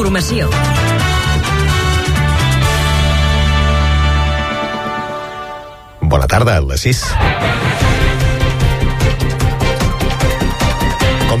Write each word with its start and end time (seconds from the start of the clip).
Informació. 0.00 0.48
Bona 6.00 6.24
tarda, 6.26 6.56
a 6.56 6.64
les 6.64 6.86
6. 6.88 7.04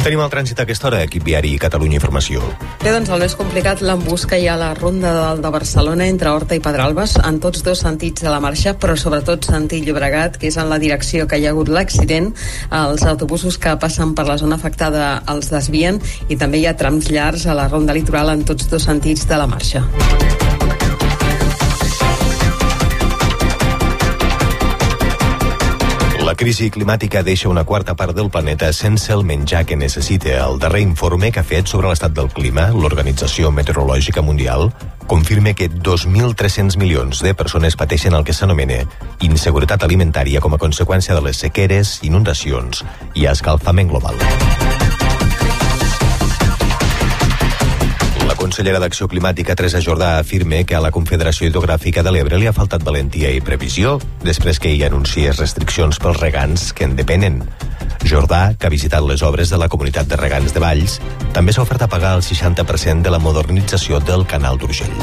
Com 0.00 0.06
tenim 0.06 0.22
el 0.24 0.30
trànsit 0.32 0.56
a 0.56 0.64
aquesta 0.64 0.86
hora, 0.88 0.98
equip 1.04 1.26
viari 1.26 1.50
Catalunya 1.60 1.98
Informació? 1.98 2.40
Bé, 2.80 2.88
doncs 2.88 3.10
el 3.12 3.20
més 3.20 3.34
complicat 3.36 3.82
l'embús 3.84 4.24
que 4.24 4.38
hi 4.40 4.46
ha 4.48 4.54
a 4.54 4.60
la 4.62 4.70
ronda 4.78 5.12
de, 5.12 5.42
de 5.44 5.50
Barcelona 5.52 6.06
entre 6.08 6.32
Horta 6.32 6.56
i 6.56 6.62
Pedralbes 6.64 7.18
en 7.20 7.36
tots 7.44 7.60
dos 7.66 7.84
sentits 7.84 8.24
de 8.24 8.32
la 8.32 8.40
marxa, 8.40 8.72
però 8.80 8.96
sobretot 8.96 9.44
sentit 9.44 9.84
Llobregat, 9.84 10.40
que 10.40 10.48
és 10.48 10.56
en 10.56 10.72
la 10.72 10.80
direcció 10.80 11.28
que 11.28 11.36
hi 11.36 11.44
ha 11.44 11.52
hagut 11.52 11.68
l'accident. 11.68 12.32
Els 12.72 13.04
autobusos 13.12 13.60
que 13.60 13.76
passen 13.76 14.16
per 14.16 14.24
la 14.24 14.40
zona 14.40 14.56
afectada 14.56 15.18
els 15.28 15.52
desvien 15.52 16.00
i 16.32 16.40
també 16.40 16.64
hi 16.64 16.70
ha 16.70 16.78
trams 16.80 17.12
llargs 17.12 17.44
a 17.44 17.60
la 17.60 17.68
ronda 17.68 17.92
litoral 17.92 18.32
en 18.32 18.48
tots 18.48 18.72
dos 18.72 18.88
sentits 18.88 19.28
de 19.28 19.36
la 19.36 19.52
marxa. 19.52 19.84
Crisi 26.40 26.70
climàtica 26.72 27.20
deixa 27.20 27.50
una 27.50 27.66
quarta 27.68 27.92
part 28.00 28.16
del 28.16 28.30
planeta 28.32 28.70
sense 28.72 29.12
el 29.12 29.26
menjar 29.28 29.66
que 29.68 29.76
necessita. 29.76 30.38
El 30.46 30.58
darrer 30.58 30.80
informe 30.80 31.28
que 31.30 31.42
ha 31.42 31.44
fet 31.44 31.68
sobre 31.68 31.90
l'estat 31.90 32.14
del 32.16 32.30
clima, 32.32 32.70
l'Organització 32.72 33.52
Meteorològica 33.52 34.24
Mundial, 34.24 34.70
confirma 35.04 35.52
que 35.52 35.68
2.300 35.68 36.80
milions 36.80 37.20
de 37.20 37.34
persones 37.36 37.76
pateixen 37.76 38.16
el 38.16 38.24
que 38.24 38.32
s'anomena 38.32 38.80
inseguretat 39.20 39.84
alimentària 39.84 40.40
com 40.40 40.56
a 40.56 40.62
conseqüència 40.62 41.12
de 41.12 41.26
les 41.28 41.44
sequeres, 41.44 41.98
inundacions 42.08 42.86
i 43.12 43.28
escalfament 43.28 43.92
global. 43.92 44.16
Consellera 48.50 48.80
d'Acció 48.82 49.06
Climàtica, 49.06 49.54
Teresa 49.54 49.78
Jordà, 49.78 50.16
afirma 50.18 50.64
que 50.66 50.74
a 50.74 50.80
la 50.82 50.90
Confederació 50.90 51.46
Hidrogràfica 51.46 52.02
de 52.02 52.10
l'Ebre 52.10 52.38
li 52.40 52.48
ha 52.50 52.52
faltat 52.56 52.82
valentia 52.82 53.28
i 53.30 53.38
previsió 53.46 53.92
després 54.26 54.58
que 54.58 54.72
hi 54.74 54.80
anunciés 54.82 55.38
restriccions 55.38 56.00
pels 56.02 56.18
regants 56.18 56.64
que 56.74 56.88
en 56.88 56.96
depenen. 56.98 57.36
Jordà, 58.02 58.56
que 58.58 58.66
ha 58.66 58.72
visitat 58.74 59.06
les 59.06 59.22
obres 59.22 59.52
de 59.54 59.60
la 59.60 59.68
comunitat 59.70 60.10
de 60.10 60.18
regants 60.18 60.50
de 60.50 60.62
Valls, 60.64 60.96
també 61.30 61.54
s'ha 61.54 61.62
ofert 61.62 61.84
a 61.86 61.88
pagar 61.92 62.16
el 62.18 62.24
60% 62.26 63.06
de 63.06 63.12
la 63.14 63.22
modernització 63.22 64.02
del 64.02 64.26
canal 64.26 64.58
d'Urgell. 64.58 64.98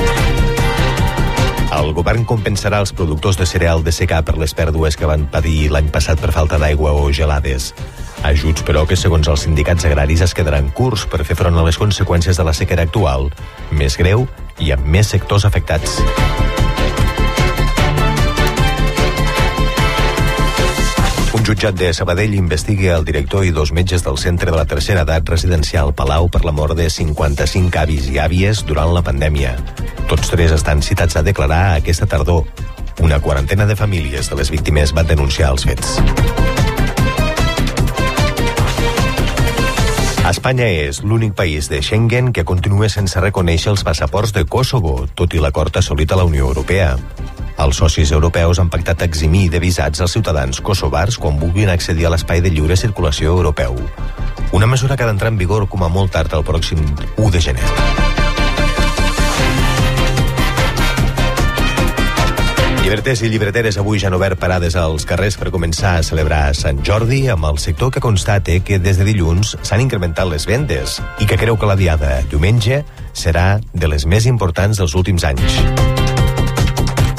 El 1.78 1.94
govern 1.96 2.28
compensarà 2.28 2.82
els 2.84 2.92
productors 2.92 3.40
de 3.40 3.48
cereal 3.48 3.80
de 3.86 3.96
secà 3.96 4.26
per 4.28 4.36
les 4.42 4.52
pèrdues 4.52 5.00
que 5.00 5.08
van 5.08 5.24
patir 5.32 5.70
l'any 5.72 5.88
passat 5.88 6.20
per 6.20 6.36
falta 6.36 6.60
d'aigua 6.60 6.92
o 7.00 7.08
gelades. 7.16 7.72
Ajuts, 8.24 8.64
però, 8.66 8.86
que 8.90 8.98
segons 8.98 9.28
els 9.30 9.44
sindicats 9.46 9.86
agraris 9.86 10.24
es 10.26 10.34
quedaran 10.34 10.72
curts 10.74 11.06
per 11.10 11.24
fer 11.28 11.38
front 11.38 11.58
a 11.58 11.66
les 11.66 11.78
conseqüències 11.78 12.38
de 12.38 12.46
la 12.48 12.56
sequera 12.58 12.88
actual, 12.88 13.30
més 13.72 13.98
greu 14.00 14.26
i 14.60 14.74
amb 14.74 14.88
més 14.90 15.14
sectors 15.14 15.46
afectats. 15.46 16.00
Un 21.38 21.46
jutjat 21.46 21.78
de 21.78 21.92
Sabadell 21.94 22.34
investiga 22.36 22.96
el 22.98 23.06
director 23.06 23.46
i 23.46 23.54
dos 23.56 23.72
metges 23.72 24.04
del 24.04 24.18
centre 24.18 24.50
de 24.52 24.58
la 24.58 24.66
tercera 24.66 25.06
edat 25.06 25.30
residencial 25.30 25.94
Palau 25.94 26.28
per 26.34 26.42
la 26.44 26.52
mort 26.52 26.76
de 26.76 26.90
55 26.90 27.78
avis 27.80 28.10
i 28.10 28.18
àvies 28.20 28.66
durant 28.66 28.92
la 28.96 29.06
pandèmia. 29.06 29.54
Tots 30.10 30.34
tres 30.34 30.56
estan 30.56 30.82
citats 30.82 31.16
a 31.16 31.24
declarar 31.24 31.78
aquesta 31.78 32.10
tardor. 32.10 32.44
Una 33.06 33.22
quarantena 33.22 33.68
de 33.70 33.78
famílies 33.78 34.32
de 34.32 34.42
les 34.42 34.50
víctimes 34.50 34.96
van 34.98 35.08
denunciar 35.08 35.54
els 35.54 35.68
fets. 35.70 36.00
Espanya 40.28 40.66
és 40.68 40.98
l'únic 41.08 41.38
país 41.40 41.70
de 41.72 41.78
Schengen 41.80 42.34
que 42.36 42.44
continua 42.44 42.90
sense 42.92 43.22
reconèixer 43.24 43.70
els 43.72 43.86
passaports 43.88 44.34
de 44.36 44.44
Kosovo, 44.44 45.06
tot 45.16 45.32
i 45.32 45.40
l'acord 45.40 45.80
assolit 45.80 46.12
a 46.12 46.18
la 46.20 46.26
Unió 46.28 46.50
Europea. 46.50 46.98
Els 47.64 47.80
socis 47.80 48.12
europeus 48.12 48.60
han 48.60 48.68
pactat 48.68 49.06
eximir 49.08 49.46
de 49.54 49.64
visats 49.64 50.04
als 50.04 50.18
ciutadans 50.18 50.60
kosovars 50.60 51.16
quan 51.16 51.40
vulguin 51.40 51.72
accedir 51.72 52.10
a 52.10 52.12
l'espai 52.12 52.44
de 52.44 52.52
lliure 52.52 52.76
circulació 52.76 53.38
europeu. 53.40 53.80
Una 54.52 54.68
mesura 54.68 55.00
que 55.00 55.08
ha 55.08 55.12
d'entrar 55.14 55.32
en 55.32 55.40
vigor 55.40 55.70
com 55.72 55.88
a 55.88 55.94
molt 55.96 56.12
tard 56.12 56.36
el 56.36 56.44
pròxim 56.44 56.84
1 57.16 57.32
de 57.32 57.48
gener. 57.48 58.17
Llibreters 62.88 63.20
i 63.20 63.28
llibreteres 63.28 63.76
avui 63.82 64.00
ja 64.00 64.08
han 64.08 64.16
obert 64.16 64.40
parades 64.40 64.78
als 64.80 65.04
carrers 65.04 65.36
per 65.36 65.50
començar 65.52 65.98
a 65.98 66.06
celebrar 66.08 66.54
Sant 66.56 66.80
Jordi 66.88 67.26
amb 67.34 67.44
el 67.50 67.60
sector 67.60 67.92
que 67.92 68.00
constate 68.00 68.62
que 68.64 68.80
des 68.80 68.96
de 68.96 69.04
dilluns 69.10 69.58
s'han 69.60 69.84
incrementat 69.84 70.32
les 70.32 70.48
vendes 70.48 70.96
i 71.20 71.28
que 71.28 71.36
creu 71.36 71.60
que 71.60 71.68
la 71.68 71.76
diada 71.76 72.22
diumenge 72.32 72.86
serà 73.12 73.60
de 73.74 73.92
les 73.92 74.08
més 74.08 74.32
importants 74.32 74.80
dels 74.80 74.96
últims 74.96 75.28
anys. 75.28 75.97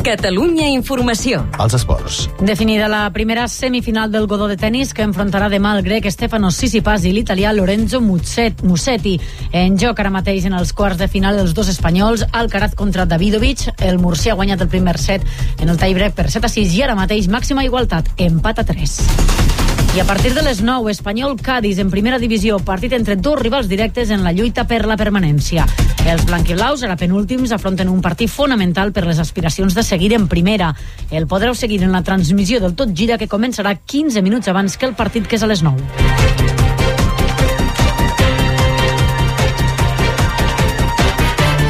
Catalunya 0.04 0.68
Informació. 0.72 1.42
Els 1.60 1.74
esports. 1.76 2.18
Definida 2.40 2.88
la 2.88 3.02
primera 3.12 3.46
semifinal 3.48 4.12
del 4.12 4.26
Godó 4.26 4.48
de 4.48 4.56
tennis 4.56 4.94
que 4.94 5.04
enfrontarà 5.06 5.50
demà 5.52 5.74
el 5.76 5.82
grec 5.86 6.08
Stefano 6.10 6.50
Tsitsipas 6.54 7.04
i 7.04 7.12
l'italià 7.12 7.52
Lorenzo 7.52 8.00
Muset, 8.00 8.62
Musetti. 8.62 9.18
En 9.52 9.78
joc 9.78 10.00
ara 10.00 10.12
mateix 10.14 10.46
en 10.48 10.56
els 10.58 10.72
quarts 10.72 10.98
de 10.98 11.08
final 11.12 11.38
els 11.42 11.54
dos 11.54 11.68
espanyols, 11.68 12.26
Alcaraz 12.32 12.74
contra 12.78 13.06
Davidovic. 13.06 13.68
El 13.78 14.00
murcià 14.02 14.32
ha 14.32 14.40
guanyat 14.40 14.64
el 14.64 14.72
primer 14.72 14.98
set 14.98 15.26
en 15.60 15.68
el 15.68 15.78
tiebreak 15.80 16.14
per 16.16 16.30
7 16.30 16.46
a 16.46 16.54
6 16.58 16.76
i 16.78 16.84
ara 16.86 16.98
mateix 16.98 17.28
màxima 17.28 17.66
igualtat, 17.66 18.14
empat 18.30 18.62
a 18.62 18.68
3. 18.72 19.67
I 19.98 20.00
a 20.00 20.04
partir 20.04 20.32
de 20.32 20.42
les 20.42 20.62
9, 20.62 20.92
Espanyol 20.92 21.34
Cádiz 21.42 21.80
en 21.82 21.90
primera 21.90 22.20
divisió, 22.22 22.60
partit 22.62 22.92
entre 22.94 23.16
dos 23.16 23.34
rivals 23.40 23.66
directes 23.66 24.12
en 24.14 24.22
la 24.22 24.30
lluita 24.30 24.62
per 24.62 24.84
la 24.86 24.94
permanència. 24.94 25.64
Els 26.06 26.22
blanquiblaus, 26.22 26.84
ara 26.86 26.94
penúltims, 26.94 27.50
afronten 27.50 27.88
un 27.90 27.98
partit 27.98 28.30
fonamental 28.30 28.92
per 28.94 29.02
les 29.08 29.18
aspiracions 29.18 29.74
de 29.74 29.82
seguir 29.82 30.12
en 30.14 30.28
primera. 30.30 30.68
El 31.10 31.26
podreu 31.26 31.56
seguir 31.58 31.80
en 31.82 31.90
la 31.90 32.04
transmissió 32.06 32.60
del 32.62 32.76
Tot 32.78 32.92
Gira 32.94 33.18
que 33.18 33.26
començarà 33.26 33.72
15 33.74 34.22
minuts 34.22 34.46
abans 34.46 34.76
que 34.78 34.86
el 34.86 34.94
partit 34.94 35.26
que 35.26 35.34
és 35.34 35.42
a 35.42 35.48
les 35.50 35.64
9. 35.66 35.82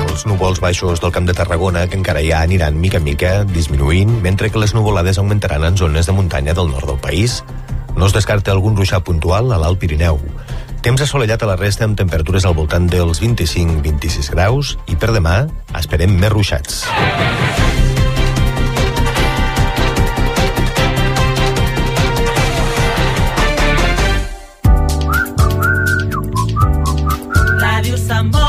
Els 0.04 0.26
núvols 0.28 0.60
baixos 0.60 1.00
del 1.00 1.16
Camp 1.16 1.32
de 1.32 1.32
Tarragona, 1.32 1.86
que 1.88 1.96
encara 1.96 2.20
hi 2.20 2.34
ha, 2.36 2.44
aniran 2.44 2.76
mica 2.76 3.00
en 3.00 3.08
mica 3.08 3.32
disminuint, 3.48 4.20
mentre 4.20 4.52
que 4.52 4.60
les 4.60 4.76
nuvolades 4.76 5.16
augmentaran 5.16 5.64
en 5.64 5.80
zones 5.80 6.04
de 6.04 6.12
muntanya 6.12 6.52
del 6.52 6.68
nord 6.68 6.92
del 6.92 7.00
país. 7.00 7.40
No 7.96 8.06
es 8.06 8.14
descarta 8.14 8.52
algun 8.52 8.76
ruixat 8.76 9.04
puntual 9.06 9.52
a 9.52 9.58
l'Alt 9.60 9.80
Pirineu. 9.80 10.20
Temps 10.82 11.02
assolellat 11.02 11.42
a 11.42 11.48
la 11.50 11.56
resta 11.58 11.86
amb 11.88 11.98
temperatures 11.98 12.46
al 12.46 12.54
voltant 12.54 12.86
dels 12.90 13.22
25-26 13.22 14.30
graus 14.34 14.76
i 14.86 14.96
per 14.96 15.10
demà 15.16 15.46
esperem 15.78 16.14
més 16.20 16.32
ruixats. 16.34 16.84
Ràdio 27.58 27.98
Sant 27.98 28.30
Boi. 28.30 28.48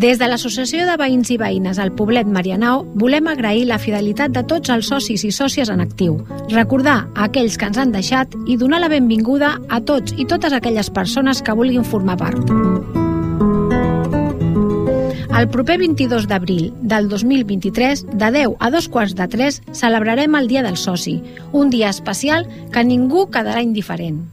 Des 0.00 0.16
de 0.16 0.24
l'Associació 0.30 0.86
de 0.88 0.94
Veïns 0.96 1.28
i 1.28 1.36
Veïnes 1.36 1.76
al 1.82 1.90
Poblet 1.92 2.28
Marianao 2.32 2.86
volem 3.02 3.26
agrair 3.28 3.66
la 3.68 3.76
fidelitat 3.76 4.32
de 4.32 4.40
tots 4.48 4.72
els 4.72 4.88
socis 4.88 5.26
i 5.28 5.32
sòcies 5.34 5.68
en 5.68 5.82
actiu, 5.84 6.14
recordar 6.54 7.10
a 7.10 7.26
aquells 7.26 7.58
que 7.60 7.68
ens 7.68 7.76
han 7.76 7.92
deixat 7.92 8.32
i 8.48 8.56
donar 8.56 8.80
la 8.80 8.88
benvinguda 8.88 9.50
a 9.68 9.82
tots 9.84 10.16
i 10.16 10.24
totes 10.24 10.56
aquelles 10.56 10.88
persones 10.88 11.44
que 11.44 11.56
vulguin 11.58 11.84
formar 11.84 12.16
part. 12.16 12.40
El 15.36 15.50
proper 15.52 15.76
22 15.84 16.30
d'abril 16.32 16.72
del 16.80 17.12
2023, 17.12 18.06
de 18.08 18.32
10 18.40 18.56
a 18.56 18.72
dos 18.72 18.88
quarts 18.88 19.12
de 19.20 19.28
3, 19.28 19.62
celebrarem 19.84 20.40
el 20.40 20.48
Dia 20.48 20.64
del 20.64 20.80
Soci, 20.80 21.18
un 21.52 21.68
dia 21.68 21.92
especial 21.92 22.48
que 22.72 22.88
ningú 22.88 23.28
quedarà 23.28 23.60
indiferent. 23.60 24.24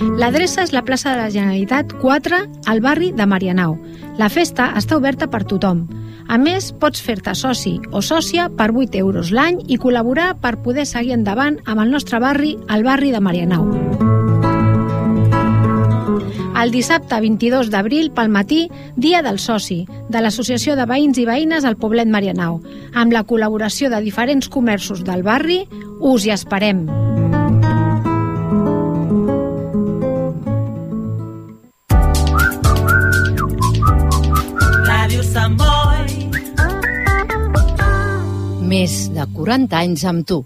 L'adreça 0.00 0.64
és 0.66 0.72
la 0.76 0.84
plaça 0.84 1.14
de 1.14 1.22
la 1.22 1.30
Generalitat 1.32 1.94
4, 2.02 2.40
al 2.68 2.80
barri 2.84 3.12
de 3.16 3.26
Marianao. 3.26 3.78
La 4.18 4.28
festa 4.28 4.70
està 4.76 4.98
oberta 4.98 5.28
per 5.32 5.44
tothom. 5.48 5.86
A 6.28 6.36
més, 6.42 6.72
pots 6.74 7.00
fer-te 7.00 7.32
soci 7.38 7.76
o 7.94 8.02
sòcia 8.02 8.48
per 8.58 8.72
8 8.74 8.98
euros 9.00 9.30
l'any 9.32 9.62
i 9.70 9.78
col·laborar 9.78 10.34
per 10.42 10.56
poder 10.64 10.86
seguir 10.86 11.14
endavant 11.14 11.60
amb 11.64 11.80
el 11.84 11.94
nostre 11.94 12.20
barri, 12.20 12.56
el 12.68 12.84
barri 12.84 13.12
de 13.14 13.22
Marianao. 13.22 13.70
El 16.56 16.72
dissabte 16.72 17.18
22 17.20 17.68
d'abril, 17.70 18.10
pel 18.16 18.32
matí, 18.32 18.62
dia 18.96 19.20
del 19.22 19.38
soci, 19.38 19.84
de 20.08 20.22
l'Associació 20.24 20.74
de 20.76 20.86
Veïns 20.88 21.20
i 21.20 21.26
Veïnes 21.28 21.68
al 21.68 21.76
Poblet 21.76 22.08
Marianao. 22.08 22.62
Amb 22.96 23.12
la 23.12 23.24
col·laboració 23.28 23.92
de 23.92 24.00
diferents 24.04 24.48
comerços 24.48 25.04
del 25.04 25.22
barri, 25.22 25.62
us 26.00 26.24
hi 26.24 26.32
esperem. 26.32 26.86
Sant 35.36 35.56
Boi. 35.60 36.12
Més 38.70 38.92
de 39.12 39.26
40 39.36 39.76
anys 39.76 40.04
amb 40.08 40.24
tu. 40.24 40.38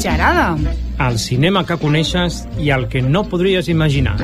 Gerada. 0.00 0.48
El 1.04 1.20
cinema 1.20 1.66
que 1.68 1.76
coneixes 1.84 2.46
i 2.56 2.72
el 2.72 2.88
que 2.88 3.04
no 3.04 3.26
podries 3.28 3.68
imaginar. 3.68 4.16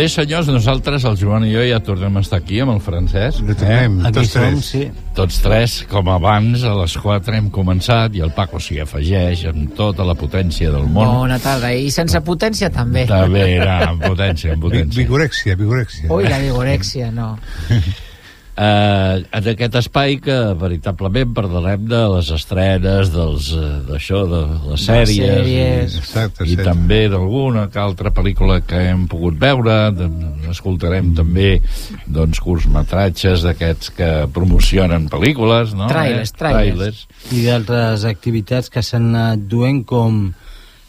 Bé, 0.00 0.06
senyors, 0.08 0.46
nosaltres, 0.48 1.04
el 1.04 1.16
Joan 1.20 1.44
i 1.44 1.50
jo, 1.52 1.60
ja 1.68 1.76
tornem 1.84 2.14
a 2.16 2.22
estar 2.24 2.38
aquí 2.40 2.56
amb 2.64 2.72
el 2.72 2.78
Francesc. 2.80 3.42
Ja 3.44 3.56
tornem, 3.60 3.98
eh? 4.00 4.12
tots 4.16 4.32
tres. 4.32 4.62
sí. 4.64 4.80
Tots 5.12 5.42
tres, 5.44 5.74
com 5.90 6.08
abans, 6.08 6.64
a 6.64 6.72
les 6.78 6.94
4 7.02 7.36
hem 7.36 7.50
començat 7.52 8.16
i 8.16 8.24
el 8.24 8.32
Paco 8.32 8.56
s'hi 8.64 8.78
afegeix 8.80 9.44
amb 9.50 9.74
tota 9.76 10.06
la 10.08 10.16
potència 10.16 10.72
del 10.72 10.88
món. 10.88 11.04
Bona 11.26 11.36
tarda. 11.44 11.74
I 11.76 11.92
sense 11.92 12.16
potència 12.24 12.72
també. 12.72 13.04
També 13.10 13.44
era 13.58 13.76
amb 13.90 14.00
potència, 14.08 14.56
amb 14.56 14.64
potència. 14.70 15.04
Vigorèxia, 15.04 15.60
vigorèxia. 15.60 16.08
Ui, 16.16 16.24
la 16.32 16.40
vigorèxia, 16.48 17.12
no. 17.12 17.34
Uh, 18.60 19.22
en 19.32 19.46
aquest 19.54 19.76
espai 19.78 20.18
que 20.20 20.34
veritablement 20.60 21.30
parlarem 21.32 21.86
de 21.88 22.00
les 22.12 22.28
estrenes, 22.34 23.08
dels, 23.14 23.46
eh, 23.56 23.68
d'això, 23.88 24.18
de 24.28 24.40
les 24.66 24.82
sèries, 24.84 25.30
sèries. 25.30 25.94
i, 25.94 26.00
Exacte, 26.02 26.44
i 26.44 26.56
sí. 26.58 26.64
també 26.66 26.98
d'alguna 27.08 27.68
que 27.72 27.80
altra 27.80 28.10
pel·lícula 28.12 28.58
que 28.66 28.82
hem 28.90 29.06
pogut 29.08 29.38
veure. 29.40 29.78
De, 29.96 30.10
escoltarem 30.50 31.14
també 31.16 31.60
doncs, 32.10 32.42
curtmetratges 32.42 33.46
d'aquests 33.46 33.94
que 33.96 34.10
promocionen 34.34 35.08
pel·lícules, 35.08 35.72
no? 35.78 35.88
Trailers, 35.88 36.34
Eh? 36.34 36.38
trailers. 36.42 37.06
i 37.32 37.46
d'altres 37.46 38.04
activitats 38.04 38.68
que 38.68 38.82
s'han 38.82 39.14
anat 39.14 39.46
duent 39.48 39.84
com 39.86 40.34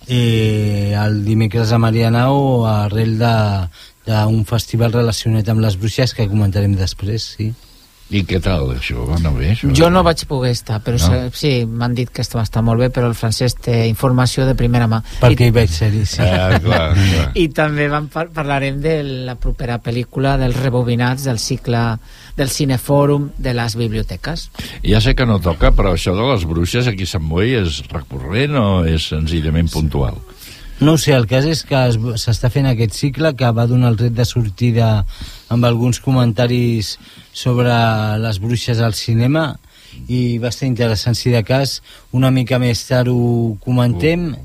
eh, 0.07 0.91
el 0.97 1.23
dimecres 1.23 1.71
a 1.71 1.77
Marianao 1.77 2.65
arrel 2.67 3.17
de 3.21 3.35
d'un 4.05 4.45
festival 4.49 4.93
relacionat 4.93 5.49
amb 5.49 5.61
les 5.61 5.77
bruixes 5.77 6.13
que 6.17 6.29
comentarem 6.29 6.73
després, 6.75 7.33
sí. 7.37 7.51
I 8.11 8.25
què 8.27 8.41
tal, 8.43 8.73
això? 8.75 9.05
Va 9.07 9.15
anar 9.15 9.31
bé, 9.37 9.53
això? 9.53 9.69
Jo 9.71 9.87
no 9.87 10.01
vaig 10.03 10.25
poder 10.27 10.49
estar, 10.51 10.81
però 10.83 10.97
No? 10.99 11.29
sí, 11.31 11.63
m'han 11.65 11.93
dit 11.95 12.09
que 12.11 12.19
està, 12.25 12.41
està 12.43 12.59
molt 12.61 12.81
bé, 12.83 12.89
però 12.91 13.07
el 13.07 13.15
francès 13.15 13.55
té 13.55 13.85
informació 13.87 14.43
de 14.45 14.51
primera 14.59 14.83
mà. 14.91 14.99
Perquè 15.21 15.47
hi 15.47 15.53
vaig 15.55 15.71
ser-hi, 15.71 16.01
sí. 16.05 16.19
Ah, 16.19 16.59
clar, 16.59 16.81
clar. 16.97 17.29
I 17.39 17.45
també 17.55 17.87
vam 17.87 18.09
par 18.11 18.25
parlarem 18.35 18.81
de 18.83 18.97
la 19.29 19.37
propera 19.39 19.77
pel·lícula 19.79 20.35
dels 20.41 20.59
rebobinats 20.59 21.23
del 21.23 21.39
cicle 21.39 21.85
del 22.35 22.49
Cinefòrum 22.51 23.29
de 23.37 23.53
les 23.55 23.77
biblioteques. 23.79 24.49
Ja 24.83 24.99
sé 24.99 25.15
que 25.15 25.25
no 25.25 25.39
toca, 25.39 25.71
però 25.71 25.95
això 25.95 26.11
de 26.17 26.27
les 26.33 26.43
bruixes 26.43 26.91
aquí 26.91 27.07
a 27.07 27.13
Sant 27.15 27.29
Boi 27.31 27.55
és 27.63 27.79
recurrent 27.93 28.59
o 28.59 28.67
és 28.83 29.07
senzillament 29.07 29.71
puntual? 29.71 30.19
No 30.81 30.97
sé, 30.97 31.13
el 31.13 31.27
cas 31.29 31.45
és 31.45 31.61
que 31.63 31.77
es- 31.91 31.97
s'està 32.23 32.49
fent 32.49 32.65
aquest 32.65 32.95
cicle 32.97 33.35
que 33.37 33.49
va 33.53 33.67
donar 33.69 33.91
el 33.93 33.97
ret 33.99 34.13
de 34.17 34.25
sortida 34.25 35.05
amb 35.53 35.65
alguns 35.65 35.99
comentaris 36.01 36.95
sobre 37.33 37.73
les 38.17 38.39
bruixes 38.41 38.79
al 38.81 38.95
cinema 38.97 39.57
i 40.07 40.39
va 40.41 40.49
estar 40.49 40.65
interessant 40.67 41.15
si 41.15 41.29
de 41.29 41.43
cas 41.43 41.81
una 42.11 42.31
mica 42.31 42.57
més 42.59 42.81
tard 42.87 43.09
ho 43.13 43.57
comentem 43.61 44.31
sí. 44.33 44.41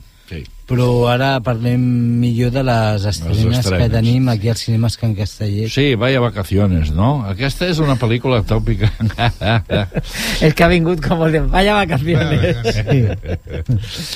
Però 0.66 1.06
ara 1.06 1.36
parlem 1.46 1.82
millor 2.20 2.50
de 2.50 2.62
les 2.66 3.04
estrenes, 3.06 3.60
estrenes. 3.60 3.84
que 3.84 3.88
tenim 3.92 4.28
aquí 4.32 4.50
als 4.50 4.64
cinemes 4.66 4.96
Can 4.98 5.14
Castellet 5.14 5.70
Sí, 5.70 5.94
vaya 5.94 6.20
vacaciones, 6.20 6.90
no? 6.90 7.22
Aquesta 7.30 7.68
és 7.70 7.78
una 7.82 7.94
pel·lícula 8.00 8.42
tòpica. 8.46 8.90
El 10.42 10.54
que 10.58 10.66
ha 10.66 10.70
vingut 10.72 11.02
com 11.04 11.22
el 11.26 11.38
de 11.38 11.44
vaya 11.46 11.78
vacaciones. 11.78 12.74
sí. 12.82 13.04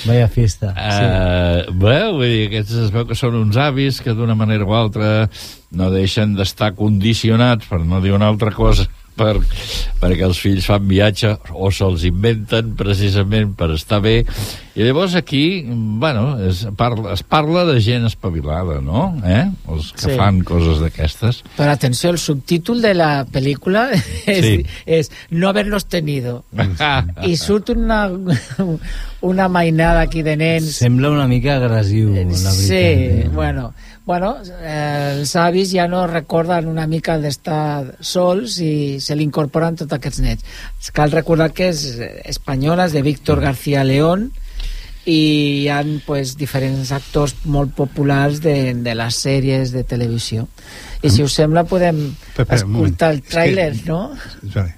vaya 0.09 0.27
fiesta 0.27 0.71
Uh, 0.71 1.71
bé, 1.77 1.97
vull 2.11 2.27
dir, 2.27 2.45
aquests 2.49 2.75
es 2.85 2.91
veu 2.93 3.05
que 3.07 3.15
són 3.17 3.35
uns 3.39 3.57
avis 3.59 3.99
que 4.03 4.13
d'una 4.17 4.35
manera 4.37 4.65
o 4.67 4.73
altra 4.75 5.29
no 5.77 5.89
deixen 5.93 6.35
d'estar 6.35 6.73
condicionats, 6.75 7.67
per 7.69 7.79
no 7.85 8.01
dir 8.03 8.13
una 8.15 8.27
altra 8.31 8.51
cosa, 8.55 8.87
per, 9.21 9.37
perquè 10.01 10.25
els 10.25 10.41
fills 10.41 10.65
fan 10.67 10.87
viatge 10.89 11.35
o 11.53 11.69
se'ls 11.71 12.03
inventen 12.09 12.73
precisament 12.79 13.53
per 13.55 13.69
estar 13.77 14.01
bé 14.03 14.17
i 14.73 14.85
llavors 14.87 15.13
aquí 15.19 15.63
bueno, 15.67 16.39
es, 16.47 16.63
parla, 16.79 17.11
es 17.13 17.21
parla 17.27 17.65
de 17.67 17.77
gent 17.83 18.05
espavilada 18.07 18.79
no? 18.81 19.13
Eh? 19.27 19.45
els 19.69 19.91
que 19.93 20.09
Sí. 20.09 20.17
fan 20.17 20.41
coses 20.47 20.79
d'aquestes 20.81 21.43
Però 21.57 21.69
atenció, 21.75 22.09
el 22.09 22.17
subtítol 22.19 22.81
de 22.81 22.93
la 22.97 23.25
pel·lícula 23.29 23.89
és, 24.25 24.41
Sí. 24.45 24.65
és 24.85 25.11
no 25.29 25.49
haberlos 25.49 25.85
tenido. 25.85 26.43
I 27.27 27.35
surt 27.37 27.69
una, 27.75 28.09
una 29.21 29.47
mainada 29.49 30.01
aquí 30.01 30.23
de 30.23 30.35
nens. 30.37 30.71
sembla 30.81 31.11
una 31.11 31.27
mica 31.27 31.57
agressiu 31.57 32.09
la 32.15 32.23
veritat 32.23 32.53
Sí, 32.57 32.75
eh? 32.75 33.29
bueno, 33.33 33.73
bueno 34.11 34.33
eh, 34.43 35.15
els 35.21 35.31
avis 35.39 35.71
ja 35.71 35.87
no 35.87 36.03
recorden 36.09 36.67
una 36.67 36.83
mica 36.91 37.15
d'estar 37.21 37.95
sols 38.03 38.57
i 38.63 38.99
se 38.99 39.15
li 39.15 39.23
incorporen 39.23 39.77
tots 39.79 39.95
aquests 39.95 40.19
nets. 40.25 40.43
Cal 40.93 41.11
recordar 41.15 41.51
que 41.55 41.69
és 41.71 41.85
espanyola, 42.27 42.89
és 42.89 42.93
de 42.97 43.01
Víctor 43.07 43.39
García 43.41 43.83
León, 43.87 44.29
i 45.09 45.63
hi 45.63 45.69
ha 45.73 45.79
pues, 46.05 46.35
diferents 46.37 46.91
actors 46.93 47.33
molt 47.49 47.71
populars 47.73 48.37
de, 48.43 48.73
de 48.85 48.93
les 48.93 49.15
sèries 49.23 49.71
de 49.73 49.81
televisió. 49.87 50.45
I 51.01 51.09
si 51.09 51.23
us 51.25 51.33
sembla 51.39 51.63
podem 51.65 52.03
moment. 52.11 52.51
escoltar 52.59 53.09
el 53.15 53.23
És 53.23 53.25
que- 53.25 53.33
tràiler, 53.33 53.71
no? 53.87 54.11
Sorry. 54.53 54.75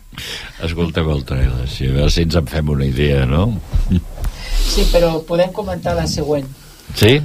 escolteu 0.63 1.07
el 1.11 1.23
trailer 1.25 1.65
si, 1.67 1.87
a 1.89 1.93
veure 1.97 2.11
si 2.13 2.21
ens 2.21 2.35
en 2.37 2.45
fem 2.47 2.67
una 2.69 2.85
idea 2.85 3.23
no? 3.25 3.47
Sí, 4.63 4.83
però 4.93 5.15
podem 5.25 5.49
comentar 5.51 5.95
la 5.97 6.05
següent. 6.07 6.45
sí? 6.95 7.17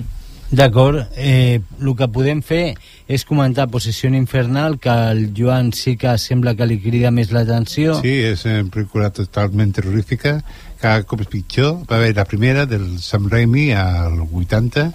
D'acord, 0.50 1.02
eh, 1.16 1.60
el 1.80 1.90
que 1.96 2.06
podem 2.08 2.38
fer 2.40 2.72
és 3.06 3.24
comentar 3.28 3.66
Possessió 3.68 4.08
Infernal, 4.08 4.78
que 4.80 4.88
el 5.10 5.26
Joan 5.36 5.74
sí 5.76 5.96
que 6.00 6.14
sembla 6.18 6.54
que 6.56 6.64
li 6.66 6.78
crida 6.80 7.10
més 7.12 7.28
l'atenció. 7.36 7.98
Sí, 8.00 8.14
és 8.30 8.46
una 8.48 8.62
pel·lícula 8.72 9.10
totalment 9.12 9.74
terrorífica, 9.76 10.38
cada 10.80 11.02
cop 11.04 11.20
és 11.26 11.28
pitjor. 11.28 11.82
Va 11.90 11.98
haver 12.00 12.14
la 12.16 12.24
primera 12.24 12.64
del 12.66 12.96
Sam 13.04 13.28
Raimi 13.28 13.72
al 13.76 14.22
80, 14.24 14.86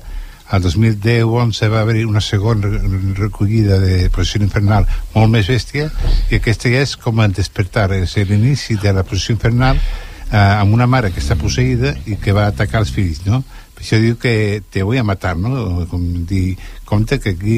al 0.54 0.62
2010-11 0.66 1.70
va 1.72 1.82
haver 1.82 2.06
una 2.06 2.22
segona 2.22 2.68
re- 2.68 2.82
recollida 3.22 3.78
de 3.80 4.10
Possessió 4.10 4.42
Infernal 4.42 4.86
molt 5.14 5.32
més 5.38 5.48
bèstia, 5.50 5.92
i 6.32 6.40
aquesta 6.42 6.70
ja 6.74 6.82
és 6.82 6.98
com 6.98 7.22
el 7.22 7.32
despertar, 7.34 7.92
és 7.94 8.18
l'inici 8.26 8.76
de 8.82 8.92
la 8.94 9.06
Possessió 9.06 9.38
Infernal 9.38 9.78
eh, 9.78 10.38
amb 10.38 10.74
una 10.74 10.88
mare 10.90 11.12
que 11.14 11.22
està 11.22 11.38
posseïda 11.38 11.94
i 12.10 12.18
que 12.18 12.34
va 12.34 12.48
atacar 12.50 12.82
els 12.82 12.92
fills, 12.92 13.22
no? 13.30 13.44
Això 13.84 13.98
diu 14.00 14.16
que 14.16 14.64
te 14.72 14.82
voy 14.88 14.98
a 14.98 15.04
matar, 15.04 15.36
no? 15.36 15.84
Com 15.92 16.04
dir, 16.26 16.56
compte 16.88 17.20
que 17.20 17.34
aquí 17.36 17.58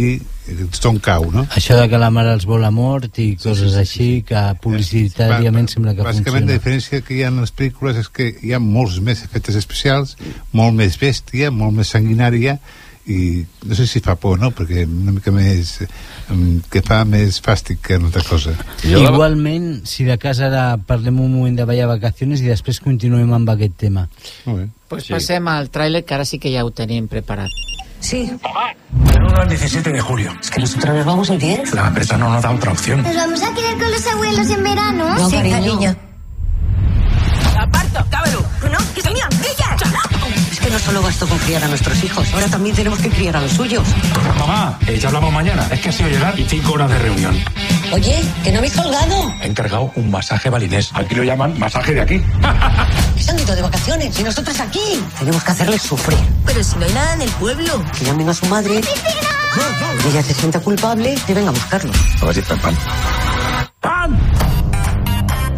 tothom 0.74 0.98
cau, 0.98 1.28
no? 1.34 1.44
Això 1.54 1.78
de 1.78 1.86
que 1.90 2.00
la 2.02 2.10
mare 2.14 2.32
els 2.34 2.48
vol 2.50 2.66
a 2.66 2.72
mort 2.74 3.20
i 3.22 3.28
coses 3.42 3.76
així, 3.78 4.24
que 4.26 4.42
publicitàriament 4.64 5.70
sembla 5.70 5.94
que 5.94 6.06
Bàsicament, 6.06 6.48
la 6.48 6.56
funciona. 6.56 6.58
diferència 6.58 7.04
que 7.06 7.14
hi 7.14 7.22
ha 7.22 7.30
en 7.30 7.44
les 7.44 7.54
pel·lícules 7.54 8.02
és 8.02 8.10
que 8.10 8.32
hi 8.42 8.56
ha 8.58 8.62
molts 8.62 8.98
més 9.06 9.22
efectes 9.26 9.58
especials, 9.62 10.16
molt 10.52 10.74
més 10.78 10.98
bèstia, 11.02 11.52
molt 11.54 11.78
més 11.78 11.94
sanguinària, 11.94 12.58
i 13.06 13.46
no 13.66 13.76
sé 13.78 13.86
si 13.88 14.02
fa 14.02 14.16
por, 14.18 14.40
no? 14.42 14.52
Perquè 14.56 14.86
una 14.88 15.14
mica 15.16 15.34
més... 15.34 15.78
que 16.72 16.82
fa 16.86 17.04
més 17.06 17.38
fàstic 17.46 17.84
que 17.86 18.00
una 18.00 18.10
altra 18.10 18.24
cosa. 18.26 18.56
Igualment, 18.88 19.86
si 19.86 20.08
de 20.08 20.18
cas 20.22 20.42
ara 20.42 20.66
parlem 20.88 21.20
un 21.22 21.36
moment 21.36 21.60
de 21.60 21.68
Valla 21.70 21.90
Vacaciones 21.92 22.42
i 22.42 22.50
després 22.50 22.82
continuem 22.82 23.34
amb 23.38 23.54
aquest 23.54 23.78
tema. 23.86 24.08
Molt 24.48 24.64
bé. 24.64 24.68
Pues 24.90 25.10
passem 25.10 25.48
al 25.50 25.70
tràiler, 25.74 26.04
que 26.06 26.18
ara 26.18 26.26
sí 26.26 26.42
que 26.42 26.54
ja 26.54 26.66
ho 26.66 26.74
tenim 26.74 27.10
preparat. 27.12 27.54
Sí. 28.00 28.30
Menudo 28.92 29.42
el 29.42 29.50
17 29.50 29.92
de 29.92 30.02
julio. 30.02 30.32
Es 30.40 30.52
que 30.52 30.62
nosotros 30.62 30.96
nos 30.96 31.06
vamos 31.06 31.30
el 31.30 31.40
10. 31.40 31.74
La 31.74 31.88
empresa 31.88 32.18
no 32.18 32.30
nos 32.30 32.44
da 32.44 32.52
otra 32.52 32.72
opción. 32.72 33.02
¿Nos 33.02 33.16
vamos 33.16 33.42
a 33.42 33.54
quedar 33.54 33.78
con 33.78 33.92
los 33.92 34.08
abuelos 34.08 34.50
en 34.50 34.64
verano? 34.64 35.16
No, 35.16 35.30
sí, 35.30 35.36
cariño. 35.38 35.56
cariño. 35.56 35.96
¡Aparto! 37.60 38.06
¡Cábalo! 38.10 38.46
¡No! 38.72 38.78
¡Que 38.94 39.00
es 39.00 39.12
mía! 39.12 39.28
¡Ella! 39.42 40.15
No 40.72 40.80
solo 40.80 41.02
bastó 41.02 41.28
con 41.28 41.38
criar 41.40 41.64
a 41.64 41.68
nuestros 41.68 42.04
hijos, 42.04 42.28
ahora 42.34 42.48
también 42.48 42.76
tenemos 42.76 43.00
que 43.00 43.10
criar 43.10 43.38
a 43.38 43.42
los 43.42 43.52
suyos. 43.52 43.88
Mamá, 44.38 44.78
eh, 44.88 44.98
ya 45.00 45.08
hablamos 45.08 45.32
mañana. 45.32 45.68
Es 45.72 45.80
que 45.80 45.90
ha 45.90 45.92
sido 45.92 46.10
llegar 46.10 46.38
y 46.40 46.44
cinco 46.44 46.74
horas 46.74 46.90
de 46.90 47.00
reunión. 47.00 47.40
Oye, 47.92 48.22
que 48.44 48.52
no 48.52 48.58
habéis 48.58 48.74
colgado. 48.74 49.34
He 49.42 49.48
encargado 49.48 49.92
un 49.96 50.12
masaje 50.12 50.50
balinés. 50.50 50.92
Aquí 50.94 51.16
lo 51.16 51.24
llaman 51.24 51.58
masaje 51.58 51.94
de 51.94 52.02
aquí. 52.02 52.22
Se 53.20 53.32
han 53.32 53.40
ido 53.40 53.56
de 53.56 53.62
vacaciones 53.62 54.20
y 54.20 54.24
nosotras 54.24 54.60
aquí. 54.60 55.02
Tenemos 55.20 55.44
que 55.44 55.52
hacerles 55.52 55.82
sufrir. 55.82 56.20
Pero 56.46 56.64
si 56.64 56.76
no 56.78 56.86
hay 56.86 56.94
nada 56.94 57.14
en 57.14 57.22
el 57.22 57.30
pueblo. 57.32 57.84
Que 57.98 58.06
llamen 58.06 58.30
a 58.30 58.34
su 58.34 58.46
madre. 58.48 58.82
Y 60.04 60.08
ella 60.10 60.24
se 60.24 60.34
sienta 60.34 60.60
culpable 60.60 61.16
y 61.28 61.34
venga 61.34 61.50
a 61.50 61.54
buscarlos. 61.54 61.96
A 62.22 62.26
ver 62.26 62.34
si 62.34 62.42
está 62.42 62.56
pan. 62.56 62.76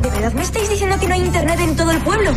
¿De 0.02 0.10
verdad 0.10 0.34
me 0.34 0.42
estáis 0.44 0.70
diciendo 0.70 1.00
que 1.00 1.08
no 1.08 1.14
hay 1.16 1.22
internet 1.22 1.60
en 1.60 1.76
todo 1.76 1.92
el 1.92 2.00
pueblo? 2.02 2.32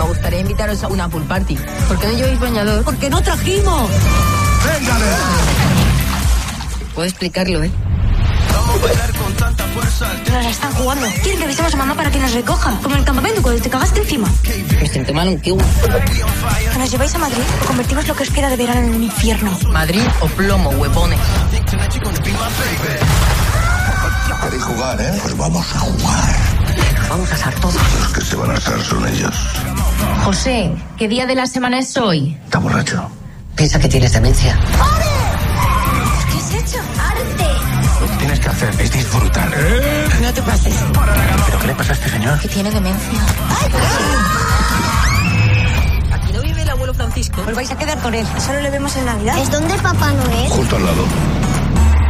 Me 0.00 0.06
gustaría 0.06 0.40
invitaros 0.40 0.82
a 0.82 0.88
una 0.88 1.10
pool 1.10 1.24
party. 1.24 1.58
¿Por 1.86 1.98
qué 1.98 2.06
no 2.06 2.12
lleváis 2.14 2.40
bañador? 2.40 2.84
Porque 2.84 3.10
no 3.10 3.22
trajimos. 3.22 3.90
Puedo 6.94 7.06
explicarlo, 7.06 7.62
¿eh? 7.62 7.70
Nos 10.24 10.42
la 10.42 10.48
están 10.48 10.72
jugando. 10.72 11.06
Quieren 11.22 11.38
que 11.38 11.44
avisemos 11.44 11.74
a 11.74 11.76
mamá 11.76 11.94
para 11.94 12.10
que 12.10 12.18
nos 12.18 12.32
recoja. 12.32 12.78
Como 12.82 12.94
en 12.94 13.00
el 13.00 13.04
campamento 13.04 13.42
cuando 13.42 13.60
te 13.60 13.68
cagaste 13.68 14.00
encima. 14.00 14.26
Me 14.80 14.88
siento 14.88 15.12
mal 15.12 15.28
un 15.28 15.38
kiwi. 15.38 15.62
Que 16.72 16.78
nos 16.78 16.90
lleváis 16.90 17.14
a 17.14 17.18
Madrid 17.18 17.42
o 17.62 17.66
convertimos 17.66 18.08
lo 18.08 18.16
que 18.16 18.22
os 18.22 18.30
queda 18.30 18.48
de 18.48 18.56
verano 18.56 18.80
en 18.80 18.94
un 18.94 19.02
infierno. 19.02 19.58
Madrid 19.68 20.02
o 20.20 20.26
plomo, 20.28 20.70
huevones. 20.70 21.20
Queréis 24.40 24.62
jugar, 24.62 24.98
¿eh? 24.98 25.18
Pues 25.22 25.36
vamos 25.36 25.66
a 25.74 25.78
jugar. 25.78 26.59
Vamos 27.08 27.30
a 27.30 27.34
asar 27.34 27.54
todos. 27.56 27.74
Los 27.74 28.12
que 28.12 28.20
se 28.20 28.36
van 28.36 28.50
a 28.50 28.54
asar 28.54 28.80
son 28.82 29.06
ellos. 29.08 29.34
José, 30.24 30.70
¿qué 30.96 31.08
día 31.08 31.26
de 31.26 31.34
la 31.34 31.46
semana 31.46 31.78
es 31.78 31.96
hoy? 31.96 32.38
Está 32.44 32.58
borracho. 32.58 33.10
Piensa 33.56 33.78
que 33.78 33.88
tienes 33.88 34.12
demencia. 34.12 34.58
¿Qué 36.30 36.38
has 36.38 36.54
hecho? 36.54 36.78
¡Arte! 36.78 38.00
Lo 38.00 38.06
que 38.06 38.16
tienes 38.16 38.40
que 38.40 38.48
hacer 38.48 38.80
es 38.80 38.92
disfrutar. 38.92 39.50
No 40.22 40.32
te 40.32 40.42
pases. 40.42 40.74
¿Pero 41.46 41.58
qué 41.58 41.66
le 41.66 41.74
pasa 41.74 41.90
a 41.90 41.94
este 41.94 42.08
señor? 42.10 42.38
Que 42.40 42.48
tiene 42.48 42.70
demencia. 42.70 43.18
Aquí 46.12 46.32
no 46.32 46.40
vive 46.42 46.62
el 46.62 46.70
abuelo 46.70 46.94
Francisco. 46.94 47.42
Os 47.46 47.54
vais 47.54 47.70
a 47.70 47.76
quedar 47.76 47.98
con 47.98 48.14
él. 48.14 48.26
Solo 48.38 48.60
le 48.60 48.70
vemos 48.70 48.96
en 48.96 49.04
Navidad. 49.06 49.38
¿Es 49.38 49.50
donde 49.50 49.74
Papá 49.74 50.12
Noel? 50.12 50.48
Justo 50.48 50.76
al 50.76 50.86
lado. 50.86 51.04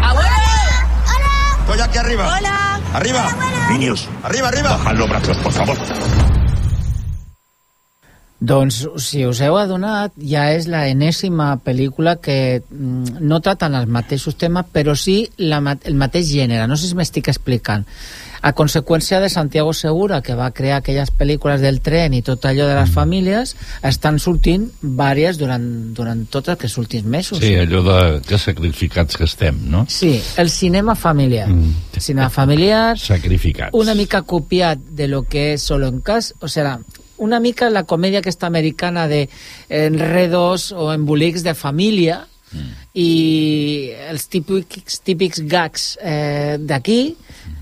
¡Abuelo! 0.03 0.31
Estoy 1.61 1.81
aquí 1.81 1.99
arriba. 1.99 2.37
¡Hola! 2.37 2.70
¡Arriba! 2.93 3.29
Niños, 3.71 4.09
arriba, 4.25 4.49
arriba. 4.49 4.71
Bajad 4.71 4.97
los 4.97 5.09
brazos, 5.09 5.37
por 5.39 5.53
favor. 5.53 5.79
Doncs, 8.41 8.89
si 8.97 9.27
us 9.29 9.43
heu 9.45 9.59
adonat, 9.61 10.15
ja 10.17 10.47
és 10.57 10.65
la 10.67 10.87
enèsima 10.89 11.53
pel·lícula 11.61 12.17
que 12.25 12.63
mm, 12.65 13.21
no 13.21 13.39
tracten 13.45 13.77
els 13.77 13.87
mateixos 13.87 14.39
temes, 14.41 14.67
però 14.73 14.97
sí 14.97 15.29
la, 15.37 15.61
el 15.85 15.99
mateix 16.01 16.33
gènere. 16.33 16.67
No 16.67 16.79
sé 16.81 16.89
si 16.89 16.97
m'estic 16.99 17.29
explicant. 17.31 17.85
A 18.43 18.53
conseqüència 18.57 19.21
de 19.21 19.29
Santiago 19.29 19.73
Segura, 19.77 20.23
que 20.23 20.35
va 20.35 20.51
crear 20.57 20.79
aquelles 20.81 21.11
pel·lícules 21.13 21.61
del 21.61 21.81
tren 21.85 22.15
i 22.17 22.23
tot 22.25 22.45
allò 22.49 22.67
de 22.69 22.77
les 22.79 22.91
famílies, 22.91 23.55
estan 23.83 24.19
sortint 24.19 24.71
vàries 24.81 25.37
durant, 25.41 25.67
durant 25.97 26.25
tots 26.33 26.49
aquests 26.55 26.79
últims 26.81 27.05
mesos. 27.05 27.43
Sí, 27.43 27.55
allò 27.61 27.83
de 27.85 27.99
que 28.27 28.39
sacrificats 28.39 29.17
que 29.21 29.29
estem, 29.29 29.61
no? 29.69 29.85
Sí, 29.89 30.15
el 30.41 30.51
cinema 30.51 30.95
familiar. 30.97 31.49
Mm. 31.49 32.01
Cinema 32.01 32.31
familiar, 32.31 32.99
Sacrificats. 32.99 33.75
una 33.77 33.95
mica 33.95 34.23
copiat 34.23 34.79
de 34.79 35.09
lo 35.09 35.23
que 35.25 35.53
és 35.53 35.63
Solo 35.63 35.89
en 35.89 36.01
Cas, 36.01 36.35
o 36.41 36.49
sea, 36.49 36.79
una 37.19 37.39
mica 37.41 37.69
la 37.69 37.85
comèdia 37.85 38.21
aquesta 38.21 38.47
americana 38.47 39.07
de 39.07 39.29
enredos 39.69 40.73
o 40.73 40.93
embolics 40.95 41.45
de 41.45 41.53
família 41.55 42.23
i 42.95 43.93
els 44.09 44.25
típics, 44.27 45.01
típics 45.07 45.43
gags 45.47 45.99
eh, 46.03 46.57
d'aquí 46.59 47.15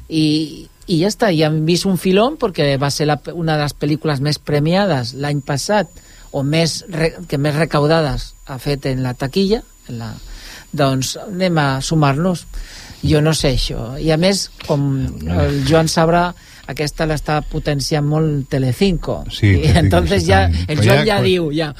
i, 0.09 0.69
i 0.89 1.01
ja 1.03 1.11
està, 1.13 1.31
i 1.33 1.43
hem 1.45 1.63
vist 1.69 1.87
un 1.89 1.99
filón 2.01 2.39
perquè 2.41 2.75
va 2.81 2.91
ser 2.91 3.09
la, 3.11 3.19
una 3.35 3.57
de 3.57 3.67
les 3.67 3.77
pel·lícules 3.77 4.23
més 4.25 4.39
premiades 4.39 5.15
l'any 5.15 5.43
passat 5.45 5.91
o 6.33 6.43
més 6.45 6.83
re, 6.93 7.15
que 7.29 7.39
més 7.41 7.57
recaudades 7.57 8.33
ha 8.47 8.59
fet 8.61 8.89
en 8.89 9.03
la 9.05 9.15
taquilla 9.17 9.63
en 9.89 10.01
la, 10.01 10.13
doncs 10.73 11.17
anem 11.23 11.59
a 11.59 11.69
sumar-nos. 11.81 12.45
Jo 12.99 13.21
no 13.23 13.33
sé 13.37 13.55
això. 13.55 13.95
I 14.03 14.11
a 14.11 14.19
més 14.19 14.49
com 14.67 14.85
el 15.07 15.63
Joan 15.69 15.89
sabrà 15.89 16.27
aquesta 16.69 17.07
l'està 17.09 17.39
potenciant 17.49 18.05
molt 18.05 18.49
Telecinco. 18.53 19.23
Sí, 19.33 19.55
i 19.55 19.61
Telecinco 19.63 19.79
entonces 19.85 20.27
ja, 20.27 20.43
el 20.67 20.83
Joan 20.83 21.05
ja 21.07 21.17
ja, 21.17 21.23
diu 21.25 21.49
ja, 21.55 21.73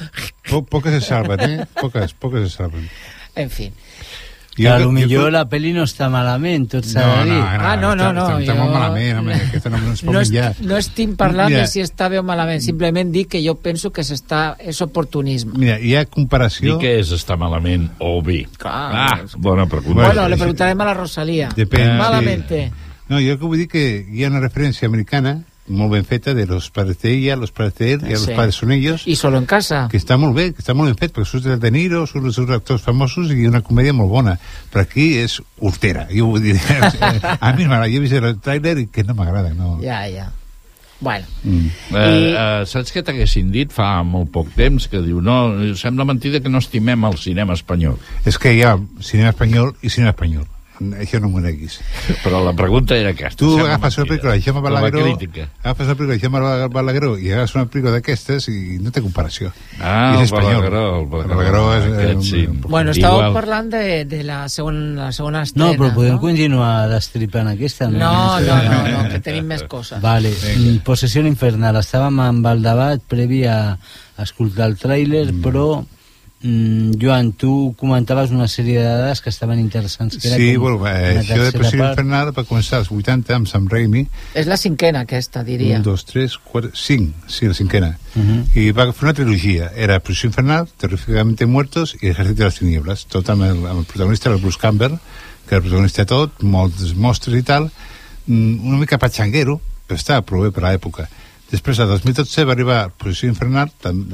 Po 0.49 0.63
pocas 0.65 0.95
se 0.97 1.01
salvan, 1.01 1.43
¿eh? 1.45 1.65
Pocas, 1.77 2.13
pocas 2.13 2.47
se 2.47 2.57
salvan. 2.57 2.89
en 3.35 3.49
fi. 3.49 3.69
Que 3.69 3.88
a 4.67 4.79
lo 4.79 4.91
millor 4.91 5.31
la 5.31 5.45
peli 5.49 5.71
no 5.73 5.83
està 5.83 6.09
malament, 6.09 6.67
tot 6.71 6.83
s'ha 6.85 6.99
No, 7.05 7.15
de 7.23 7.29
dir. 7.29 7.33
no, 7.39 7.45
Ah, 7.69 7.75
no, 7.77 7.95
no, 7.95 8.11
no, 8.13 8.25
Està, 8.27 8.39
està 8.39 8.53
jo- 8.53 8.59
molt 8.59 8.73
malament, 8.73 9.17
home, 9.19 9.33
aquesta 9.35 9.69
no, 9.69 9.77
no 9.77 9.93
es 9.93 10.01
pot 10.01 10.13
no, 10.13 10.19
est, 10.19 10.31
menjar. 10.31 10.55
no 10.61 10.77
estic 10.77 11.15
parlant 11.15 11.49
Mira. 11.49 11.61
de 11.61 11.67
si 11.67 11.81
està 11.81 12.09
bé 12.09 12.19
o 12.19 12.23
malament 12.23 12.61
simplement 12.61 13.11
dic 13.11 13.29
que 13.29 13.43
jo 13.45 13.55
penso 13.55 13.91
que 13.91 14.01
s'està 14.03 14.55
és 14.59 14.81
oportunisme 14.81 15.53
Mira, 15.57 15.79
hi 15.79 15.95
ha 15.95 16.05
comparació... 16.05 16.77
Dir 16.77 16.81
que 16.81 16.99
és 16.99 17.11
estar 17.11 17.37
malament 17.37 17.89
o 17.99 18.21
bé. 18.21 18.47
Clar. 18.57 18.91
Ah, 18.93 19.19
bona 19.37 19.65
pregunta. 19.67 20.03
bueno, 20.05 20.27
le 20.27 20.37
preguntarem 20.37 20.81
a 20.81 20.85
la 20.85 20.93
Rosalía 20.93 21.49
Depèn, 21.55 21.97
malamente 21.97 22.67
sí. 22.69 22.85
No, 23.09 23.17
jo 23.19 23.39
que 23.39 23.45
vull 23.45 23.57
dir 23.57 23.67
que 23.67 24.05
hi 24.11 24.23
ha 24.23 24.27
una 24.29 24.39
referència 24.39 24.85
americana 24.87 25.39
molt 25.69 25.91
ben 25.93 26.03
feta 26.05 26.33
de 26.33 26.45
los 26.47 26.69
padres 26.71 26.99
de 27.01 27.11
ella, 27.13 27.35
los 27.35 27.51
padres 27.51 27.75
de 27.75 27.93
él, 27.93 28.01
y 28.03 28.07
Sí. 28.07 28.11
los 28.13 28.29
padres 28.31 28.55
son 28.55 28.71
ellos. 28.71 29.03
I 29.07 29.15
solo 29.15 29.37
en 29.37 29.45
casa. 29.45 29.87
Que 29.91 29.97
està 29.97 30.17
molt 30.17 30.35
bé, 30.35 30.51
que 30.53 30.61
està 30.63 30.73
molt 30.73 30.89
ben 30.89 30.97
fet, 30.97 31.13
perquè 31.15 31.25
surt 31.29 31.45
el 31.45 31.59
De 31.59 31.71
Niro, 31.71 32.05
surt 32.07 32.25
els 32.25 32.35
seus 32.35 32.49
actors 32.49 32.81
famosos 32.81 33.31
i 33.31 33.45
una 33.47 33.61
comèdia 33.61 33.93
molt 33.93 34.09
bona. 34.09 34.39
Però 34.73 34.81
aquí 34.81 35.17
és 35.21 35.39
hortera. 35.59 36.07
Jo 36.11 36.25
vull 36.33 36.41
dir, 36.41 36.57
a 37.39 37.53
mi 37.53 37.65
m'agrada, 37.65 37.87
jo 37.87 37.97
he 38.01 38.05
vist 38.05 38.13
el 38.17 38.41
tràiler 38.41 38.77
i 38.79 38.87
que 38.87 39.03
no 39.03 39.13
m'agrada, 39.13 39.53
no. 39.53 39.77
ja, 39.81 40.03
ja 40.09 40.31
bueno 41.01 41.25
Mm. 41.43 41.67
Eh, 41.95 42.33
eh, 42.35 42.65
saps 42.67 42.91
què 42.91 42.99
t'haguessin 43.07 43.51
dit 43.53 43.71
fa 43.71 44.03
molt 44.03 44.33
poc 44.33 44.49
temps? 44.53 44.89
Que 44.91 44.99
diu, 44.99 45.21
no, 45.23 45.55
sembla 45.79 46.03
mentida 46.03 46.41
que 46.43 46.49
no 46.49 46.57
estimem 46.59 47.05
el 47.07 47.15
cinema 47.17 47.53
espanyol. 47.55 47.95
És 48.25 48.37
que 48.37 48.51
hi 48.53 48.63
ha 48.67 48.73
cinema 48.99 49.29
espanyol 49.29 49.71
i 49.81 49.89
cinema 49.89 50.11
espanyol. 50.11 50.43
Això 50.99 51.19
no 51.19 51.27
m'ho 51.29 51.41
neguis. 51.43 51.79
Però 52.23 52.39
la 52.45 52.53
pregunta 52.55 52.95
era 52.97 53.11
aquesta. 53.11 53.37
Tu 53.41 53.49
agafes 53.59 53.97
una 53.99 54.05
pel·lícula 54.07 54.33
de 54.33 54.41
Jaume 54.41 54.59
Com 54.61 54.67
a 54.67 54.69
Balagueró, 54.69 55.03
crítica. 55.17 55.49
agafes 55.63 55.87
una 55.87 55.95
pel·lícula 55.95 56.13
de 56.15 56.19
Jaume 56.23 56.69
Balagueró 56.73 57.11
i 57.19 57.31
agafes 57.33 57.55
una 57.55 57.65
pel·lícula 57.67 57.91
d'aquestes 57.97 58.47
i 58.49 58.77
no 58.79 58.91
té 58.95 59.01
comparació. 59.03 59.51
Ah, 59.81 60.15
I 60.15 60.23
és 60.23 60.29
espanyol. 60.29 60.61
Balagueró, 60.63 60.83
el 61.01 61.05
Balagueró, 61.07 61.35
Balagueró 61.35 61.75
és, 61.75 61.89
aquest 62.15 62.29
sí. 62.31 62.43
eh, 62.47 62.67
Bueno, 62.69 62.91
estàveu 62.91 63.19
Igual. 63.19 63.33
parlant 63.33 63.69
de, 63.75 63.83
de 64.05 64.23
la, 64.23 64.39
segona, 64.49 65.05
la 65.05 65.11
segona 65.11 65.43
estrena, 65.43 65.71
No, 65.71 65.77
però 65.77 65.93
podem 65.93 66.15
no? 66.15 66.21
continuar 66.23 66.87
destripant 66.89 67.47
aquesta. 67.53 67.89
No, 67.89 68.39
no, 68.39 68.57
no, 68.63 68.81
no, 68.87 69.05
que 69.11 69.19
tenim 69.19 69.45
més 69.51 69.63
coses. 69.69 70.01
Vale, 70.01 70.31
mm, 70.31 70.81
Possessió 70.87 71.21
infernal. 71.27 71.75
Estàvem 71.83 72.19
amb 72.23 72.45
el 72.47 72.63
debat 72.63 73.01
previ 73.07 73.43
a 73.45 73.77
escoltar 74.17 74.67
el 74.69 74.77
tràiler, 74.79 75.27
mm. 75.33 75.41
però 75.43 75.83
mm, 76.41 76.91
Joan, 77.01 77.31
tu 77.33 77.73
comentaves 77.77 78.31
una 78.31 78.47
sèrie 78.47 78.79
de 78.79 78.87
dades 78.87 79.21
que 79.21 79.29
estaven 79.29 79.59
interessants. 79.59 80.17
Que 80.17 80.27
era 80.29 80.37
Sí, 80.37 80.55
com 80.55 80.77
bueno, 80.77 80.87
eh, 80.87 81.19
això 81.19 81.39
de 81.43 81.51
Passió. 81.57 81.79
Infernal 81.89 82.31
va 82.35 82.45
començar 82.47 82.79
als 82.79 82.91
80 82.91 83.35
amb 83.35 83.47
Sam 83.47 83.67
Raimi. 83.69 84.05
És 84.33 84.47
la 84.47 84.57
cinquena 84.57 85.03
aquesta, 85.07 85.43
diria. 85.43 85.77
Un, 85.77 85.83
dos, 85.83 86.05
tres, 86.05 86.37
quatre, 86.37 86.71
cinc. 86.73 87.13
Sí, 87.27 87.47
la 87.47 87.53
cinquena. 87.53 87.97
Uh 88.15 88.21
-huh. 88.21 88.57
I 88.57 88.71
va 88.71 88.91
fer 88.93 89.03
una 89.03 89.13
trilogia. 89.13 89.71
Era 89.75 89.99
Passió 89.99 90.27
Infernal, 90.27 90.67
Terríficamente 90.77 91.45
Muertos 91.45 91.95
i 92.01 92.07
Ejército 92.07 92.39
de 92.39 92.45
les 92.45 92.59
Tinieblas. 92.59 93.05
Tot 93.05 93.29
amb 93.29 93.43
el, 93.43 93.65
amb 93.65 93.79
el 93.79 93.85
protagonista, 93.85 94.29
el 94.29 94.37
Bruce 94.37 94.59
Campbell, 94.59 94.97
que 95.47 95.55
era 95.55 95.57
el 95.57 95.63
protagonista 95.63 96.01
de 96.03 96.05
tot, 96.05 96.41
molts 96.41 96.93
mostres 96.95 97.37
i 97.37 97.43
tal. 97.43 97.71
Mm, 98.27 98.67
una 98.67 98.77
mica 98.77 98.97
patxanguero, 98.97 99.59
però 99.87 99.97
estava 99.97 100.21
prou 100.21 100.43
bé 100.43 100.51
per 100.51 100.63
l'època. 100.63 101.07
Després, 101.49 101.79
a 101.81 101.87
2012, 101.89 102.43
va 102.45 102.53
arribar 102.53 102.77
Posició 102.93 103.31
Infernal, 103.31 103.71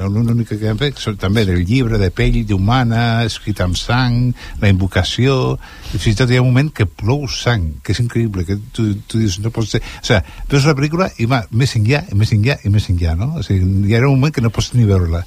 l'única 0.08 0.56
que 0.56 0.70
vam 0.70 0.78
fer, 0.80 0.88
també 1.20 1.44
del 1.44 1.66
llibre 1.68 1.98
de 2.00 2.08
pell 2.08 2.38
d'humana, 2.48 3.26
escrit 3.28 3.60
amb 3.60 3.76
sang, 3.76 4.30
la 4.62 4.70
invocació, 4.72 5.58
i 5.92 5.98
fins 5.98 6.14
i 6.14 6.16
tot 6.22 6.32
hi 6.32 6.38
ha 6.38 6.44
un 6.44 6.48
moment 6.48 6.70
que 6.72 6.88
plou 6.88 7.26
sang, 7.28 7.74
que 7.84 7.92
és 7.92 8.00
increïble, 8.00 8.46
que 8.48 8.56
tu, 8.72 8.88
tu 9.04 9.20
dius, 9.20 9.36
no 9.44 9.52
pot 9.52 9.68
ser... 9.68 9.82
O 9.84 10.06
sigui, 10.08 10.22
veus 10.48 10.64
la 10.70 10.76
pel·lícula 10.78 11.10
i 11.20 11.28
va 11.28 11.42
més 11.52 11.76
enllà, 11.76 12.06
i 12.08 12.16
més 12.16 12.32
enllà, 12.32 12.56
i 12.64 12.72
més 12.72 12.88
enllà, 12.94 13.12
no? 13.20 13.34
O 13.36 13.44
sigui, 13.44 13.68
hi 13.84 13.98
ha 13.98 14.00
un 14.06 14.16
moment 14.16 14.32
que 14.32 14.44
no 14.44 14.52
pots 14.54 14.72
ni 14.72 14.88
veure-la. 14.88 15.20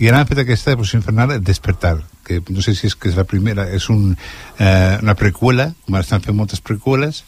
I 0.00 0.08
ara 0.08 0.22
han 0.22 0.30
fet 0.30 0.40
aquesta 0.40 0.72
de 0.72 0.80
Posició 0.80 1.02
Infernal, 1.02 1.36
Despertar, 1.44 1.98
que 2.24 2.40
no 2.48 2.64
sé 2.64 2.72
si 2.78 2.88
és 2.88 2.96
que 2.96 3.12
és 3.12 3.20
la 3.20 3.26
primera, 3.28 3.68
és 3.68 3.90
un, 3.92 4.14
eh, 4.56 4.96
una 5.02 5.12
preqüela, 5.12 5.74
com 5.84 6.00
ara 6.00 6.08
estan 6.08 6.24
fent 6.24 6.40
moltes 6.40 6.64
preqüeles, 6.64 7.20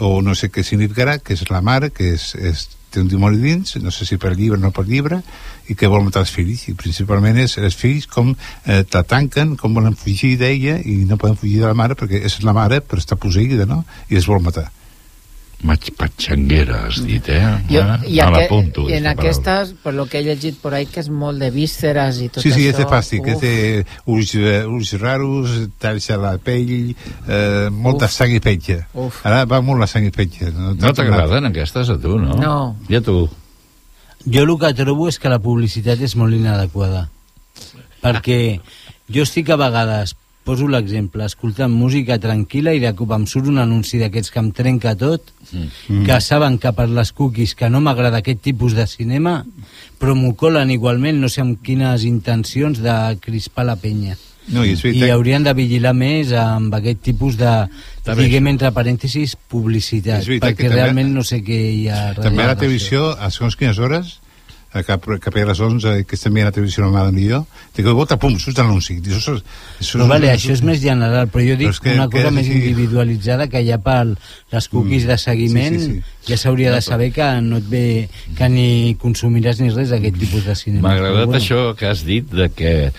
o 0.00 0.22
no 0.24 0.32
sé 0.36 0.48
què 0.52 0.64
significarà, 0.64 1.18
que 1.20 1.36
és 1.36 1.44
la 1.50 1.60
mare, 1.64 1.90
que 1.92 2.14
és, 2.14 2.30
és, 2.40 2.64
té 2.90 3.02
un 3.02 3.08
dimoni 3.10 3.40
dins, 3.42 3.76
no 3.82 3.92
sé 3.94 4.06
si 4.08 4.18
per 4.20 4.34
llibre 4.36 4.58
o 4.58 4.62
no 4.62 4.72
per 4.74 4.86
llibre, 4.86 5.20
i 5.68 5.74
que 5.74 5.90
vol 5.90 6.04
matar 6.06 6.24
els 6.24 6.32
fills, 6.34 6.68
i 6.70 6.76
principalment 6.78 7.40
és 7.42 7.58
els 7.58 7.76
fills 7.76 8.06
com 8.10 8.32
eh, 8.32 8.82
la 8.82 9.02
tanquen, 9.02 9.56
com 9.60 9.74
volen 9.76 9.98
fugir 9.98 10.36
d'ella, 10.40 10.78
i 10.84 11.02
no 11.08 11.18
poden 11.20 11.38
fugir 11.40 11.60
de 11.62 11.70
la 11.70 11.76
mare, 11.78 11.98
perquè 11.98 12.22
és 12.24 12.40
la 12.46 12.56
mare, 12.56 12.80
però 12.80 13.02
està 13.02 13.18
posseïda, 13.20 13.66
no?, 13.66 13.84
i 14.10 14.20
es 14.20 14.28
vol 14.30 14.44
matar. 14.44 14.70
Maig 15.64 15.86
patxanguera, 15.96 16.82
has 16.86 16.98
dit, 17.00 17.28
eh? 17.32 17.40
Jo, 17.70 17.80
Ah, 17.80 17.96
i, 18.04 18.16
me 18.18 18.20
aqu 18.20 18.34
l'apunto, 18.34 18.82
i 18.90 18.98
en 18.98 19.06
aquesta 19.08 19.54
aquestes, 19.62 19.78
per 19.82 19.94
lo 19.96 20.04
que 20.06 20.18
he 20.20 20.22
llegit 20.22 20.58
por 20.60 20.74
ahí, 20.76 20.84
que 20.84 21.00
és 21.00 21.08
molt 21.08 21.40
de 21.40 21.48
vísceres 21.50 22.20
i 22.20 22.28
tot 22.28 22.42
Sí, 22.44 22.52
sí, 22.52 22.66
això. 22.66 22.74
és 22.74 22.76
de 22.76 22.86
plàstic, 22.90 23.22
Uf. 23.22 23.28
és 23.32 23.40
de 23.40 23.86
ulls, 24.12 24.34
eh, 24.34 24.66
ulls 24.68 24.92
raros, 25.00 25.54
talls 25.80 26.10
a 26.10 26.18
la 26.20 26.36
pell, 26.36 26.94
eh, 27.26 27.68
molta 27.72 28.04
Uf. 28.04 28.12
sang 28.12 28.36
i 28.36 28.40
petja. 28.40 28.86
Uf. 28.92 29.24
Ara 29.24 29.46
va 29.46 29.62
molt 29.62 29.80
la 29.80 29.86
sang 29.86 30.04
i 30.04 30.10
petja. 30.10 30.50
No, 30.52 30.74
No 30.74 30.92
t'agraden 30.92 31.46
aquestes 31.46 31.88
a 31.88 31.98
tu, 31.98 32.18
no? 32.18 32.36
No. 32.36 32.76
I 32.88 32.96
a 32.96 33.00
tu? 33.00 33.28
Jo 34.26 34.42
el 34.42 34.58
que 34.58 34.74
trobo 34.74 35.08
és 35.08 35.18
que 35.18 35.28
la 35.28 35.38
publicitat 35.38 36.00
és 36.00 36.16
molt 36.16 36.34
inadequada. 36.34 37.08
Perquè 38.02 38.60
jo 39.08 39.22
estic 39.22 39.48
a 39.50 39.56
vegades, 39.56 40.14
poso 40.46 40.68
l'exemple, 40.70 41.24
escoltant 41.26 41.72
música 41.74 42.16
tranquil·la 42.22 42.72
i 42.76 42.80
de 42.82 42.92
cop 42.96 43.10
em 43.16 43.24
surt 43.26 43.50
un 43.50 43.58
anunci 43.58 43.98
d'aquests 43.98 44.30
que 44.30 44.38
em 44.44 44.52
trenca 44.54 44.94
tot, 44.96 45.32
Mm. 45.52 46.04
que 46.06 46.20
saben 46.20 46.56
que 46.58 46.72
per 46.74 46.88
les 46.90 47.12
cookies 47.14 47.54
que 47.54 47.68
no 47.70 47.80
m'agrada 47.80 48.18
aquest 48.22 48.40
tipus 48.42 48.74
de 48.74 48.86
cinema, 48.86 49.44
però 50.00 50.14
m'ho 50.18 50.32
colen 50.34 50.70
igualment, 50.74 51.20
no 51.20 51.28
sé 51.28 51.40
amb 51.42 51.60
quines 51.62 52.02
intencions 52.04 52.80
de 52.82 52.96
crispar 53.20 53.66
la 53.66 53.76
penya. 53.76 54.16
No, 54.48 54.64
i 54.64 54.74
I 54.78 55.10
haurien 55.10 55.42
de 55.42 55.52
vigilar 55.58 55.92
més 55.94 56.30
amb 56.32 56.72
aquest 56.74 57.00
tipus 57.02 57.36
de, 57.36 57.66
També 58.06 58.22
diguem 58.28 58.46
entre 58.46 58.70
parèntesis, 58.70 59.34
publicitat, 59.48 60.22
perquè 60.22 60.68
també- 60.68 60.68
realment 60.74 61.12
no 61.14 61.22
sé 61.24 61.42
què 61.42 61.58
hi 61.74 61.88
ha 61.88 62.14
També 62.14 62.42
a 62.44 62.46
la 62.52 62.56
televisió, 62.56 63.18
a 63.18 63.30
segons 63.30 63.56
quines 63.56 63.78
hores, 63.78 64.20
cap, 64.82 65.04
cap 65.20 65.36
a 65.36 65.44
les 65.46 65.60
11, 65.60 66.04
que 66.04 66.16
estem 66.16 66.32
veient 66.34 66.46
la 66.48 66.52
televisió 66.52 66.82
normal 66.84 67.16
i 67.18 67.28
jo, 67.30 67.46
dic, 67.76 67.86
vota, 67.86 68.16
pum, 68.18 68.36
surt 68.38 68.58
l'anunci. 68.58 68.98
Això, 69.00 69.36
és- 69.36 69.44
això, 69.80 69.98
Però 69.98 70.08
vale, 70.08 70.30
això 70.32 70.50
és 70.52 70.62
més 70.62 70.80
general, 70.80 71.28
però 71.28 71.44
jo 71.44 71.54
Però 71.54 71.58
dic 71.58 71.68
és 71.70 71.80
que- 71.80 71.94
una 71.94 72.08
que 72.08 72.16
cosa 72.18 72.28
és 72.28 72.32
més 72.34 72.46
així. 72.48 72.58
individualitzada 72.58 73.48
que 73.48 73.64
ja 73.66 73.78
per 73.78 74.16
les 74.52 74.68
cookies 74.68 75.04
Mm. 75.04 75.06
de 75.08 75.18
seguiment 75.18 75.78
Sí, 75.80 75.86
sí, 75.86 75.92
sí. 75.92 76.02
ja 76.32 76.36
s'hauria 76.36 76.72
de 76.72 76.80
saber 76.82 77.12
que 77.12 77.40
no 77.40 77.56
et 77.58 77.68
ve 77.68 78.08
que 78.36 78.48
ni 78.48 78.96
consumiràs 79.00 79.60
ni 79.60 79.70
res 79.70 79.88
d'aquest 79.90 80.16
tipus 80.18 80.44
de 80.44 80.54
cinema. 80.54 80.88
M'ha 80.88 80.94
agradat 80.96 81.28
Però 81.28 81.36
això 81.38 81.74
que 81.76 81.86
has 81.86 82.04
dit 82.04 82.28
de 82.30 82.48
que 82.50 82.92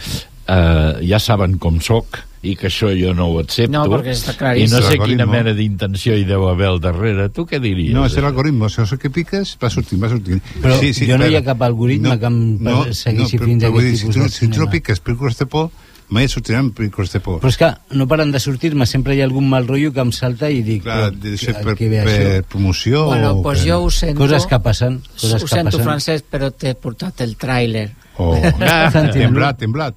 eh, 0.49 0.93
ja 1.07 1.19
saben 1.19 1.57
com 1.57 1.81
sóc 1.81 2.19
i 2.43 2.55
que 2.55 2.67
això 2.67 2.91
jo 2.93 3.13
no 3.17 3.25
ho 3.31 3.39
accepto 3.39 3.71
No, 3.73 3.85
perquè 3.89 4.13
està 4.13 4.33
i 4.35 4.37
claríssim. 4.37 4.77
no 4.77 4.83
sé 4.85 4.99
quina 4.99 5.25
mena 5.25 5.53
d'intenció 5.57 6.13
hi 6.15 6.23
deu 6.23 6.47
haver 6.47 6.67
al 6.67 6.79
darrere 6.79 7.29
tu 7.29 7.45
què 7.49 7.59
diries? 7.59 7.93
No, 7.93 8.05
és 8.05 8.15
l'algoritme, 8.21 8.69
segons 8.69 8.93
que 9.01 9.09
piques, 9.09 9.57
va 9.61 9.69
sortint, 9.73 10.01
va 10.03 10.09
sortint. 10.09 10.41
Però 10.61 10.77
jo 10.79 11.17
no 11.17 11.25
hi 11.27 11.35
ha 11.35 11.43
cap 11.43 11.61
algoritme 11.65 12.19
que 12.19 12.25
em 12.25 12.93
segueixi 12.93 13.37
però- 13.37 13.45
fins 13.49 13.63
a 13.63 13.67
però 13.67 13.77
aquest 13.79 13.89
dir, 13.89 13.97
tipus 13.99 14.13
si 14.15 14.19
tu, 14.19 14.23
de 14.23 14.29
si 14.29 14.47
tu 14.47 14.59
no 14.59 14.69
piques 14.69 15.01
pel·lícules 15.03 15.37
de 15.37 15.45
por, 15.47 15.69
mai 16.09 16.27
sortiran 16.29 16.69
pel·lícules 16.71 17.11
de 17.11 17.19
por. 17.19 17.41
Però 17.41 17.49
és 17.49 17.57
que 17.57 17.71
no 17.97 18.07
paren 18.07 18.31
de 18.31 18.39
sortir-me, 18.39 18.85
sempre 18.85 19.15
hi 19.17 19.19
ha 19.21 19.25
algun 19.25 19.49
mal 19.49 19.65
rotllo 19.67 19.91
que 19.91 19.99
em 20.05 20.11
salta 20.15 20.47
i 20.49 20.61
dic, 20.63 20.83
Clar, 20.83 21.11
però, 21.11 21.33
què- 21.35 21.57
per- 21.63 21.75
què 21.75 21.89
ve 21.89 22.03
per 22.05 22.13
això? 22.13 22.45
promoció 22.47 23.05
Bueno, 23.07 23.31
o 23.33 23.41
pues 23.43 23.59
per- 23.59 23.67
jo 23.67 23.81
ho 23.83 23.89
sento. 23.91 24.21
Coses 24.21 24.45
que 24.45 24.59
passen, 24.59 25.01
coses 25.19 25.33
ho 25.41 25.45
que 25.45 25.55
sento, 25.55 25.71
passen. 25.71 25.83
francès, 25.83 26.23
però 26.23 26.53
t'he 26.53 26.75
portat 26.75 27.19
el 27.21 27.35
tràiler. 27.35 27.89
Oh, 28.19 28.33
temblat, 29.13 29.57
temblat. 29.59 29.95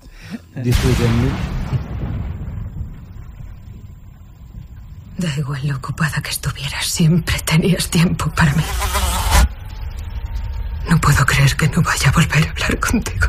Disfrutem-lo. 0.56 1.59
Da 5.20 5.28
igual 5.36 5.60
lo 5.66 5.76
ocupada 5.76 6.22
que 6.22 6.30
estuvieras, 6.30 6.86
siempre 6.86 7.38
tenías 7.40 7.90
tiempo 7.90 8.30
para 8.30 8.54
mí. 8.54 8.64
No 10.88 10.98
puedo 10.98 11.26
creer 11.26 11.54
que 11.56 11.68
no 11.68 11.82
vaya 11.82 12.08
a 12.08 12.12
volver 12.12 12.46
a 12.46 12.50
hablar 12.50 12.80
contigo. 12.80 13.26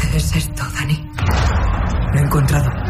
¿Qué 0.00 0.16
es 0.16 0.36
esto, 0.36 0.64
Dani? 0.74 1.10
Lo 2.14 2.18
he 2.18 2.22
encontrado. 2.22 2.83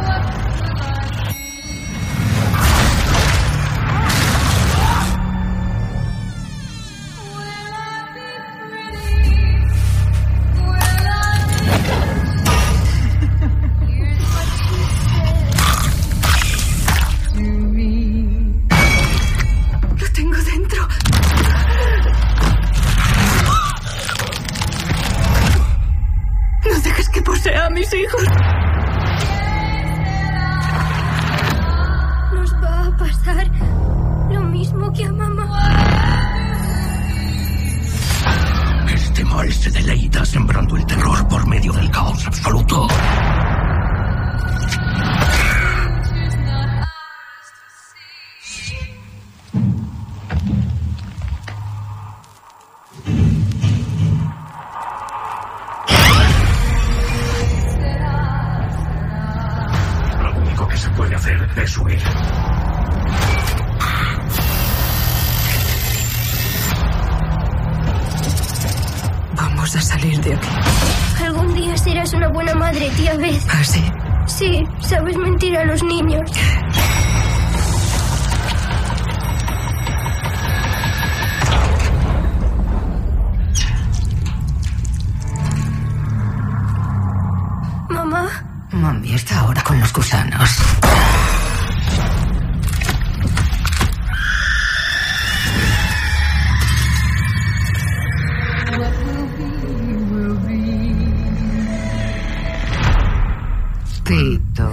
Pito. 104.05 104.71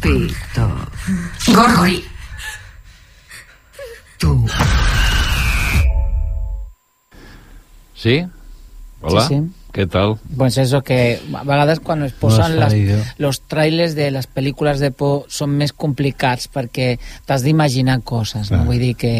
Pito. 0.00 0.68
Gorgori. 1.54 2.04
Tú. 4.18 4.46
Sí? 7.94 8.26
Hola? 9.02 9.28
Sí, 9.28 9.34
sí. 9.34 9.42
Què 9.72 9.86
tal? 9.86 10.18
Pues 10.36 10.58
eso 10.58 10.82
que 10.82 11.22
a 11.32 11.44
vegades 11.44 11.80
quan 11.80 12.02
es 12.02 12.12
No 12.12 12.18
posen 12.18 12.58
has 12.60 12.74
les, 12.74 13.14
los 13.16 13.40
trailers 13.48 13.94
de 13.94 14.10
les 14.10 14.26
pel·lícules 14.28 14.82
de 14.82 14.90
por 14.92 15.30
són 15.32 15.54
més 15.56 15.72
complicats 15.72 16.50
perquè 16.52 16.98
t'has 17.24 17.46
d'imaginar 17.46 18.02
coses, 18.04 18.50
no? 18.50 18.58
Clar. 18.58 18.66
Vull 18.68 18.82
dir 18.82 18.92
que 19.00 19.14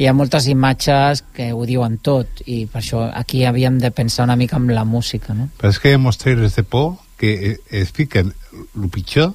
hi 0.00 0.08
ha 0.08 0.16
moltes 0.16 0.48
imatges 0.50 1.22
que 1.36 1.52
ho 1.52 1.62
diuen 1.68 2.00
tot 2.02 2.42
i 2.48 2.64
per 2.66 2.80
això 2.80 3.04
aquí 3.12 3.44
havíem 3.46 3.78
de 3.78 3.92
pensar 3.94 4.26
una 4.26 4.40
mica 4.40 4.58
amb 4.58 4.74
la 4.74 4.82
música, 4.82 5.36
no? 5.38 5.52
Però 5.60 5.70
és 5.70 5.78
que 5.78 5.92
hi 5.92 6.00
ha 6.00 6.02
molts 6.02 6.18
trailers 6.24 6.58
de 6.58 6.66
por 6.66 6.96
que 7.22 7.52
eh, 7.52 7.58
es 7.70 7.92
fiquen 7.94 8.32
el 8.52 8.88
pitjor 8.90 9.30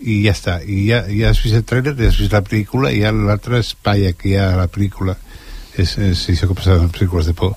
i 0.00 0.22
ja 0.24 0.32
està. 0.32 0.56
I 0.64 0.86
ja, 0.88 1.02
ja 1.12 1.28
has 1.28 1.42
vist 1.44 1.58
el 1.58 1.66
trailer, 1.68 1.92
ja 1.98 2.08
has 2.08 2.16
vist 2.16 2.32
la 2.32 2.40
pel·lícula 2.46 2.88
i 2.88 3.02
ja 3.04 3.12
l'altre 3.12 3.60
espai 3.60 4.08
que 4.16 4.30
hi 4.30 4.38
ha 4.40 4.48
a 4.54 4.62
la 4.62 4.70
pel·lícula 4.72 5.18
és, 5.76 5.92
és 6.00 6.24
això 6.32 6.48
que 6.48 6.56
passa 6.56 6.78
en 6.78 6.86
les 6.86 6.94
pel·lícules 6.96 7.28
de 7.28 7.36
por. 7.36 7.52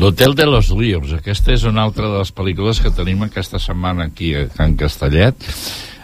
L'Hotel 0.00 0.36
de 0.38 0.46
los 0.46 0.70
Líos, 0.72 1.10
aquesta 1.12 1.52
és 1.52 1.66
una 1.68 1.82
altra 1.82 2.06
de 2.06 2.22
les 2.22 2.30
pel·lícules 2.32 2.78
que 2.80 2.94
tenim 2.94 3.26
aquesta 3.26 3.58
setmana 3.60 4.06
aquí 4.06 4.30
a 4.38 4.46
Can 4.54 4.78
Castellet. 4.78 5.50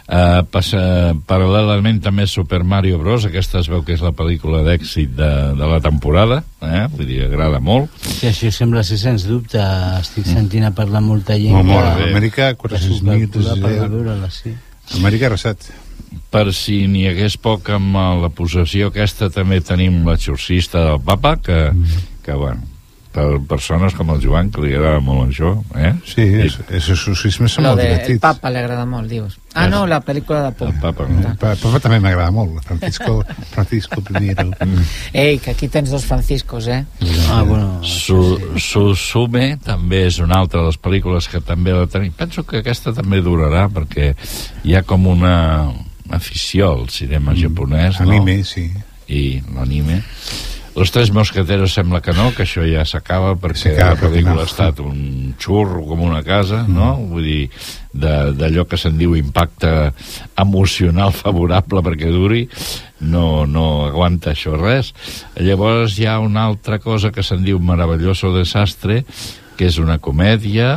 Uh, 0.06 0.44
passa 0.54 0.78
paral·lelament 1.26 1.96
també 2.04 2.28
Super 2.30 2.60
Mario 2.62 3.00
Bros. 3.00 3.24
Aquesta 3.26 3.58
es 3.58 3.66
veu 3.66 3.80
que 3.82 3.96
és 3.96 4.02
la 4.04 4.12
pel·lícula 4.14 4.60
d'èxit 4.62 5.16
de, 5.18 5.30
de 5.58 5.66
la 5.72 5.80
temporada, 5.82 6.44
eh? 6.62 6.84
vull 6.92 7.08
dir, 7.08 7.24
agrada 7.26 7.58
molt. 7.58 7.90
Sí, 8.06 8.28
això 8.30 8.52
sembla 8.54 8.84
ser 8.86 9.00
sens 9.02 9.24
dubte. 9.26 9.58
Estic 9.98 10.28
sentint 10.30 10.68
a 10.68 10.70
parlar 10.76 11.02
molta 11.02 11.34
gent 11.40 11.56
Molt, 11.58 11.66
molt. 11.72 11.90
que, 11.98 12.06
Amèrica, 12.12 12.52
que 12.54 12.60
400 12.68 12.86
s'esvalcula 13.00 13.18
minuts 13.18 13.66
per 13.66 13.74
de- 13.74 13.90
veure-la, 13.96 14.30
sí. 14.30 14.54
Amèrica 15.00 15.26
arrasat. 15.32 15.66
per 16.30 16.52
si 16.54 16.86
n'hi 16.86 17.06
hagués 17.08 17.34
poc 17.42 17.68
amb 17.74 17.96
eh, 17.96 18.06
la 18.22 18.28
possessió 18.30 18.92
aquesta, 18.92 19.26
també 19.34 19.58
tenim 19.60 20.04
l'exorcista 20.06 20.84
del 20.86 21.00
papa, 21.02 21.36
que, 21.42 21.72
que 22.22 22.32
bueno, 22.38 22.62
per 23.16 23.38
persones 23.48 23.94
com 23.96 24.10
el 24.12 24.20
Joan, 24.20 24.50
que 24.52 24.60
li 24.60 24.74
agrada 24.76 25.00
molt 25.00 25.30
això, 25.30 25.54
eh? 25.80 25.94
Sí, 26.04 26.20
és, 26.44 26.58
és 26.68 26.88
exorcisme 26.92 27.48
són 27.48 27.64
molt 27.64 27.80
del 27.80 27.88
divertits. 27.94 28.20
Papa 28.20 28.50
li 28.52 28.60
agrada 28.60 28.84
molt, 28.88 29.08
dius. 29.08 29.38
Ah, 29.56 29.64
no, 29.72 29.86
la 29.88 30.02
pel·lícula 30.04 30.42
de 30.44 30.50
por. 30.58 30.68
El 30.68 30.80
papa, 30.82 31.06
El 31.08 31.36
pa- 31.40 31.54
el 31.54 31.60
Papa 31.62 31.80
també 31.80 31.98
m'agrada 32.04 32.28
molt, 32.36 32.58
Francisco, 32.66 33.22
Francisco 33.54 34.02
I. 34.20 34.34
Ei, 35.16 35.38
que 35.40 35.54
aquí 35.54 35.68
tens 35.72 35.88
dos 35.94 36.04
Franciscos, 36.04 36.68
eh? 36.68 36.82
Ah, 37.32 37.40
bueno... 37.48 37.80
Su, 37.82 38.20
Susume 38.60 39.56
també 39.64 40.02
és 40.10 40.18
una 40.20 40.42
altra 40.42 40.60
de 40.60 40.66
les 40.68 40.76
pel·lícules 40.76 41.30
que 41.32 41.40
també 41.40 41.72
la 41.72 41.86
tenim. 41.88 42.12
Penso 42.12 42.44
que 42.44 42.60
aquesta 42.60 42.92
també 42.92 43.22
durarà 43.24 43.64
perquè 43.72 44.12
hi 44.68 44.76
ha 44.76 44.82
com 44.84 45.06
una 45.08 45.72
afició 46.12 46.74
al 46.76 46.90
cinema 46.92 47.32
japonès, 47.34 47.96
no? 48.04 48.10
Anime, 48.12 48.42
sí. 48.44 48.68
I 49.08 49.40
l'anime. 49.54 50.02
Los 50.76 50.92
tres 50.92 51.10
mosqueteros 51.10 51.72
sembla 51.72 52.02
que 52.04 52.12
no, 52.12 52.28
que 52.36 52.44
això 52.44 52.60
ja 52.68 52.82
s'acaba 52.84 53.32
perquè 53.40 53.72
la 53.78 53.94
pel·lícula 53.96 54.34
no. 54.36 54.42
ha 54.42 54.48
estat 54.48 54.82
un 54.84 55.32
xurro 55.40 55.80
com 55.88 56.02
una 56.04 56.20
casa, 56.20 56.66
no? 56.68 56.90
Vull 57.08 57.24
dir, 57.24 57.46
d'allò 57.96 58.66
que 58.68 58.76
se'n 58.76 58.98
diu 59.00 59.16
impacte 59.16 59.72
emocional 60.36 61.16
favorable 61.22 61.80
perquè 61.86 62.12
duri, 62.12 62.44
no, 63.00 63.46
no 63.48 63.86
aguanta 63.88 64.34
això 64.34 64.52
res. 64.60 64.92
Llavors 65.40 65.96
hi 65.96 66.04
ha 66.10 66.18
una 66.20 66.44
altra 66.44 66.76
cosa 66.84 67.08
que 67.08 67.24
se'n 67.24 67.40
diu 67.46 67.56
Maravilloso 67.56 68.34
Desastre, 68.36 69.00
que 69.56 69.72
és 69.72 69.80
una 69.80 69.96
comèdia 69.96 70.76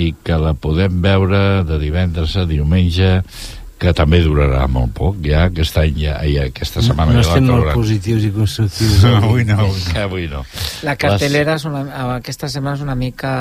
i 0.00 0.14
que 0.24 0.40
la 0.40 0.54
podem 0.56 1.02
veure 1.04 1.66
de 1.68 1.76
divendres 1.76 2.38
a 2.40 2.46
diumenge 2.48 3.18
que 3.82 3.92
també 3.96 4.20
durarà 4.22 4.62
molt 4.70 4.92
poc, 4.94 5.18
ja 5.26 5.46
aquest 5.48 5.78
any, 5.80 5.96
ja, 6.04 6.14
ja 6.28 6.46
aquesta 6.50 6.82
setmana 6.84 7.16
No 7.16 7.22
ja 7.22 7.26
la 7.26 7.34
estem 7.34 7.48
molt 7.50 7.70
positius 7.74 8.26
i 8.28 8.30
constructius. 8.34 8.98
No, 9.02 9.16
avui 9.18 9.44
no, 9.48 9.56
avui 9.64 9.82
Que 9.88 10.04
avui 10.04 10.28
no. 10.30 10.44
La 10.86 10.94
cartelera 11.00 11.56
és 11.58 11.66
una, 11.68 11.82
aquesta 12.18 12.48
setmana 12.52 12.78
és 12.78 12.84
una 12.84 12.94
mica... 12.98 13.32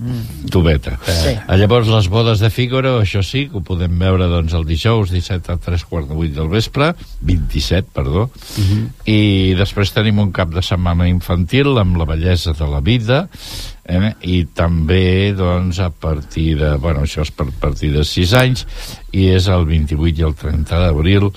Mm. 0.00 0.50
Tubeta. 0.52 0.96
Sí. 1.06 1.36
Ah, 1.46 1.56
Llavors, 1.60 1.90
les 1.92 2.10
bodes 2.10 2.42
de 2.42 2.50
Fígaro, 2.50 2.96
això 3.04 3.22
sí, 3.26 3.46
que 3.50 3.60
ho 3.60 3.64
podem 3.64 3.94
veure 4.00 4.28
doncs, 4.30 4.56
el 4.58 4.66
dijous 4.68 5.12
17 5.14 5.54
a 5.54 5.58
3 5.68 5.86
quarts 5.88 6.10
de 6.10 6.18
8 6.18 6.34
del 6.40 6.50
vespre, 6.52 6.92
27, 7.28 7.92
perdó, 7.94 8.28
i 9.06 9.54
després 9.58 9.94
tenim 9.94 10.22
un 10.22 10.32
cap 10.34 10.52
de 10.54 10.64
setmana 10.64 11.08
infantil 11.10 11.76
amb 11.78 11.98
la 12.00 12.08
bellesa 12.08 12.56
de 12.58 12.68
la 12.70 12.82
vida, 12.84 13.26
eh? 13.88 14.12
i 14.28 14.42
també 14.54 15.32
doncs, 15.36 15.80
a 15.80 15.88
partir 15.90 16.54
de... 16.60 16.74
Bueno, 16.82 17.06
això 17.06 17.24
és 17.24 17.32
per 17.34 17.48
partir 17.60 17.90
de 17.94 18.04
6 18.04 18.34
anys, 18.38 18.64
i 19.16 19.30
és 19.32 19.48
el 19.48 19.64
28 19.68 20.20
i 20.20 20.26
el 20.28 20.36
30 20.38 20.80
d'abril 20.84 21.30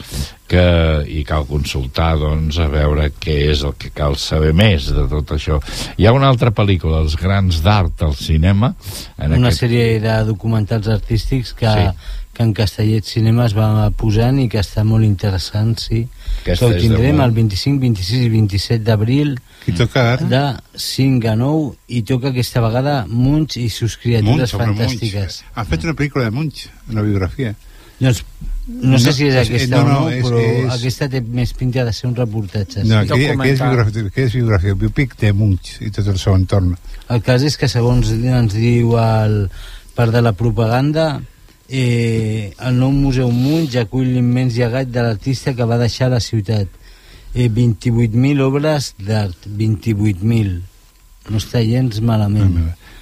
que 0.52 0.66
hi 1.08 1.22
cal 1.24 1.46
consultar 1.48 2.18
doncs, 2.20 2.60
a 2.60 2.68
veure 2.68 3.08
què 3.24 3.38
és 3.54 3.64
el 3.64 3.78
que 3.80 3.94
cal 3.96 4.18
saber 4.20 4.52
més 4.54 4.90
de 4.92 5.06
tot 5.08 5.32
això. 5.38 5.62
Hi 5.96 6.06
ha 6.06 6.12
una 6.16 6.28
altra 6.28 6.52
pel·lícula, 6.52 7.00
Els 7.06 7.16
grans 7.16 7.62
d'art 7.64 8.04
al 8.04 8.18
cinema, 8.20 8.74
en 9.18 9.38
Una 9.38 9.48
aquest... 9.48 9.64
sèrie 9.64 10.02
de 10.04 10.18
documentals 10.28 10.92
artístics 10.92 11.56
que, 11.56 11.72
Sí. 11.72 12.20
Que 12.34 12.44
en 12.44 12.54
Castellet 12.54 13.04
Cinema 13.04 13.46
es 13.46 13.54
va 13.58 13.90
posant 13.92 14.38
i 14.40 14.48
que 14.50 14.60
està 14.62 14.86
molt 14.88 15.04
interessant, 15.04 15.74
sí. 15.80 16.06
Aquesta 16.42 16.66
que 16.66 16.72
ho 16.72 16.76
és 16.76 16.82
de 16.84 16.88
tindrem 16.88 17.20
el 17.26 17.32
25, 17.36 17.80
26 17.82 18.26
i 18.26 18.30
27 18.30 18.84
d'abril 18.88 19.34
Qui 19.66 19.74
toca 19.78 20.06
ara? 20.14 20.26
de 20.32 20.44
5 20.80 21.28
a 21.28 21.36
9 21.36 21.74
i 21.88 22.02
toca 22.08 22.30
aquesta 22.32 22.62
vegada 22.64 23.06
Munch 23.10 23.58
i 23.58 23.68
sus 23.70 23.98
criatures 23.98 24.54
Munch, 24.54 24.56
fantàstiques. 24.64 25.42
Munch. 25.44 25.52
Han 25.56 25.66
fet 25.74 25.84
una 25.84 25.94
pel·lícula 26.00 26.24
de 26.30 26.32
Munch, 26.32 26.70
una 26.90 27.02
biografia. 27.04 27.54
Doncs 28.02 28.24
no, 28.68 28.98
sé 28.98 29.12
si 29.14 29.28
és 29.28 29.36
aquesta 29.38 29.78
no, 29.78 29.84
o 29.84 29.88
no, 29.90 30.00
no, 30.00 30.10
és- 30.10 30.24
però 30.26 30.40
és- 30.42 30.72
aquesta 30.74 31.10
té 31.10 31.20
més 31.22 31.52
pinta 31.54 31.84
de 31.86 31.92
ser 31.94 32.08
un 32.10 32.16
reportatge. 32.16 32.84
No, 32.86 33.04
sí. 33.04 33.12
aquí, 33.14 33.26
aquí 33.28 33.50
és 33.50 33.60
biografia, 33.62 34.06
aquí 34.08 34.22
és 34.22 34.34
biografia, 34.34 34.74
biopic 34.74 35.18
de 35.20 35.34
Munch 35.34 35.76
i 35.82 35.92
tot 35.92 36.08
el 36.08 36.18
seu 36.18 36.34
entorn. 36.34 36.78
El 37.10 37.22
cas 37.22 37.44
és 37.44 37.58
que, 37.58 37.68
segons 37.68 38.10
ens 38.10 38.54
diu 38.56 38.96
el 38.98 39.52
part 39.94 40.12
de 40.16 40.22
la 40.24 40.32
propaganda, 40.34 41.22
eh, 41.72 42.52
el 42.68 42.78
nou 42.78 42.92
Museu 42.92 43.32
Munch 43.32 43.78
acull 43.80 44.12
l'immens 44.14 44.54
llegat 44.60 44.92
de 44.92 45.02
l'artista 45.06 45.54
que 45.56 45.64
va 45.66 45.78
deixar 45.80 46.10
la 46.12 46.20
ciutat. 46.20 46.68
Eh, 47.34 47.48
28.000 47.48 48.42
obres 48.44 48.92
d'art, 49.00 49.48
28.000. 49.48 50.60
No 51.32 51.38
està 51.40 51.62
gens 51.64 52.02
malament. 52.04 52.58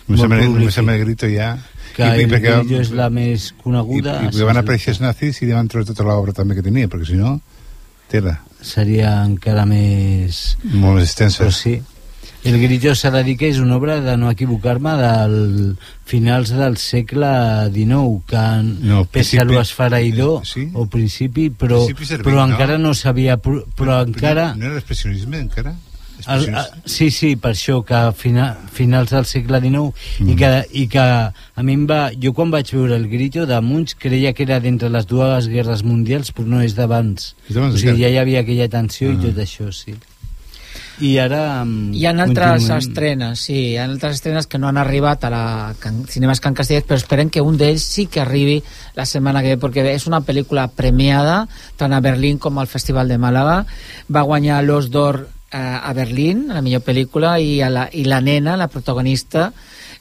Prolífic. 0.10 0.72
sembla 0.76 0.96
el 0.96 1.04
grito 1.06 1.28
ja. 1.30 1.58
Que 1.96 2.04
I- 2.06 2.24
el 2.24 2.30
perquè- 2.32 2.60
Grillo 2.62 2.80
és 2.82 2.92
la 2.92 3.10
més 3.10 3.54
coneguda. 3.64 4.20
I, 4.24 4.30
i 4.38 4.44
van 4.46 4.58
aparèixer 4.62 4.94
els 4.94 5.02
nazis 5.02 5.42
i 5.42 5.46
li 5.50 5.54
van 5.54 5.68
treure 5.68 5.88
tota 5.90 6.04
l'obra 6.06 6.34
també 6.34 6.56
que 6.56 6.62
tenia, 6.66 6.88
perquè 6.88 7.06
si 7.08 7.18
no, 7.18 7.40
tela. 8.10 8.40
Seria 8.62 9.24
encara 9.26 9.66
més... 9.66 10.58
Molt 10.64 11.00
més 11.00 11.06
extensa. 11.10 11.44
Però 11.46 11.52
sí. 11.56 11.80
El 12.44 12.56
Grillo 12.62 12.94
que 13.38 13.50
és 13.50 13.58
una 13.60 13.76
obra, 13.76 14.00
de 14.00 14.16
no 14.18 14.30
equivocar-me, 14.32 14.94
del 14.96 15.78
finals 16.06 16.50
del 16.56 16.78
segle 16.78 17.70
XIX, 17.74 18.22
que 18.26 18.64
No, 18.88 19.00
a 19.00 19.06
principi- 19.06 19.44
lo 19.46 19.60
esfereïdor, 19.60 20.46
sí. 20.46 20.70
o 20.74 20.86
principi, 20.88 21.50
però, 21.50 21.86
Principi 21.86 22.24
però 22.24 22.46
no? 22.46 22.54
encara 22.54 22.78
no 22.78 22.94
s'havia... 22.94 23.38
Però, 23.38 23.64
però 23.76 24.02
encara... 24.06 24.54
No 24.56 24.66
era 24.66 24.76
l'expressionisme, 24.76 25.40
encara? 25.40 25.76
El, 26.28 26.50
el, 26.50 26.66
sí, 26.86 27.10
sí, 27.16 27.36
per 27.40 27.54
això 27.54 27.78
que 27.88 27.96
a 27.96 28.12
fina, 28.12 28.50
finals 28.76 29.14
del 29.16 29.26
segle 29.26 29.62
XIX 29.64 29.94
mm. 30.20 30.30
i, 30.30 30.36
que, 30.36 30.50
i 30.82 30.88
que 30.92 31.00
a 31.00 31.64
mi 31.64 31.74
em 31.78 31.86
va... 31.88 32.10
Jo 32.12 32.34
quan 32.36 32.52
vaig 32.52 32.72
veure 32.76 32.98
el 33.00 33.08
Grito 33.08 33.46
de 33.48 33.60
Munch 33.64 33.96
creia 34.00 34.34
que 34.36 34.44
era 34.44 34.60
d'entre 34.60 34.90
les 34.92 35.08
dues 35.08 35.48
guerres 35.48 35.84
mundials 35.88 36.34
però 36.36 36.48
no 36.48 36.60
és 36.62 36.76
d'abans. 36.76 37.34
O 37.56 37.72
sigui, 37.78 38.02
ja 38.04 38.12
hi 38.12 38.18
havia 38.20 38.44
aquella 38.44 38.68
tensió 38.72 39.12
Ah. 39.12 39.16
i 39.16 39.22
tot 39.30 39.40
això, 39.46 39.72
sí. 39.72 39.96
I 41.00 41.14
ara... 41.22 41.64
mm, 41.64 41.94
Hi 41.96 42.06
ha 42.06 42.12
altres 42.12 42.66
continuem. 42.66 42.80
estrenes, 42.84 43.44
sí, 43.48 43.56
hi 43.72 43.78
ha 43.80 43.86
altres 43.88 44.18
estrenes 44.20 44.48
que 44.48 44.60
no 44.60 44.68
han 44.68 44.78
arribat 44.78 45.24
a 45.24 45.30
la 45.32 45.44
Can, 45.80 46.02
Cinemes 46.12 46.42
Can 46.44 46.58
Castellet, 46.58 46.86
però 46.88 47.00
esperem 47.00 47.32
que 47.32 47.44
un 47.46 47.58
d'ells 47.58 47.86
sí 47.88 48.08
que 48.12 48.20
arribi 48.20 48.60
la 48.98 49.06
setmana 49.08 49.42
que 49.42 49.56
ve, 49.56 49.62
perquè 49.62 49.86
és 49.94 50.08
una 50.12 50.20
pel·lícula 50.28 50.68
premiada 50.76 51.46
tant 51.80 51.96
a 51.96 52.02
Berlín 52.04 52.38
com 52.38 52.60
al 52.60 52.68
Festival 52.68 53.08
de 53.08 53.18
Màlaga. 53.18 53.64
Va 54.12 54.28
guanyar 54.28 54.60
l'Os 54.66 54.92
d'Or 54.92 55.22
eh, 55.24 55.58
a 55.58 55.94
Berlín, 55.96 56.50
la 56.52 56.62
millor 56.62 56.84
pel·lícula, 56.84 57.38
i, 57.40 57.62
a 57.64 57.72
la, 57.72 57.88
i 57.94 58.04
la 58.04 58.20
nena, 58.20 58.58
la 58.60 58.68
protagonista, 58.68 59.54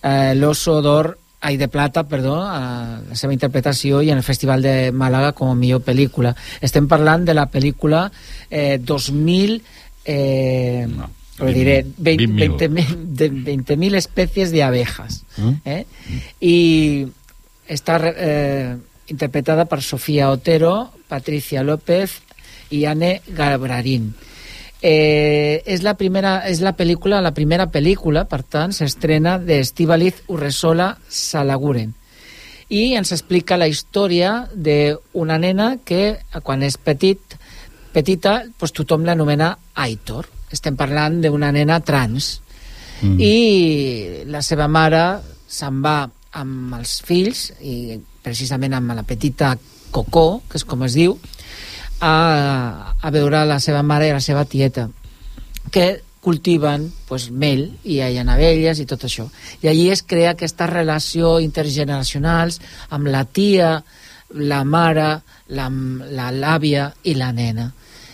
eh, 0.02 0.34
l'Oso 0.34 0.80
d'Or 0.82 1.14
ai, 1.40 1.56
de 1.56 1.68
plata, 1.68 2.02
perdó, 2.10 2.40
a 2.42 2.98
la 3.06 3.14
seva 3.14 3.32
interpretació 3.32 4.02
i 4.02 4.10
en 4.10 4.18
el 4.18 4.26
Festival 4.26 4.62
de 4.62 4.90
Màlaga 4.90 5.30
com 5.38 5.52
a 5.52 5.54
millor 5.54 5.84
pel·lícula. 5.86 6.34
Estem 6.60 6.88
parlant 6.90 7.22
de 7.24 7.34
la 7.38 7.46
pel·lícula 7.46 8.08
eh, 8.50 8.78
2000 8.82 9.60
eh, 10.08 10.86
no, 10.88 11.10
lo 11.38 11.52
diré, 11.52 11.84
20.000. 11.84 12.56
20.000 12.56 12.96
de 13.04 13.30
20.000 13.30 13.94
especies 13.94 14.50
de 14.50 14.62
abejas. 14.62 15.24
Mm. 15.36 15.50
¿eh? 15.64 15.86
Y 16.40 17.06
está 17.66 18.00
eh, 18.02 18.76
interpretada 19.06 19.66
por 19.66 19.82
Sofía 19.82 20.30
Otero, 20.30 20.90
Patricia 21.08 21.62
López 21.62 22.22
y 22.70 22.86
Anne 22.86 23.22
Gabrarín. 23.28 24.14
Eh, 24.80 25.64
és 25.66 25.82
la 25.82 25.96
primera 25.98 26.44
és 26.46 26.60
la 26.62 26.70
pel·lícula, 26.78 27.18
la 27.18 27.32
primera 27.34 27.64
pel·lícula, 27.66 28.28
per 28.30 28.44
tant, 28.46 28.70
s'estrena 28.70 29.34
de 29.42 29.58
Estivaliz 29.58 30.22
Urresola 30.30 30.92
Salaguren 31.10 31.96
i 32.68 32.94
ens 32.98 33.12
explica 33.16 33.56
la 33.56 33.68
història 33.68 34.46
d'una 34.52 35.38
nena 35.40 35.70
que 35.84 36.18
quan 36.44 36.62
és 36.62 36.76
petit, 36.76 37.20
petita 37.92 38.42
doncs 38.46 38.74
tothom 38.76 39.06
l'anomena 39.06 39.54
Aitor. 39.74 40.28
Estem 40.52 40.76
parlant 40.76 41.20
d'una 41.22 41.50
nena 41.52 41.80
trans. 41.84 42.38
Mm. 43.02 43.18
I 43.20 43.34
la 44.32 44.42
seva 44.42 44.68
mare 44.68 45.02
se'n 45.48 45.82
va 45.84 46.02
amb 46.38 46.74
els 46.78 46.98
fills, 47.06 47.48
i 47.64 47.98
precisament 48.22 48.76
amb 48.76 48.94
la 48.96 49.06
petita 49.06 49.54
Cocó, 49.90 50.42
que 50.48 50.58
és 50.60 50.66
com 50.68 50.82
es 50.84 50.96
diu, 50.98 51.16
a, 52.04 52.92
a 53.00 53.10
veure 53.14 53.46
la 53.48 53.58
seva 53.64 53.82
mare 53.82 54.10
i 54.10 54.12
la 54.12 54.20
seva 54.22 54.44
tieta, 54.44 54.88
que 55.72 55.88
cultiven 56.20 56.88
pues, 57.08 57.30
mel 57.30 57.62
i 57.84 58.00
hi 58.02 58.18
ha 58.18 58.26
abelles 58.34 58.80
i 58.82 58.86
tot 58.90 59.06
això. 59.06 59.28
I 59.62 59.70
allí 59.70 59.88
es 59.94 60.02
crea 60.02 60.34
aquesta 60.34 60.66
relació 60.68 61.38
intergeneracionals 61.40 62.60
amb 62.90 63.08
la 63.08 63.24
tia, 63.24 63.78
la 64.34 64.62
mare, 64.64 65.08
la, 65.56 65.68
la 66.18 66.30
l'àvia 66.34 66.88
i 67.04 67.14
la 67.16 67.30
nena. 67.32 67.68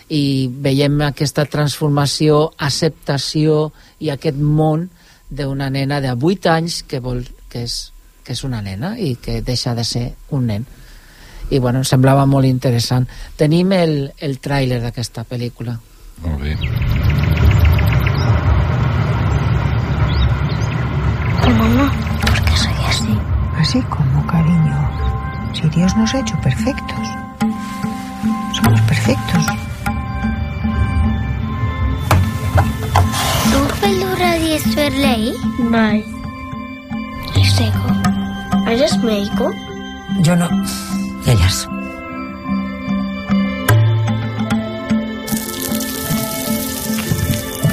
I 0.09 0.47
veiem 0.49 0.99
aquesta 1.01 1.47
transformació, 1.49 2.51
acceptació 2.57 3.71
i 3.99 4.11
aquest 4.13 4.37
món 4.37 4.87
d'una 5.29 5.69
nena 5.73 5.99
de 6.01 6.13
8 6.13 6.51
anys 6.53 6.83
que 6.87 7.01
vol 7.01 7.23
que 7.49 7.65
és, 7.65 7.91
que 8.23 8.35
és 8.35 8.43
una 8.45 8.61
nena 8.61 8.93
i 9.01 9.15
que 9.15 9.41
deixa 9.41 9.73
de 9.75 9.83
ser 9.83 10.05
un 10.37 10.45
nen 10.51 10.65
i 11.49 11.59
bueno, 11.59 11.81
em 11.81 11.85
semblava 11.85 12.25
molt 12.29 12.45
interessant 12.45 13.07
tenim 13.37 13.73
el, 13.73 13.97
el 14.21 14.37
tràiler 14.41 14.79
d'aquesta 14.83 15.25
pel·lícula 15.29 15.77
Molt 16.23 16.41
bé. 16.41 16.55
Mamá, 21.57 21.91
¿por 22.21 22.43
qué 22.43 22.57
soy 22.57 22.73
así? 22.87 23.17
Así 23.57 23.81
como, 23.83 24.14
cariño. 24.14 24.14
Si 25.55 25.69
Dios 25.69 25.95
nos 25.95 26.13
ha 26.13 26.19
hecho 26.19 26.37
perfectos. 26.41 27.07
defectos. 28.87 29.45
Tu 33.51 33.79
peluda 33.79 34.37
y 34.37 34.89
ley? 34.99 35.33
Bai. 35.71 36.05
¿Y 37.35 37.45
seco? 37.45 37.87
¿Eres 38.67 38.97
médico? 39.01 39.51
Yo 40.19 40.35
no. 40.35 40.49
Ellas. 41.25 41.67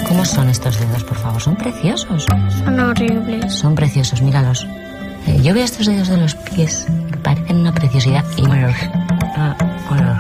¿Cómo 0.07 0.25
son 0.25 0.49
estos 0.51 0.79
dedos, 0.79 1.03
por 1.03 1.17
favor? 1.17 1.43
Son 1.43 1.57
preciosos. 1.57 2.27
Son 2.65 2.79
horribles. 2.79 3.53
Son 3.53 3.75
preciosos, 3.75 4.23
míralos. 4.23 4.67
Eh, 5.27 5.41
yo 5.43 5.53
veo 5.53 5.65
estos 5.65 5.87
dedos 5.87 6.09
de 6.09 6.17
los 6.19 6.35
pies 6.37 6.87
parecen 7.23 7.61
una 7.61 7.73
preciosidad 7.73 8.25
y 8.37 8.43
me 8.43 8.61
los, 8.61 8.75
ah, 9.37 9.55
me 9.91 10.03
los. 10.03 10.19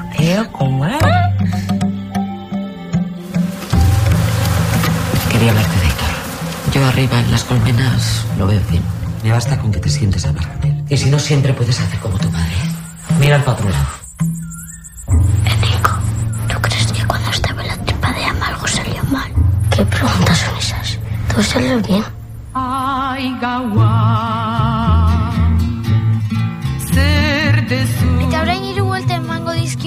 Quería 5.30 5.50
hablarte 5.50 5.80
de 5.80 5.86
Héctor. 5.86 6.08
Yo 6.72 6.86
arriba 6.86 7.20
en 7.20 7.30
las 7.30 7.44
colmenas 7.44 8.26
lo 8.38 8.46
veo 8.46 8.60
bien. 8.70 8.82
Me 9.22 9.32
basta 9.32 9.58
con 9.58 9.72
que 9.72 9.80
te 9.80 9.88
sientes 9.88 10.24
a 10.24 10.30
hablar 10.30 10.46
con 10.54 10.70
él. 10.70 10.84
Y 10.88 10.96
si 10.96 11.10
no, 11.10 11.18
siempre 11.18 11.52
puedes 11.54 11.80
hacer 11.80 11.98
como 12.00 12.18
tu 12.18 12.30
madre. 12.30 12.54
Mira 13.20 13.38
para 13.44 13.52
otro 13.52 13.68
lado. 13.70 13.86
Enrico, 15.44 15.90
¿tú 16.48 16.60
crees 16.60 16.92
que 16.92 17.06
cuando 17.06 17.30
estaba 17.30 17.62
en 17.62 17.68
la 17.68 17.76
tripa 17.76 18.12
de 18.12 18.24
ama 18.24 18.46
algo 18.46 18.66
salió 18.66 19.04
mal? 19.04 19.32
¿Qué 19.70 19.84
preguntas 19.86 20.38
son 20.38 20.56
esas? 20.56 20.98
¿Todo 21.28 21.42
salió 21.42 21.80
bien? 21.80 22.04
Eta 23.22 23.60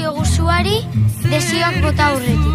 emango 0.01 0.23
dizkiogu 0.23 0.25
zuari, 0.25 0.85
desioak 1.29 1.81
bota 1.81 2.07
aurretik. 2.07 2.53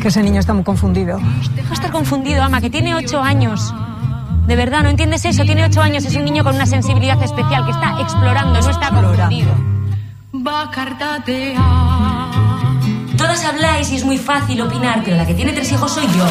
Que 0.00 0.08
ese 0.08 0.22
niño 0.22 0.40
está 0.40 0.54
muy 0.54 0.64
confundido. 0.64 1.18
Deja 1.54 1.68
de 1.68 1.74
estar 1.74 1.90
confundido, 1.90 2.42
ama, 2.42 2.60
que 2.60 2.70
tiene 2.70 2.94
ocho 2.94 3.20
años. 3.20 3.72
De 4.46 4.56
verdad, 4.56 4.82
¿no 4.82 4.88
entiendes 4.88 5.24
eso? 5.24 5.44
Tiene 5.44 5.64
ocho 5.64 5.80
años, 5.82 6.04
es 6.04 6.16
un 6.16 6.24
niño 6.24 6.42
con 6.42 6.54
una 6.54 6.66
sensibilidad 6.66 7.22
especial 7.22 7.64
que 7.64 7.70
está 7.72 8.00
explorando, 8.00 8.60
no 8.60 8.70
está 8.70 8.90
confundido. 8.90 9.54
Todas 13.16 13.44
habláis 13.44 13.92
y 13.92 13.96
es 13.96 14.04
muy 14.04 14.18
fácil 14.18 14.62
opinar, 14.62 15.02
pero 15.04 15.16
la 15.16 15.26
que 15.26 15.34
tiene 15.34 15.52
tres 15.52 15.70
hijos 15.72 15.92
soy 15.92 16.06
yo. 16.06 16.26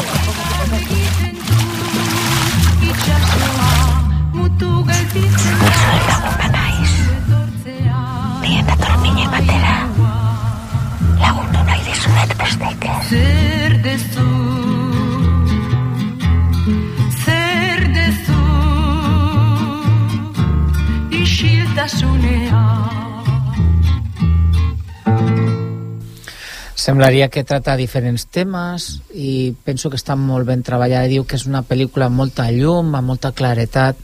Semblaria 26.89 27.27
que 27.29 27.43
trata 27.45 27.75
diferents 27.77 28.25
temes 28.33 28.99
i 29.13 29.53
penso 29.63 29.89
que 29.93 29.97
està 29.99 30.15
molt 30.17 30.47
ben 30.49 30.63
treballada. 30.65 31.07
Diu 31.11 31.23
que 31.29 31.37
és 31.37 31.45
una 31.45 31.61
pel·lícula 31.63 32.07
amb 32.09 32.17
molta 32.17 32.47
llum, 32.51 32.95
amb 32.97 33.07
molta 33.13 33.31
claretat 33.31 33.97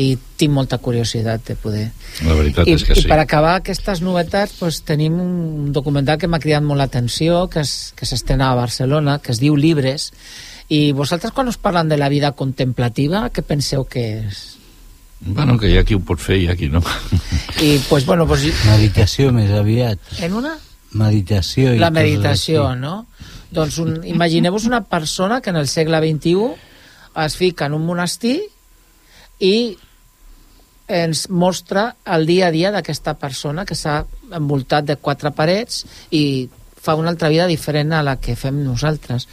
i 0.00 0.16
tinc 0.40 0.50
molta 0.50 0.78
curiositat 0.82 1.44
de 1.46 1.54
poder... 1.54 1.84
La 2.26 2.34
veritat 2.34 2.66
I, 2.66 2.72
és 2.74 2.82
que 2.82 2.96
I 2.96 3.02
sí. 3.04 3.08
per 3.12 3.20
acabar 3.22 3.52
aquestes 3.60 4.00
novetats 4.02 4.56
pues, 4.58 4.80
tenim 4.82 5.20
un 5.22 5.68
documental 5.76 6.18
que 6.18 6.26
m'ha 6.26 6.40
cridat 6.42 6.64
molt 6.66 6.80
l'atenció 6.82 7.44
que 7.52 7.60
es- 7.62 7.92
que 7.94 8.08
s'estrena 8.08 8.48
a 8.50 8.56
Barcelona 8.58 9.20
que 9.22 9.30
es 9.30 9.38
diu 9.38 9.54
Libres 9.54 10.08
i 10.68 10.90
vosaltres 10.96 11.30
quan 11.36 11.46
us 11.52 11.58
parlen 11.62 11.88
de 11.92 11.96
la 12.00 12.08
vida 12.10 12.32
contemplativa 12.32 13.28
què 13.30 13.44
penseu 13.46 13.84
que 13.86 14.04
és? 14.24 14.42
Bueno, 15.20 15.54
que 15.60 15.70
hi 15.70 15.76
ha 15.78 15.84
qui 15.86 15.94
ho 15.94 16.00
pot 16.02 16.18
fer 16.20 16.40
i 16.40 16.44
hi 16.44 16.48
ha 16.50 16.56
qui 16.58 16.66
no. 16.72 16.82
I 17.62 17.78
pues, 17.88 18.04
bueno, 18.04 18.26
pues, 18.26 18.42
Meditació 18.66 19.30
més 19.32 19.52
aviat. 19.54 20.00
en 20.26 20.34
una 20.42 20.56
Meditació 20.94 21.74
i 21.74 21.80
la 21.82 21.90
meditació, 21.94 22.70
no? 22.78 23.06
Doncs 23.54 23.78
un, 23.82 23.96
imagineu-vos 24.06 24.66
una 24.66 24.82
persona 24.86 25.40
que 25.40 25.50
en 25.50 25.60
el 25.60 25.68
segle 25.70 26.00
XXI 26.02 26.54
es 27.24 27.36
fica 27.38 27.66
en 27.66 27.74
un 27.76 27.84
monestir 27.86 28.40
i 29.42 29.76
ens 30.88 31.28
mostra 31.30 31.94
el 32.04 32.26
dia 32.26 32.48
a 32.48 32.54
dia 32.54 32.72
d'aquesta 32.74 33.14
persona 33.16 33.64
que 33.64 33.76
s'ha 33.78 34.02
envoltat 34.36 34.84
de 34.84 34.98
quatre 35.00 35.32
parets 35.32 35.84
i 36.12 36.50
fa 36.84 36.94
una 37.00 37.08
altra 37.08 37.30
vida 37.32 37.46
diferent 37.48 37.94
a 37.96 38.02
la 38.04 38.18
que 38.20 38.36
fem 38.36 38.60
nosaltres. 38.64 39.24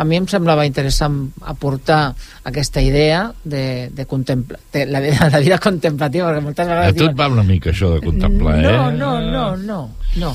A 0.00 0.06
mi 0.08 0.16
em 0.16 0.24
semblava 0.26 0.64
interessant 0.66 1.18
aportar 1.44 2.14
aquesta 2.48 2.80
idea 2.82 3.26
de, 3.44 3.90
de, 3.92 4.06
contempla, 4.08 4.58
de 4.72 4.86
la, 4.88 5.02
vida, 5.04 5.28
la 5.30 5.42
vida 5.44 5.58
contemplativa, 5.60 6.30
perquè 6.32 6.46
moltes 6.46 6.66
A 6.66 6.70
vegades... 6.72 6.96
tu 6.98 7.10
et 7.10 7.20
va 7.20 7.28
una 7.30 7.44
mica 7.44 7.70
això 7.74 7.92
de 7.92 8.00
contemplar, 8.06 8.56
eh? 8.58 8.64
No, 8.64 8.88
no, 8.90 9.12
no, 9.20 9.46
no, 9.60 9.80
no. 10.16 10.32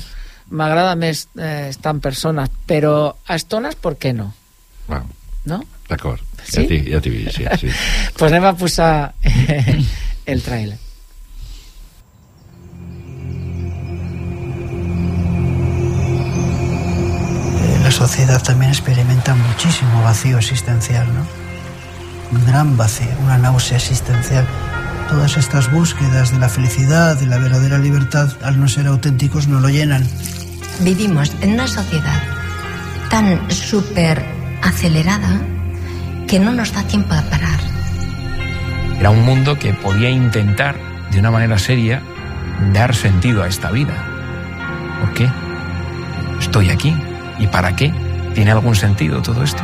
M'agrada 0.50 0.96
més 0.98 1.28
eh, 1.38 1.68
estar 1.70 1.92
en 1.94 2.00
persones, 2.02 2.50
però 2.68 2.94
a 3.28 3.36
estones, 3.38 3.76
per 3.76 3.96
què 4.02 4.14
no? 4.18 4.32
Va, 4.90 5.04
No? 5.46 5.62
D'acord, 5.90 6.22
Sí? 6.44 6.62
ja 6.92 7.00
t'hi 7.02 7.24
ja 7.26 7.32
sí, 7.34 7.46
sí. 7.62 7.70
pues 8.18 8.32
anem 8.32 8.46
a 8.46 8.54
posar 8.58 9.14
el 10.26 10.42
trailer. 10.44 10.78
Eh, 17.62 17.80
La 17.84 17.92
sociedad 17.92 18.42
también 18.44 18.72
experimenta 18.72 19.36
muchísimo 19.36 20.02
vacío 20.04 20.38
existencial, 20.38 21.08
¿no? 21.14 21.26
Un 22.38 22.46
gran 22.46 22.78
vacío, 22.78 23.08
una 23.24 23.38
náusea 23.38 23.78
existencial. 23.78 24.48
Todas 25.10 25.38
estas 25.38 25.72
búsquedas 25.72 26.32
de 26.32 26.40
la 26.40 26.50
felicidad, 26.50 27.18
de 27.18 27.26
la 27.26 27.40
verdadera 27.40 27.80
libertad, 27.80 28.30
al 28.44 28.60
no 28.60 28.68
ser 28.68 28.88
auténticos, 28.88 29.48
no 29.48 29.60
lo 29.60 29.70
llenan. 29.70 30.08
Vivimos 30.82 31.32
en 31.42 31.54
una 31.54 31.68
sociedad 31.68 32.22
tan 33.10 33.50
súper 33.50 34.24
acelerada 34.62 35.42
que 36.28 36.40
no 36.40 36.52
nos 36.52 36.72
da 36.74 36.84
tiempo 36.84 37.14
a 37.14 37.22
parar. 37.24 37.60
Era 39.00 39.10
un 39.10 39.26
mundo 39.26 39.58
que 39.58 39.74
podía 39.74 40.10
intentar, 40.10 40.76
de 41.12 41.20
una 41.20 41.32
manera 41.32 41.58
seria, 41.58 42.04
dar 42.72 42.94
sentido 42.94 43.42
a 43.42 43.48
esta 43.48 43.72
vida. 43.72 43.94
¿Por 45.00 45.14
qué? 45.14 45.30
Estoy 46.40 46.70
aquí. 46.70 46.96
¿Y 47.40 47.48
para 47.48 47.76
qué? 47.76 47.94
¿Tiene 48.36 48.52
algún 48.52 48.76
sentido 48.76 49.22
todo 49.22 49.44
esto? 49.44 49.64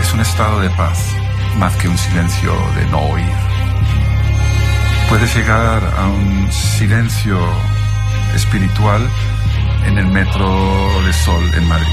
Es 0.00 0.12
un 0.12 0.20
estado 0.20 0.60
de 0.60 0.70
paz, 0.70 1.15
más 1.58 1.74
que 1.76 1.88
un 1.88 1.96
silencio 1.96 2.52
de 2.76 2.86
no 2.86 2.98
oír. 2.98 3.32
Puedes 5.08 5.34
llegar 5.34 5.82
a 5.96 6.06
un 6.06 6.52
silencio 6.52 7.38
espiritual 8.34 9.08
en 9.86 9.98
el 9.98 10.06
metro 10.06 11.02
de 11.04 11.12
Sol 11.12 11.54
en 11.54 11.66
Madrid. 11.66 11.86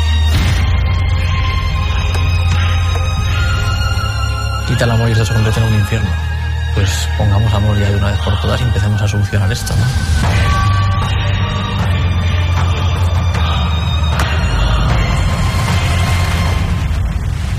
Quita 4.67 4.85
el 4.85 4.91
amor 4.91 5.09
y 5.09 5.11
esto 5.11 5.25
se 5.25 5.33
convierte 5.33 5.59
en 5.59 5.67
un 5.67 5.75
infierno. 5.75 6.09
Pues 6.75 7.07
pongamos 7.17 7.53
amor 7.53 7.77
ya 7.77 7.89
de 7.89 7.97
una 7.97 8.07
vez 8.11 8.19
por 8.19 8.41
todas 8.41 8.59
y 8.59 8.63
empecemos 8.63 9.01
a 9.01 9.07
solucionar 9.07 9.51
esto, 9.51 9.73
¿no? 9.75 9.85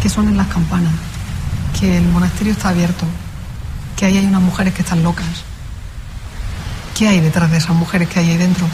Que 0.03 0.09
suenen 0.09 0.37
las 0.37 0.49
campanas. 0.49 1.14
Que 1.85 1.99
el 1.99 2.05
monasterio 2.05 2.55
está 2.55 2.71
abierto. 2.71 3.05
Que 3.95 4.07
ahí 4.07 4.17
hay 4.17 4.25
unas 4.25 4.41
mujeres 4.41 4.73
que 4.73 4.81
están 4.81 5.03
locas. 5.03 5.27
¿Qué 6.97 7.09
hay 7.09 7.21
detrás 7.21 7.51
de 7.51 7.59
esas 7.59 7.77
mujeres 7.77 8.09
que 8.09 8.21
hay 8.21 8.31
ahí 8.31 8.39
dentro? 8.39 8.67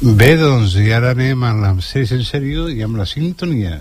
Bé, 0.00 0.36
doncs, 0.36 0.76
i 0.78 0.92
ara 0.92 1.10
anem 1.10 1.42
en 1.42 1.80
sèrio 1.82 2.68
i 2.70 2.82
amb 2.86 3.02
la 3.02 3.06
sintonia. 3.06 3.80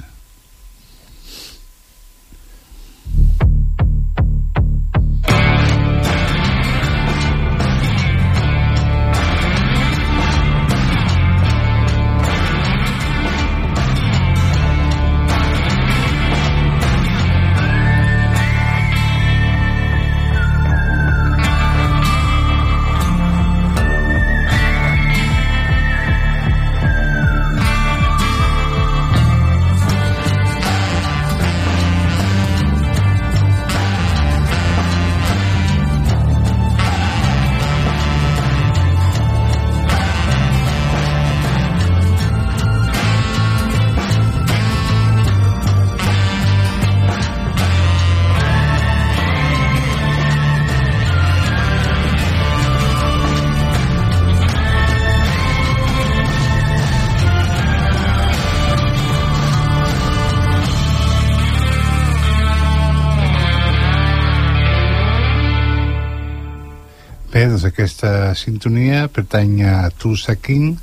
Bé, 67.41 67.47
doncs 67.49 67.63
aquesta 67.65 68.35
sintonia 68.37 69.07
pertany 69.09 69.63
a 69.65 69.87
Tulsa 69.97 70.35
King, 70.37 70.75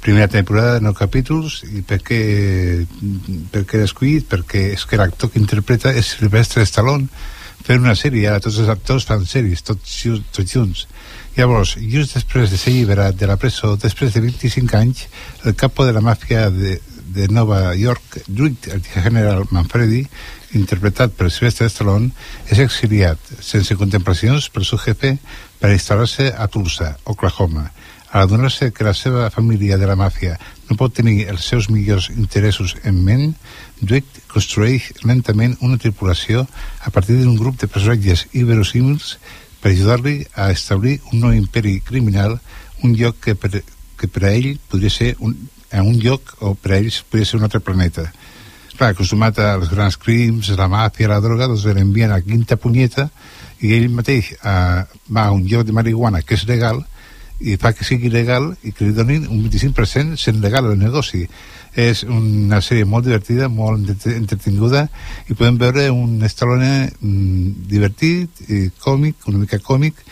primera 0.00 0.30
temporada 0.32 0.78
nou 0.80 0.94
capítols 0.96 1.58
i 1.68 1.82
per 1.84 1.98
què, 2.06 2.20
per 3.52 3.66
què 3.68 3.82
escollit? 3.84 4.24
perquè 4.30 4.62
és 4.78 4.86
que 4.88 4.96
l'actor 4.96 5.28
que 5.28 5.36
interpreta 5.42 5.92
és 5.92 6.14
Silvestre 6.14 6.64
Stallone. 6.64 7.10
Fent 7.66 7.84
una 7.84 7.92
sèrie, 8.00 8.24
ara 8.30 8.40
tots 8.40 8.62
els 8.62 8.72
actors 8.72 9.04
fan 9.10 9.28
sèries 9.28 9.60
tots, 9.60 9.98
tots 10.32 10.56
junts. 10.56 10.86
Llavors, 11.36 11.74
just 11.92 12.16
després 12.16 12.48
de 12.48 12.56
ser 12.56 12.72
alliberat 12.72 13.20
de 13.20 13.28
la 13.28 13.36
presó 13.36 13.74
després 13.76 14.16
de 14.16 14.24
25 14.24 14.80
anys 14.80 15.04
el 15.44 15.52
capo 15.52 15.84
de 15.84 15.92
la 15.92 16.00
màfia 16.00 16.48
de, 16.48 16.78
de 17.18 17.26
Nova 17.34 17.74
York 17.74 18.22
el 18.30 18.82
general 18.86 19.44
Manfredi 19.50 20.04
interpretat 20.54 21.12
per 21.18 21.32
Silvestre 21.34 21.66
Stallone 21.68 22.12
és 22.48 22.60
exiliat 22.62 23.18
sense 23.42 23.74
contemplacions 23.76 24.46
per 24.54 24.62
su 24.64 24.78
jefe 24.78 25.16
per 25.58 25.72
instal·lar-se 25.74 26.30
a 26.30 26.46
Tulsa, 26.46 26.94
Oklahoma. 27.04 27.66
Al 28.08 28.24
adonar-se 28.24 28.70
que 28.72 28.86
la 28.86 28.94
seva 28.96 29.28
família 29.34 29.76
de 29.76 29.88
la 29.90 29.98
màfia 29.98 30.38
no 30.70 30.78
pot 30.80 30.94
tenir 30.96 31.26
els 31.28 31.44
seus 31.44 31.68
millors 31.68 32.08
interessos 32.14 32.76
en 32.88 33.02
ment, 33.04 33.34
Dwight 33.82 34.22
construeix 34.32 34.88
lentament 35.04 35.58
una 35.60 35.76
tripulació 35.76 36.46
a 36.80 36.94
partir 36.94 37.18
d'un 37.18 37.36
grup 37.36 37.58
de 37.60 37.68
personatges 37.68 38.24
iberosímils 38.32 39.18
per 39.60 39.74
ajudar-li 39.74 40.22
a 40.34 40.48
establir 40.54 41.00
un 41.12 41.20
nou 41.26 41.34
imperi 41.36 41.80
criminal, 41.84 42.38
un 42.82 42.96
lloc 42.96 43.20
que 43.26 43.34
per, 43.34 43.60
que 43.98 44.08
per 44.08 44.24
a 44.24 44.32
ell 44.32 44.54
podria 44.70 44.94
ser 44.94 45.14
un, 45.18 45.36
a 45.72 45.82
un 45.82 45.98
lloc 46.02 46.36
o 46.40 46.54
per 46.54 46.78
ells 46.78 47.02
podria 47.08 47.28
ser 47.28 47.38
un 47.38 47.48
altre 47.48 47.60
planeta. 47.60 48.08
Clar, 48.78 48.92
acostumat 48.92 49.38
als 49.42 49.72
grans 49.72 49.96
crims, 49.98 50.52
la 50.54 50.68
màfia, 50.70 51.08
la 51.10 51.18
droga, 51.20 51.48
doncs 51.50 51.66
l'envien 51.66 52.12
a 52.14 52.20
quinta 52.22 52.56
punyeta 52.56 53.08
i 53.60 53.72
ell 53.74 53.88
mateix 53.90 54.32
eh, 54.38 54.84
va 55.10 55.24
a 55.26 55.34
un 55.34 55.42
lloc 55.50 55.66
de 55.66 55.74
marihuana 55.74 56.22
que 56.22 56.38
és 56.38 56.46
legal 56.46 56.84
i 57.38 57.54
fa 57.58 57.72
que 57.74 57.86
sigui 57.86 58.10
legal 58.10 58.50
i 58.66 58.72
que 58.74 58.86
li 58.86 58.94
donin 58.94 59.26
un 59.30 59.42
25% 59.44 60.18
sent 60.18 60.40
legal 60.42 60.66
el 60.66 60.78
negoci 60.78 61.24
és 61.78 62.02
una 62.02 62.58
sèrie 62.64 62.86
molt 62.88 63.06
divertida 63.06 63.48
molt 63.48 63.90
entre- 63.94 64.16
entretinguda 64.18 64.88
i 65.28 65.34
podem 65.34 65.58
veure 65.60 65.88
un 65.94 66.18
Stallone 66.26 66.90
mm, 66.90 67.68
divertit 67.70 68.42
i 68.48 68.64
còmic, 68.82 69.28
una 69.30 69.44
mica 69.44 69.60
còmic 69.62 70.02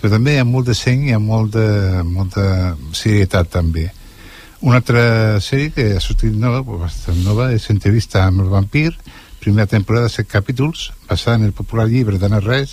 però 0.00 0.12
també 0.12 0.36
hi 0.36 0.42
ha 0.42 0.46
molt 0.46 0.70
de 0.70 0.76
seny 0.78 1.08
i 1.08 1.10
hi 1.10 1.16
ha 1.16 1.22
molt 1.22 1.56
de, 1.56 1.68
molta 2.06 2.76
serietat 2.94 3.50
també 3.50 3.88
una 4.60 4.76
altra 4.80 5.40
sèrie 5.44 5.72
que 5.74 5.86
ha 5.96 6.00
sortit 6.00 6.32
nova, 6.32 6.62
bastant 6.64 7.18
nova, 7.24 7.50
és 7.52 7.68
Entrevista 7.72 8.24
amb 8.24 8.44
el 8.44 8.52
vampir, 8.52 8.90
primera 9.42 9.68
temporada, 9.68 10.08
set 10.08 10.28
capítols, 10.30 10.90
basada 11.08 11.36
en 11.36 11.44
el 11.50 11.52
popular 11.52 11.86
llibre 11.90 12.18
d'Anna 12.18 12.40
Reig, 12.40 12.72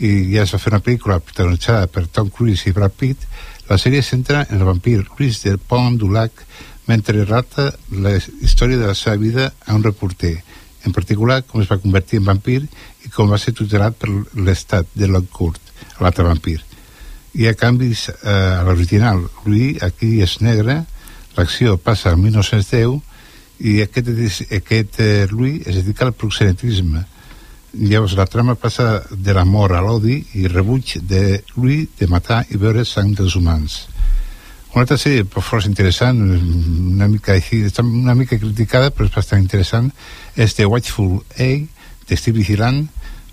i 0.00 0.10
ja 0.32 0.46
es 0.46 0.54
va 0.54 0.60
fer 0.62 0.72
una 0.72 0.80
pel·lícula 0.80 1.20
protagonitzada 1.20 1.90
per 1.92 2.06
Tom 2.08 2.30
Cruise 2.32 2.68
i 2.68 2.72
Brad 2.72 2.94
Pitt. 2.96 3.26
La 3.68 3.76
sèrie 3.78 4.02
centra 4.02 4.46
en 4.48 4.58
el 4.58 4.66
vampir 4.66 5.02
Luis 5.18 5.42
del 5.44 5.58
Pont 5.58 5.98
du 6.00 6.08
Lac, 6.10 6.32
mentre 6.88 7.18
relata 7.20 7.68
la 7.92 8.16
història 8.16 8.80
de 8.80 8.88
la 8.88 8.96
seva 8.98 9.16
vida 9.20 9.52
a 9.66 9.74
un 9.76 9.84
reporter, 9.84 10.38
en 10.88 10.96
particular 10.96 11.42
com 11.44 11.60
es 11.60 11.68
va 11.70 11.78
convertir 11.78 12.18
en 12.18 12.30
vampir 12.30 12.62
i 13.04 13.12
com 13.12 13.28
va 13.30 13.38
ser 13.38 13.52
tutelat 13.52 13.98
per 14.00 14.08
l'estat 14.40 14.88
de 14.96 15.06
Lockhart, 15.06 15.60
l'altre 16.00 16.24
vampir. 16.24 16.56
Hi 17.36 17.46
ha 17.46 17.54
canvis 17.54 18.08
eh, 18.08 18.32
a 18.32 18.64
l'original. 18.66 19.20
Louis 19.44 19.78
aquí 19.86 20.16
és 20.24 20.40
negre, 20.40 20.80
l'acció 21.40 21.78
passa 21.80 22.12
al 22.12 22.20
1910 22.20 23.00
i 23.60 23.80
aquest, 23.84 24.44
aquest 24.56 25.00
eh, 25.00 25.26
Louis 25.30 25.66
es 25.66 25.80
dedica 25.80 26.06
al 26.06 26.16
proxenetisme. 26.16 27.04
Llavors 27.72 28.16
la 28.18 28.26
trama 28.26 28.56
passa 28.58 29.04
de 29.10 29.34
l'amor 29.36 29.76
a 29.76 29.82
l'odi 29.84 30.16
i 30.40 30.48
rebuig 30.50 30.96
de 31.06 31.42
Louis 31.56 31.86
de 31.98 32.08
matar 32.10 32.42
i 32.50 32.58
beure 32.58 32.84
sang 32.84 33.12
dels 33.16 33.36
humans. 33.38 33.84
Una 34.72 34.84
altra 34.84 34.98
sèrie 35.02 35.26
pues, 35.26 35.46
força 35.46 35.68
interessant, 35.68 36.18
una 36.22 37.08
mica, 37.10 37.34
així, 37.34 37.64
una 37.82 38.14
mica 38.14 38.38
criticada, 38.38 38.92
però 38.94 39.08
és 39.08 39.14
bastant 39.14 39.42
interessant, 39.42 39.90
és 40.36 40.54
The 40.54 40.66
Watchful 40.70 41.16
Eye, 41.36 41.66
d'estil 42.06 42.36
vigilant, 42.38 42.84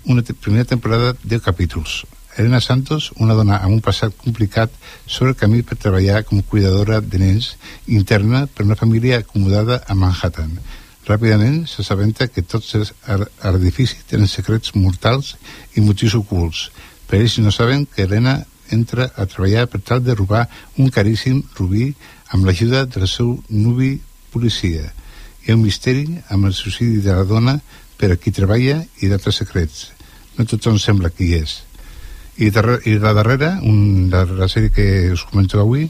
una 0.06 0.22
primera 0.22 0.66
temporada 0.66 1.14
de 1.22 1.38
capítols. 1.42 2.02
Elena 2.38 2.60
Santos, 2.60 3.10
una 3.18 3.34
dona 3.34 3.56
amb 3.58 3.74
un 3.74 3.80
passat 3.82 4.14
complicat 4.16 4.70
sobre 5.06 5.32
el 5.32 5.36
camí 5.40 5.62
per 5.66 5.76
treballar 5.82 6.22
com 6.28 6.40
cuidadora 6.42 7.00
de 7.02 7.18
nens 7.18 7.56
interna 7.86 8.44
per 8.46 8.64
una 8.66 8.76
família 8.78 9.18
acomodada 9.24 9.80
a 9.86 9.94
Manhattan. 9.98 10.52
Ràpidament 11.08 11.64
s'assabenta 11.66 12.28
que 12.28 12.44
tots 12.46 12.74
els 12.78 12.92
ar- 13.06 13.26
edificis 13.54 14.04
tenen 14.06 14.28
secrets 14.30 14.74
mortals 14.76 15.34
i 15.74 15.80
motius 15.82 16.14
ocults. 16.14 16.68
Per 17.08 17.18
ells 17.18 17.38
no 17.42 17.50
saben 17.50 17.86
que 17.86 18.04
Helena 18.04 18.44
entra 18.70 19.10
a 19.16 19.26
treballar 19.26 19.66
per 19.72 19.80
tal 19.80 20.04
de 20.04 20.14
robar 20.14 20.46
un 20.76 20.90
caríssim 20.94 21.42
rubí 21.58 21.94
amb 22.30 22.44
l'ajuda 22.46 22.84
del 22.86 23.08
seu 23.08 23.38
nuvi 23.48 23.96
policia. 24.30 24.92
Hi 25.42 25.50
ha 25.50 25.56
un 25.56 25.64
misteri 25.64 26.20
amb 26.28 26.44
el 26.46 26.54
suïcidi 26.54 27.00
de 27.00 27.16
la 27.16 27.24
dona 27.24 27.58
per 27.96 28.12
a 28.12 28.16
qui 28.20 28.30
treballa 28.30 28.84
i 29.00 29.08
d'altres 29.08 29.40
secrets. 29.42 29.88
No 30.36 30.44
tothom 30.44 30.76
sembla 30.78 31.10
qui 31.10 31.32
és. 31.34 31.62
I, 32.38 32.50
darrere, 32.54 32.82
i 32.86 32.98
la 33.02 33.12
darrera, 33.16 33.56
un, 33.66 34.08
la, 34.12 34.24
la 34.24 34.48
sèrie 34.50 34.70
que 34.74 35.10
us 35.12 35.24
comento 35.26 35.60
avui, 35.60 35.88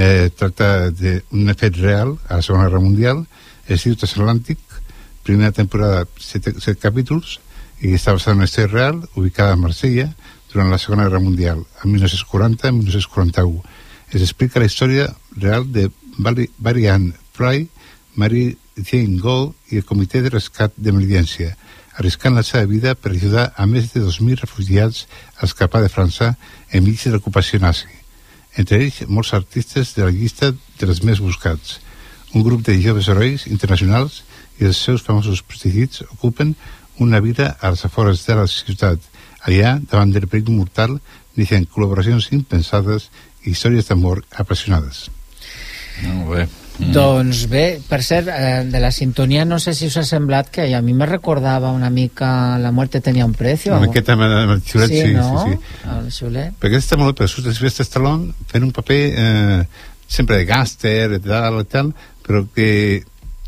eh, 0.00 0.30
tracta 0.36 0.90
d'un 0.90 1.52
fet 1.58 1.76
real 1.76 2.16
a 2.28 2.38
la 2.38 2.42
Segona 2.42 2.68
Guerra 2.68 2.80
Mundial, 2.80 3.24
es 3.68 3.84
diu 3.84 3.96
Transatlàntic, 3.96 4.60
primera 5.22 5.52
temporada, 5.52 6.06
set, 6.18 6.48
set 6.64 6.80
capítols, 6.80 7.38
i 7.82 7.92
està 7.98 8.14
basada 8.14 8.38
en 8.38 8.46
història 8.46 8.72
real, 8.72 9.02
ubicada 9.18 9.52
a 9.52 9.60
Marsella, 9.60 10.08
durant 10.52 10.70
la 10.70 10.78
Segona 10.78 11.06
Guerra 11.08 11.20
Mundial, 11.20 11.64
en 11.84 11.94
1940-1941. 11.94 13.62
Es 14.12 14.20
explica 14.20 14.60
la 14.60 14.68
història 14.68 15.08
real 15.36 15.68
de 15.72 15.90
Barry 16.18 16.88
Ann 16.88 17.12
Fry, 17.32 17.68
Mary 18.16 18.56
Jane 18.76 19.18
Gold 19.20 19.72
i 19.72 19.80
el 19.80 19.86
Comitè 19.88 20.20
de 20.22 20.32
Rescat 20.32 20.74
d'Emergència, 20.76 21.56
arriscant 21.98 22.34
la 22.36 22.44
seva 22.46 22.66
vida 22.66 22.94
per 22.94 23.12
ajudar 23.12 23.50
a 23.56 23.66
més 23.66 23.92
de 23.92 24.00
2.000 24.00 24.40
refugiats 24.40 25.06
a 25.38 25.46
escapar 25.46 25.82
de 25.82 25.90
França 25.92 26.34
enmig 26.72 27.02
de 27.02 27.12
l'ocupació 27.12 27.60
nazi. 27.60 27.88
Entre 28.56 28.78
ells, 28.80 29.02
molts 29.08 29.32
artistes 29.32 29.94
de 29.96 30.04
la 30.04 30.12
llista 30.12 30.52
dels 30.80 31.02
més 31.04 31.20
buscats. 31.20 31.80
Un 32.34 32.44
grup 32.44 32.64
de 32.64 32.78
joves 32.80 33.08
herois 33.08 33.46
internacionals 33.48 34.22
i 34.60 34.68
els 34.68 34.80
seus 34.80 35.04
famosos 35.04 35.42
prestigits 35.42 36.04
ocupen 36.10 36.54
una 36.98 37.20
vida 37.20 37.56
a 37.60 37.72
les 37.72 37.84
afores 37.84 38.24
de 38.26 38.36
la 38.36 38.46
ciutat. 38.46 39.00
Allà, 39.42 39.78
davant 39.90 40.12
del 40.12 40.28
perill 40.28 40.52
mortal, 40.54 40.98
neixen 41.36 41.66
col·laboracions 41.66 42.30
impensades 42.36 43.08
i 43.42 43.52
històries 43.52 43.88
d'amor 43.88 44.22
apassionades. 44.44 45.08
Molt 46.04 46.28
bé. 46.30 46.61
Doncs 46.78 47.44
bé, 47.52 47.80
per 47.84 48.00
cert, 48.02 48.28
eh, 48.32 48.64
de 48.64 48.80
la 48.80 48.90
sintonia 48.90 49.44
no 49.44 49.58
sé 49.60 49.74
si 49.76 49.86
us 49.90 49.96
ha 50.00 50.04
semblat 50.08 50.48
que 50.50 50.64
a 50.74 50.80
mi 50.82 50.94
me 50.96 51.06
recordava 51.06 51.70
una 51.70 51.90
mica 51.90 52.58
La 52.58 52.72
muerte 52.72 53.00
tenía 53.00 53.26
un 53.26 53.34
precio. 53.34 53.76
Una 53.76 53.86
miqueta 53.86 54.16
amb, 54.16 54.24
el 54.24 54.62
xulet, 54.62 54.88
sí, 54.88 55.02
sí, 55.02 55.14
no? 55.14 55.44
sí, 55.44 55.52
sí. 55.52 55.88
El 55.92 56.10
xulet. 56.10 56.56
Perquè 56.62 56.80
està 56.80 56.96
molt 56.96 57.20
bé, 57.20 57.28
surt 57.28 57.52
Sylvester 57.52 57.86
Stallone 57.86 58.32
fent 58.48 58.64
un 58.64 58.72
paper 58.72 59.00
eh, 59.12 59.62
sempre 60.08 60.40
de 60.40 60.48
gàngster 60.48 61.12
i 61.18 61.22
tal, 61.24 61.62
tal, 61.68 61.92
però 62.24 62.44
que 62.54 62.68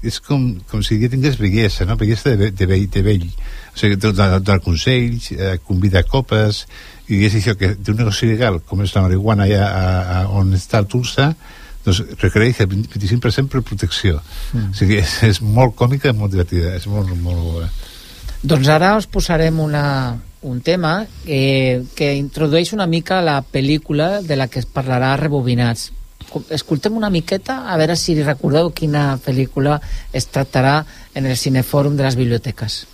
és 0.05 0.21
com, 0.21 0.51
com 0.69 0.83
si 0.85 0.99
ja 1.01 1.09
tingués 1.09 1.39
bellesa, 1.41 1.87
no? 1.89 1.97
Bellesa 1.97 2.35
de, 2.37 2.51
de, 2.53 2.67
vell, 2.69 2.87
de 2.93 3.03
vell. 3.05 3.27
O 3.73 3.79
sigui, 3.81 3.97
donar, 4.01 4.39
donar 4.41 4.61
consells, 4.65 5.31
eh, 5.33 5.57
convida 5.65 6.03
a 6.05 6.09
copes, 6.09 6.65
i 7.09 7.25
és 7.27 7.37
això 7.41 7.57
que 7.57 7.73
d'un 7.75 7.99
negoci 8.01 8.29
legal, 8.29 8.61
com 8.69 8.85
és 8.85 8.93
la 8.97 9.05
marihuana 9.07 9.49
allà 9.49 9.65
a, 9.65 9.85
a, 10.19 10.19
on 10.37 10.53
està 10.57 10.83
el 10.83 10.91
Tulsa, 10.93 11.33
doncs 11.85 12.03
requereix 12.21 12.61
el 12.65 12.71
25% 12.73 13.53
per 13.53 13.63
protecció. 13.63 14.21
Mm. 14.53 14.71
O 14.71 14.79
sigui, 14.79 15.01
és, 15.05 15.17
és 15.29 15.43
molt 15.43 15.77
còmica 15.79 16.13
i 16.13 16.17
molt 16.17 16.35
divertida, 16.35 16.75
és 16.79 16.87
molt, 16.91 17.13
molt 17.25 17.43
bona. 17.45 17.73
Doncs 18.45 18.69
ara 18.69 18.95
us 18.99 19.09
posarem 19.09 19.61
una, 19.61 19.85
un 20.45 20.61
tema 20.61 21.07
eh, 21.27 21.83
que 21.97 22.13
introdueix 22.15 22.75
una 22.77 22.87
mica 22.87 23.23
la 23.25 23.39
pel·lícula 23.41 24.21
de 24.23 24.37
la 24.37 24.49
que 24.49 24.61
es 24.61 24.69
parlarà 24.69 25.15
a 25.15 25.21
Rebobinats. 25.21 25.93
Escoltem 26.53 26.97
una 26.97 27.13
miqueta 27.13 27.63
a 27.71 27.77
veure 27.81 27.97
si 27.97 28.17
recordeu 28.21 28.73
quina 28.77 29.15
pel·lícula 29.25 29.79
es 30.13 30.29
tractarà 30.29 30.83
en 31.15 31.29
el 31.31 31.39
Cinefòrum 31.41 31.97
de 31.97 32.05
les 32.05 32.19
Biblioteques. 32.21 32.85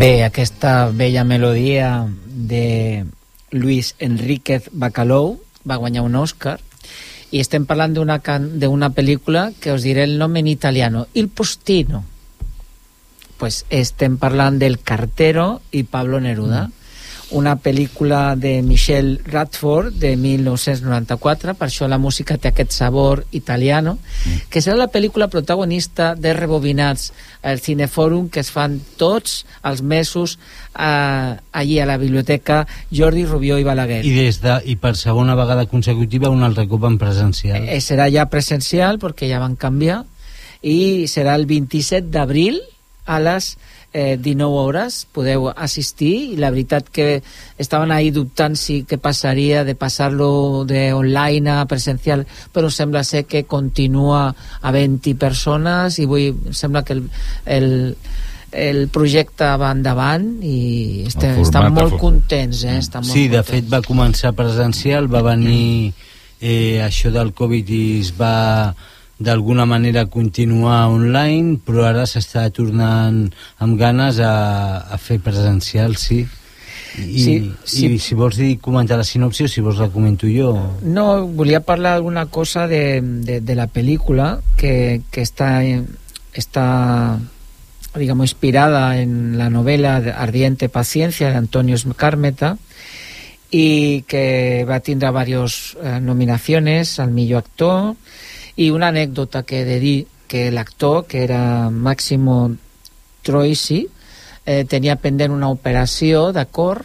Bé, 0.00 0.24
aquesta 0.24 0.88
bella 0.88 1.24
melodia 1.24 2.08
de 2.24 3.04
Luis 3.50 3.90
Enríquez 3.98 4.70
Bacalou 4.72 5.34
va 5.68 5.76
guanyar 5.76 6.06
un 6.06 6.16
Oscar 6.16 6.54
i 7.28 7.42
estem 7.42 7.66
parlant 7.68 7.92
d'una 7.92 8.16
d'una 8.62 8.88
pel·lícula 8.96 9.50
que 9.60 9.74
us 9.76 9.84
diré 9.84 10.06
el 10.08 10.16
nom 10.16 10.40
en 10.40 10.48
italiano 10.48 11.04
Il 11.12 11.28
Postino. 11.28 12.00
Pues 13.36 13.66
estem 13.68 14.16
parlant 14.16 14.56
del 14.56 14.80
Cartero 14.80 15.60
i 15.70 15.84
Pablo 15.84 16.18
Neruda. 16.18 16.68
mm 16.68 16.79
una 17.30 17.56
pel·lícula 17.62 18.34
de 18.36 18.60
Michel 18.62 19.20
Radford 19.24 19.94
de 20.02 20.16
1994, 20.16 21.54
per 21.54 21.68
això 21.68 21.88
la 21.88 21.98
música 21.98 22.36
té 22.38 22.50
aquest 22.50 22.74
sabor 22.74 23.24
italiano, 23.36 23.96
mm. 23.98 24.50
que 24.50 24.62
serà 24.62 24.76
la 24.78 24.90
pel·lícula 24.90 25.30
protagonista 25.30 26.14
de 26.14 26.34
Rebobinats 26.34 27.10
al 27.42 27.60
Cinefòrum 27.62 28.28
que 28.28 28.42
es 28.42 28.50
fan 28.52 28.78
tots 29.00 29.44
els 29.64 29.82
mesos 29.82 30.36
eh, 30.74 31.36
allí 31.52 31.78
a 31.80 31.86
la 31.88 31.98
biblioteca 31.98 32.66
Jordi 32.92 33.24
Rubió 33.24 33.58
i 33.58 33.64
Balaguer. 33.64 34.02
I, 34.04 34.14
des 34.16 34.40
de, 34.42 34.58
I 34.66 34.76
per 34.80 34.96
segona 34.98 35.36
vegada 35.38 35.66
consecutiva 35.70 36.32
un 36.32 36.44
altre 36.44 36.66
cop 36.68 36.84
en 36.88 36.98
presencial. 37.00 37.68
Eh, 37.68 37.80
serà 37.80 38.10
ja 38.12 38.26
presencial 38.32 39.00
perquè 39.00 39.30
ja 39.30 39.40
van 39.42 39.56
canviar 39.56 40.02
i 40.60 41.08
serà 41.08 41.38
el 41.38 41.46
27 41.48 42.10
d'abril 42.12 42.60
a 43.06 43.18
les 43.22 43.54
eh, 43.92 44.16
19 44.20 44.54
hores 44.54 45.06
podeu 45.12 45.48
assistir 45.50 46.34
i 46.34 46.38
la 46.40 46.50
veritat 46.50 46.88
que 46.92 47.22
estaven 47.58 47.90
ahí 47.92 48.10
dubtant 48.14 48.56
si 48.58 48.82
què 48.86 49.00
passaria 49.02 49.64
de 49.64 49.74
passar-lo 49.74 50.64
de 50.64 50.90
online 50.94 51.50
a 51.50 51.66
presencial 51.70 52.26
però 52.54 52.70
sembla 52.70 53.04
ser 53.04 53.24
que 53.26 53.44
continua 53.44 54.30
a 54.60 54.72
20 54.72 55.14
persones 55.18 55.98
i 55.98 56.06
vull, 56.06 56.52
sembla 56.54 56.84
que 56.84 56.98
el, 56.98 57.04
el, 57.46 57.70
el 58.52 58.86
projecte 58.94 59.48
va 59.58 59.72
endavant 59.74 60.28
i 60.42 61.06
estem, 61.10 61.40
estan 61.42 61.72
molt 61.74 61.98
contents 61.98 62.64
eh? 62.64 62.78
estan 62.78 63.04
molt 63.06 63.14
sí, 63.14 63.26
de 63.28 63.42
contents. 63.42 63.50
fet 63.56 63.74
va 63.74 63.82
començar 63.86 64.34
presencial 64.38 65.10
va 65.10 65.24
venir 65.32 65.92
eh, 66.40 66.80
això 66.86 67.10
del 67.14 67.34
Covid 67.34 67.74
i 67.74 67.84
es 68.00 68.14
va 68.16 68.72
d'alguna 69.20 69.66
manera 69.68 70.06
continuar 70.08 70.88
online, 70.88 71.58
però 71.60 71.84
ara 71.84 72.06
s'està 72.08 72.46
tornant 72.56 73.26
amb 73.60 73.78
ganes 73.78 74.18
a, 74.24 74.80
a 74.88 74.96
fer 74.98 75.20
presencial, 75.20 75.96
sí. 76.00 76.24
I, 76.98 77.20
sí, 77.22 77.34
sí. 77.62 77.86
i 77.86 77.98
si 78.02 78.16
vols 78.18 78.34
dir 78.40 78.56
comentar 78.58 78.96
la 78.98 79.04
sinopsi 79.06 79.44
o 79.46 79.48
si 79.48 79.62
vols 79.62 79.78
la 79.78 79.86
comento 79.94 80.26
jo 80.26 80.56
no, 80.82 81.04
volia 81.38 81.60
parlar 81.62 81.92
alguna 81.94 82.24
cosa 82.26 82.66
de, 82.66 82.98
de, 82.98 83.36
de 83.38 83.54
la 83.54 83.68
pel·lícula 83.70 84.40
que, 84.58 84.98
que 85.14 85.22
està, 85.22 85.52
està 86.34 86.66
digamos 87.94 88.32
inspirada 88.32 88.98
en 88.98 89.38
la 89.38 89.50
novela 89.50 90.02
Ardiente 90.16 90.68
Paciencia 90.68 91.30
de 91.30 91.36
Antonio 91.36 91.76
Carmeta 91.94 92.58
y 93.50 94.02
que 94.02 94.64
va 94.68 94.76
a 94.76 94.80
tindre 94.80 95.10
varios 95.10 95.76
eh, 95.82 95.98
nominaciones 96.00 97.00
al 97.00 97.10
millor 97.10 97.38
actor 97.38 97.96
i 98.56 98.70
una 98.70 98.88
anècdota 98.88 99.42
que 99.42 99.60
he 99.60 99.64
de 99.68 99.78
dir 99.82 99.98
que 100.30 100.50
l'actor, 100.50 101.06
que 101.06 101.24
era 101.24 101.70
Máximo 101.70 102.54
Troisi, 103.22 103.82
eh, 104.46 104.64
tenia 104.64 104.96
pendent 104.96 105.34
una 105.34 105.50
operació 105.50 106.30
de 106.32 106.44
cor, 106.46 106.84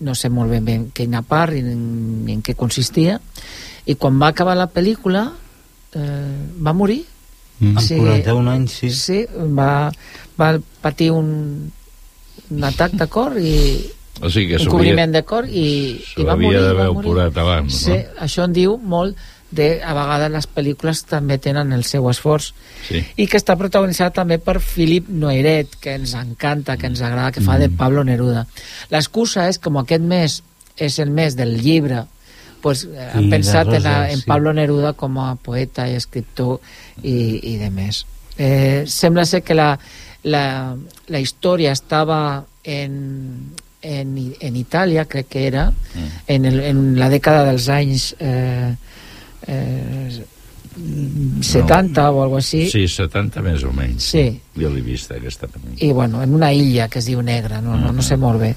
no 0.00 0.14
sé 0.14 0.30
molt 0.32 0.52
ben, 0.52 0.64
ben 0.64 0.88
quina 0.96 1.22
part 1.22 1.52
ni 1.56 1.64
en, 1.64 1.80
ni 2.26 2.36
en 2.36 2.42
què 2.44 2.54
consistia, 2.56 3.18
i 3.86 3.96
quan 3.96 4.20
va 4.20 4.30
acabar 4.32 4.56
la 4.56 4.68
pel·lícula 4.72 5.26
eh, 5.96 6.36
va 6.60 6.76
morir. 6.76 7.02
Mm, 7.60 7.76
amb 7.76 7.84
sí, 7.84 7.96
41 8.00 8.52
anys, 8.52 8.76
sí. 8.82 8.92
Sí, 8.96 9.22
va, 9.56 9.90
va 10.40 10.52
patir 10.80 11.10
un, 11.12 11.32
un 12.50 12.64
atac 12.64 12.96
de 12.96 13.08
cor 13.08 13.36
i 13.40 13.56
o 14.20 14.28
sigui 14.28 14.52
que 14.52 14.60
un 14.60 14.68
cobriment 14.68 15.12
de 15.14 15.22
cor 15.24 15.46
i, 15.48 15.96
i 15.96 16.24
va 16.28 16.36
morir. 16.36 16.60
d'haver 16.60 16.88
operat 16.92 17.36
abans, 17.40 17.84
sí, 17.86 17.94
no? 17.94 18.16
això 18.26 18.44
en 18.44 18.56
diu 18.56 18.76
molt 18.76 19.16
de, 19.50 19.80
a 19.82 19.94
vegades 19.96 20.30
les 20.32 20.46
pel·lícules 20.46 21.02
també 21.10 21.38
tenen 21.42 21.72
el 21.74 21.82
seu 21.88 22.06
esforç 22.10 22.52
sí. 22.86 23.02
i 23.18 23.26
que 23.26 23.38
està 23.40 23.56
protagonitzada 23.58 24.14
també 24.20 24.38
per 24.42 24.60
Philip 24.62 25.08
Noiret 25.10 25.74
que 25.82 25.96
ens 25.98 26.14
encanta, 26.18 26.76
que 26.78 26.90
ens 26.90 27.02
agrada 27.02 27.32
que 27.34 27.42
fa 27.42 27.56
mm. 27.56 27.64
de 27.64 27.80
Pablo 27.82 28.04
Neruda 28.06 28.46
l'excusa 28.94 29.48
és 29.50 29.58
com 29.62 29.80
aquest 29.82 30.06
mes 30.06 30.40
és 30.80 30.98
el 31.02 31.10
mes 31.10 31.36
del 31.36 31.56
llibre 31.60 32.04
pues, 32.62 32.84
eh, 32.84 33.08
han 33.14 33.30
pensat 33.32 33.66
Rosa, 33.66 33.80
en, 33.80 33.86
a, 33.86 33.96
en 34.12 34.22
sí. 34.22 34.28
Pablo 34.28 34.52
Neruda 34.54 34.94
com 34.98 35.18
a 35.18 35.34
poeta 35.34 35.88
i 35.90 35.98
escriptor 35.98 36.60
i, 37.02 37.40
i 37.54 37.56
de 37.60 37.72
més 37.74 38.04
eh, 38.38 38.84
sembla 38.86 39.26
ser 39.26 39.42
que 39.42 39.56
la, 39.58 39.72
la, 40.22 40.44
la 41.08 41.20
història 41.20 41.74
estava 41.74 42.44
en, 42.62 42.94
en, 43.82 44.14
en 44.40 44.56
Itàlia 44.60 45.06
crec 45.10 45.28
que 45.32 45.46
era 45.48 45.70
mm. 45.70 46.22
en, 46.28 46.46
el, 46.52 46.60
en 46.70 46.84
la 47.00 47.10
dècada 47.12 47.44
dels 47.48 47.68
anys 47.72 48.12
eh, 48.18 48.76
eh, 49.46 50.20
70 51.40 52.02
no. 52.02 52.10
o 52.10 52.22
algo 52.22 52.38
així. 52.38 52.64
Sí, 52.70 52.86
70 52.88 53.42
més 53.44 53.64
o 53.66 53.72
menys. 53.74 54.12
Sí. 54.12 54.24
Jo 54.56 54.70
l'he 54.70 54.82
vist, 54.84 55.10
aquesta 55.12 55.48
pel·lícula. 55.48 55.78
I, 55.82 55.92
bueno, 55.92 56.22
en 56.22 56.34
una 56.34 56.52
illa 56.54 56.88
que 56.88 57.00
es 57.00 57.10
diu 57.10 57.22
Negra, 57.22 57.60
no, 57.64 57.76
no, 57.80 57.92
no 57.92 58.06
sé 58.06 58.16
molt 58.20 58.40
bé. 58.42 58.54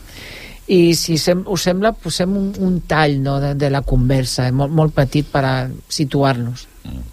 I 0.73 0.93
si 0.95 1.17
sem 1.19 1.41
us 1.51 1.65
sembla, 1.67 1.91
posem 1.99 2.37
un, 2.39 2.53
un 2.63 2.77
tall 2.87 3.17
no, 3.23 3.39
de, 3.43 3.53
de 3.59 3.71
la 3.73 3.81
conversa, 3.83 4.47
eh, 4.47 4.53
molt, 4.55 4.71
molt 4.71 4.95
petit 4.95 5.27
per 5.27 5.43
a 5.43 5.55
situar-nos. 5.89 6.67
Mm. 6.87 7.09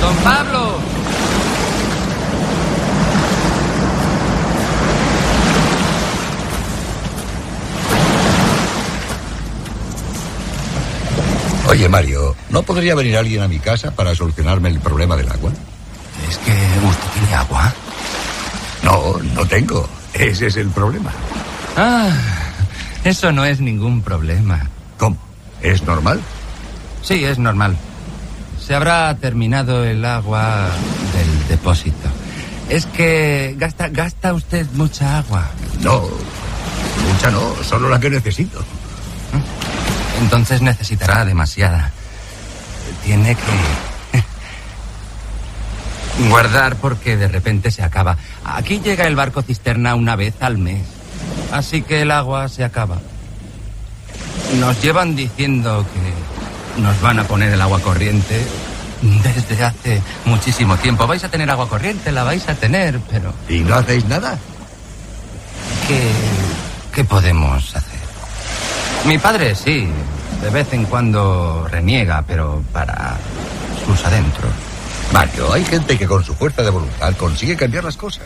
Don 0.00 0.16
Pablo, 0.24 0.63
Oye, 11.74 11.88
Mario, 11.88 12.36
¿no 12.50 12.62
podría 12.62 12.94
venir 12.94 13.16
alguien 13.16 13.42
a 13.42 13.48
mi 13.48 13.58
casa 13.58 13.90
para 13.90 14.14
solucionarme 14.14 14.68
el 14.68 14.78
problema 14.78 15.16
del 15.16 15.28
agua? 15.28 15.50
¿Es 16.28 16.38
que 16.38 16.52
usted 16.52 17.08
tiene 17.14 17.34
agua? 17.34 17.74
No, 18.84 19.18
no 19.34 19.44
tengo. 19.44 19.88
Ese 20.12 20.46
es 20.46 20.56
el 20.56 20.68
problema. 20.68 21.10
Ah, 21.76 22.12
eso 23.02 23.32
no 23.32 23.44
es 23.44 23.58
ningún 23.58 24.02
problema. 24.02 24.70
¿Cómo? 24.98 25.18
¿Es 25.62 25.82
normal? 25.82 26.20
Sí, 27.02 27.24
es 27.24 27.40
normal. 27.40 27.76
Se 28.64 28.76
habrá 28.76 29.12
terminado 29.16 29.82
el 29.82 30.04
agua 30.04 30.68
del 31.12 31.48
depósito. 31.48 32.08
Es 32.68 32.86
que 32.86 33.56
gasta, 33.58 33.88
gasta 33.88 34.32
usted 34.32 34.64
mucha 34.74 35.18
agua. 35.18 35.50
No, 35.80 36.04
mucha 37.10 37.32
no, 37.32 37.52
solo 37.64 37.88
la 37.88 37.98
que 37.98 38.10
necesito. 38.10 38.64
Entonces 40.20 40.62
necesitará 40.62 41.24
demasiada. 41.24 41.90
Tiene 43.04 43.34
que 43.34 43.42
guardar 46.28 46.76
porque 46.76 47.16
de 47.16 47.28
repente 47.28 47.70
se 47.70 47.82
acaba. 47.82 48.16
Aquí 48.44 48.80
llega 48.80 49.06
el 49.06 49.16
barco 49.16 49.42
cisterna 49.42 49.94
una 49.94 50.16
vez 50.16 50.34
al 50.40 50.58
mes. 50.58 50.82
Así 51.52 51.82
que 51.82 52.02
el 52.02 52.10
agua 52.10 52.48
se 52.48 52.64
acaba. 52.64 52.98
Nos 54.58 54.80
llevan 54.82 55.16
diciendo 55.16 55.84
que 55.92 56.80
nos 56.80 57.00
van 57.00 57.18
a 57.18 57.24
poner 57.24 57.52
el 57.52 57.60
agua 57.60 57.80
corriente 57.80 58.44
desde 59.02 59.64
hace 59.64 60.02
muchísimo 60.24 60.76
tiempo. 60.76 61.06
Vais 61.06 61.24
a 61.24 61.28
tener 61.28 61.50
agua 61.50 61.68
corriente, 61.68 62.12
la 62.12 62.24
vais 62.24 62.48
a 62.48 62.54
tener, 62.54 63.00
pero... 63.10 63.32
¿Y 63.48 63.60
no 63.60 63.74
hacéis 63.74 64.04
nada? 64.06 64.38
¿Qué, 65.86 66.10
qué 66.94 67.04
podemos 67.04 67.76
hacer? 67.76 68.03
Mi 69.06 69.18
padre 69.18 69.54
sí, 69.54 69.86
de 70.40 70.50
vez 70.50 70.72
en 70.72 70.86
cuando 70.86 71.68
reniega, 71.68 72.24
pero 72.26 72.64
para 72.72 73.18
sus 73.84 74.02
adentros. 74.06 74.50
Mario, 75.12 75.52
hay 75.52 75.62
gente 75.64 75.98
que 75.98 76.06
con 76.06 76.24
su 76.24 76.32
fuerza 76.32 76.62
de 76.62 76.70
voluntad 76.70 77.14
consigue 77.16 77.54
cambiar 77.54 77.84
las 77.84 77.98
cosas. 77.98 78.24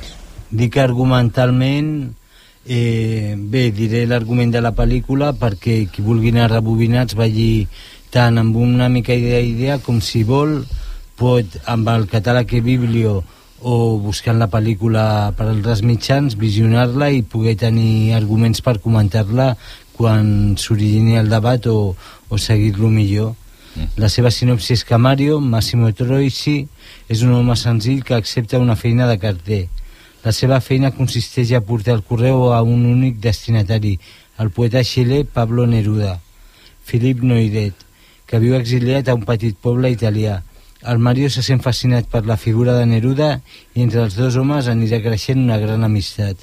Dic 0.51 0.77
argumentalment 0.77 2.15
eh, 2.65 3.35
bé, 3.37 3.73
diré 3.73 4.07
l'argument 4.07 4.53
de 4.55 4.63
la 4.63 4.71
pel·lícula 4.77 5.33
perquè 5.37 5.89
qui 5.91 6.05
vulgui 6.05 6.31
anar 6.31 6.47
rebobinats 6.53 7.19
vagi 7.19 7.67
tant 8.15 8.39
amb 8.39 8.57
una 8.57 8.89
mica 8.89 9.17
d'idea 9.19 9.81
com 9.85 9.99
si 10.01 10.23
vol 10.25 10.63
pot 11.19 11.59
amb 11.67 11.91
el 11.93 12.07
catàleg 12.09 12.55
e 12.55 12.63
biblio 12.65 13.19
o 13.61 13.99
buscant 13.99 14.39
la 14.39 14.49
pel·lícula 14.49 15.35
per 15.37 15.49
altres 15.51 15.83
mitjans 15.83 16.39
visionar-la 16.39 17.11
i 17.11 17.25
poder 17.27 17.57
tenir 17.59 18.15
arguments 18.15 18.63
per 18.63 18.79
comentar-la 18.85 19.57
quan 19.99 20.55
s'origini 20.57 21.19
el 21.19 21.29
debat 21.29 21.67
o, 21.67 21.97
o 22.31 22.39
seguir-lo 22.39 22.91
millor. 22.95 23.35
Mm. 23.75 23.99
La 23.99 24.11
seva 24.13 24.31
sinopsi 24.35 24.77
és 24.79 24.85
que 24.87 24.99
Mario, 24.99 25.41
Massimo 25.43 25.91
Troisi, 25.93 26.61
és 27.11 27.25
un 27.27 27.35
home 27.35 27.59
senzill 27.59 28.05
que 28.07 28.15
accepta 28.15 28.63
una 28.63 28.79
feina 28.79 29.11
de 29.11 29.19
carter. 29.19 29.65
La 30.25 30.33
seva 30.35 30.63
feina 30.63 30.95
consisteix 30.95 31.53
a 31.55 31.63
portar 31.67 31.99
el 31.99 32.07
correu 32.07 32.53
a 32.55 32.63
un 32.63 32.87
únic 32.87 33.19
destinatari, 33.23 33.99
el 34.39 34.55
poeta 34.55 34.85
xilè 34.87 35.25
Pablo 35.27 35.67
Neruda. 35.67 36.19
Philip 36.87 37.21
Noidet, 37.27 37.75
que 38.27 38.41
viu 38.41 38.55
exiliat 38.57 39.11
a 39.11 39.19
un 39.19 39.27
petit 39.27 39.59
poble 39.59 39.91
italià. 39.93 40.43
el 40.83 40.99
Mario 40.99 41.29
se 41.29 41.43
sent 41.43 41.61
fascinat 41.61 42.07
per 42.07 42.25
la 42.27 42.37
figura 42.37 42.75
de 42.79 42.87
Neruda 42.87 43.41
i 43.75 43.83
entre 43.83 44.05
els 44.05 44.15
dos 44.15 44.37
homes 44.39 44.69
anirà 44.71 45.01
creixent 45.03 45.41
una 45.43 45.59
gran 45.59 45.83
amistat. 45.85 46.39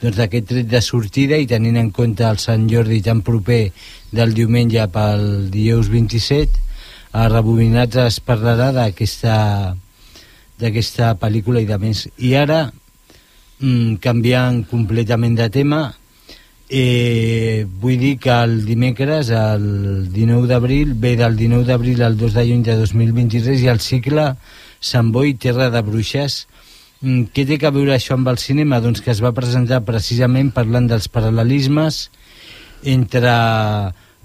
Doncs 0.00 0.16
d'aquest 0.16 0.46
tret 0.48 0.68
de 0.70 0.80
sortida 0.80 1.36
i 1.36 1.46
tenint 1.48 1.76
en 1.76 1.90
compte 1.92 2.24
el 2.24 2.38
Sant 2.40 2.64
Jordi 2.70 3.02
tan 3.04 3.20
proper 3.20 3.66
del 4.16 4.32
diumenge 4.32 4.86
pel 4.94 5.50
dijous 5.52 5.90
27, 5.92 6.66
a 7.12 7.26
Rebobinats 7.28 7.98
es 8.06 8.20
parlarà 8.24 8.70
d'aquesta 8.72 9.36
d'aquesta 10.60 11.14
pel·lícula 11.20 11.62
i 11.62 11.68
de 11.68 11.78
més. 11.80 12.04
I 12.18 12.34
ara, 12.36 12.60
mm, 13.60 13.96
canviant 14.04 14.64
completament 14.68 15.36
de 15.36 15.48
tema, 15.48 15.94
eh, 16.68 17.66
vull 17.80 17.98
dir 17.98 18.18
que 18.18 18.30
el 18.30 18.64
dimecres, 18.64 19.30
el 19.30 20.12
19 20.12 20.46
d'abril, 20.46 20.94
ve 20.94 21.16
del 21.16 21.36
19 21.36 21.64
d'abril 21.64 22.02
al 22.02 22.16
2 22.16 22.34
de 22.34 22.46
juny 22.46 22.62
de 22.62 22.76
2023 22.76 23.62
i 23.62 23.68
el 23.68 23.80
cicle 23.80 24.36
Sant 24.80 25.10
Boi, 25.12 25.34
Terra 25.34 25.68
de 25.70 25.82
Bruixes. 25.82 26.46
Mm, 27.00 27.30
què 27.32 27.46
té 27.48 27.56
a 27.64 27.72
veure 27.72 27.94
això 27.96 28.16
amb 28.18 28.28
el 28.28 28.38
cinema? 28.38 28.80
Doncs 28.84 29.00
que 29.00 29.12
es 29.14 29.22
va 29.24 29.32
presentar 29.32 29.80
precisament 29.88 30.50
parlant 30.52 30.88
dels 30.90 31.08
paral·lelismes 31.08 32.08
entre 32.84 33.32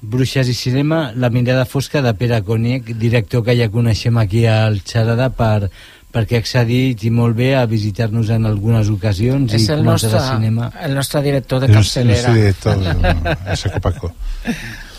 Bruixes 0.05 0.49
i 0.51 0.53
cinema, 0.53 1.11
la 1.15 1.30
mirada 1.32 1.65
fosca 1.65 2.01
de 2.03 2.13
Pere 2.13 2.41
Coniec, 2.43 2.91
director 2.99 3.43
que 3.45 3.55
ja 3.57 3.71
coneixem 3.71 4.17
aquí 4.21 4.45
al 4.45 4.82
Xarada 4.86 5.32
per 5.34 5.69
perquè 6.15 6.38
ha 6.38 6.43
accedit 6.43 7.01
i 7.03 7.09
molt 7.11 7.36
bé 7.36 7.49
a 7.59 7.65
visitar-nos 7.67 8.30
en 8.32 8.45
algunes 8.47 8.88
ocasions 8.91 9.51
és 9.55 9.65
i 9.67 9.71
el 9.73 9.84
nostre, 9.84 10.19
cinema. 10.23 10.69
el 10.84 10.95
nostre 10.95 11.21
director 11.26 11.59
de 11.59 11.67
El 11.67 11.76
capçalera. 11.76 12.21
nostre 12.21 12.34
director, 12.39 13.49
el 13.51 13.57
Seco 13.57 13.82
Paco. 13.84 14.13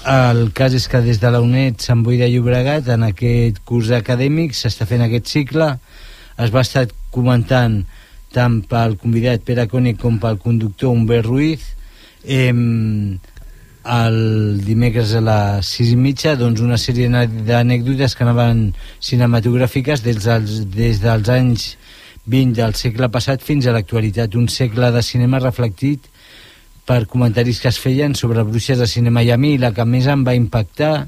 El 0.07 0.53
cas 0.53 0.75
és 0.77 0.85
que 0.89 1.01
des 1.01 1.19
de 1.23 1.31
la 1.33 1.41
UNED 1.41 1.81
Sant 1.81 2.05
Boi 2.05 2.19
de 2.21 2.29
Llobregat, 2.29 2.89
en 2.93 3.09
aquest 3.09 3.63
curs 3.65 3.91
acadèmic, 3.97 4.53
s'està 4.55 4.85
fent 4.87 5.03
aquest 5.07 5.33
cicle. 5.33 5.79
Es 6.37 6.53
va 6.53 6.61
estar 6.61 6.85
comentant 7.17 7.81
tant 8.37 8.61
pel 8.69 8.99
convidat 9.01 9.45
Pere 9.47 9.65
Cone 9.73 9.97
com 9.97 10.21
pel 10.21 10.37
conductor 10.43 10.93
Humbert 10.93 11.27
Ruiz. 11.27 11.73
Eh, 12.23 12.53
el 13.87 14.61
dimecres 14.67 15.15
a 15.15 15.23
les 15.23 15.69
6 15.79 15.93
i 15.95 15.99
mitja 16.01 16.35
doncs 16.39 16.61
una 16.65 16.79
sèrie 16.81 17.07
d'anècdotes 17.47 18.17
que 18.19 18.25
anaven 18.27 18.73
cinematogràfiques 18.99 20.03
des 20.03 20.19
dels, 20.25 20.65
des 20.75 20.99
dels 21.03 21.31
anys 21.31 21.69
20 22.27 22.59
del 22.59 22.75
segle 22.75 23.09
passat 23.15 23.45
fins 23.47 23.67
a 23.67 23.75
l'actualitat 23.77 24.35
un 24.35 24.49
segle 24.51 24.91
de 24.91 25.03
cinema 25.07 25.39
reflectit 25.39 26.11
per 26.87 27.07
comentaris 27.11 27.61
que 27.63 27.71
es 27.71 27.79
feien 27.83 28.15
sobre 28.19 28.43
bruixes 28.47 28.83
de 28.83 28.91
cinema 28.91 29.23
i 29.23 29.31
a 29.31 29.39
mi 29.39 29.55
la 29.59 29.73
que 29.75 29.87
més 29.87 30.07
em 30.11 30.27
va 30.27 30.35
impactar 30.35 31.07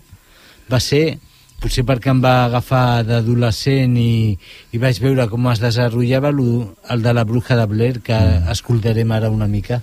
va 0.70 0.80
ser 0.82 1.18
potser 1.58 1.84
perquè 1.86 2.12
em 2.14 2.22
va 2.22 2.34
agafar 2.46 3.02
d'adolescent 3.06 3.96
i, 3.98 4.38
i 4.72 4.80
vaig 4.82 5.00
veure 5.02 5.26
com 5.30 5.50
es 5.52 5.62
desenvolupava 5.62 6.30
el 6.94 7.06
de 7.06 7.14
la 7.14 7.24
bruja 7.24 7.58
de 7.58 7.66
Blair 7.66 8.00
que 8.08 8.18
escoltarem 8.54 9.12
ara 9.12 9.30
una 9.34 9.50
mica 9.50 9.82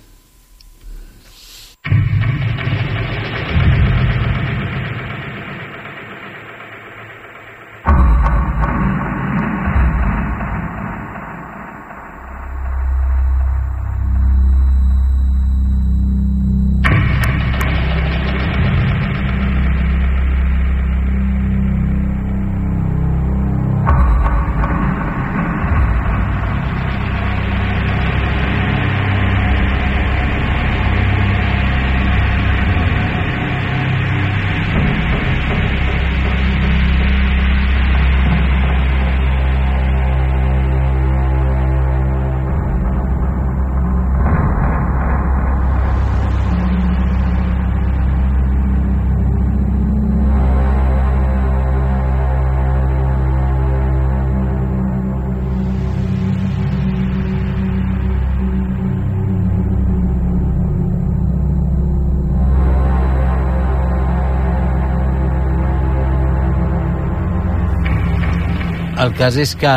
el 69.06 69.14
cas 69.14 69.36
és 69.38 69.52
que 69.54 69.72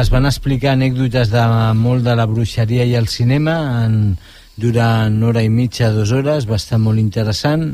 es 0.00 0.08
van 0.10 0.24
explicar 0.26 0.72
anècdotes 0.74 1.28
de 1.30 1.42
molt 1.78 2.02
de 2.02 2.16
la 2.18 2.26
bruixeria 2.26 2.86
i 2.88 2.96
el 2.98 3.06
cinema 3.06 3.54
en, 3.84 4.16
durant 4.58 5.20
hora 5.22 5.44
i 5.46 5.50
mitja, 5.52 5.92
dues 5.94 6.10
hores, 6.10 6.48
va 6.50 6.58
estar 6.58 6.80
molt 6.82 6.98
interessant. 6.98 7.68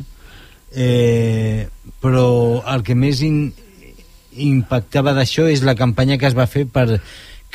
Eh, 0.77 1.65
però 2.03 2.27
el 2.75 2.85
que 2.85 2.97
més 2.99 3.23
in, 3.25 3.39
impactava 4.37 5.15
d'això 5.17 5.47
és 5.49 5.65
la 5.65 5.77
campanya 5.79 6.19
que 6.21 6.29
es 6.29 6.37
va 6.37 6.49
fer 6.51 6.67
per 6.69 7.01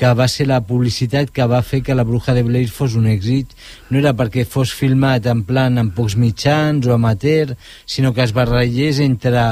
que 0.01 0.13
va 0.17 0.25
ser 0.31 0.47
la 0.49 0.63
publicitat 0.65 1.29
que 1.29 1.45
va 1.45 1.59
fer 1.61 1.83
que 1.85 1.93
la 1.93 2.07
Bruja 2.07 2.33
de 2.33 2.41
Blair 2.47 2.71
fos 2.73 2.95
un 2.97 3.05
èxit. 3.11 3.53
No 3.91 3.99
era 4.01 4.15
perquè 4.17 4.47
fos 4.49 4.73
filmat 4.73 5.29
en 5.29 5.43
plan 5.45 5.77
amb 5.77 5.93
pocs 5.93 6.17
mitjans 6.17 6.89
o 6.89 6.95
amateur 6.95 7.53
sinó 7.85 8.15
que 8.15 8.25
es 8.25 8.33
barregés 8.33 9.03
entre 9.03 9.45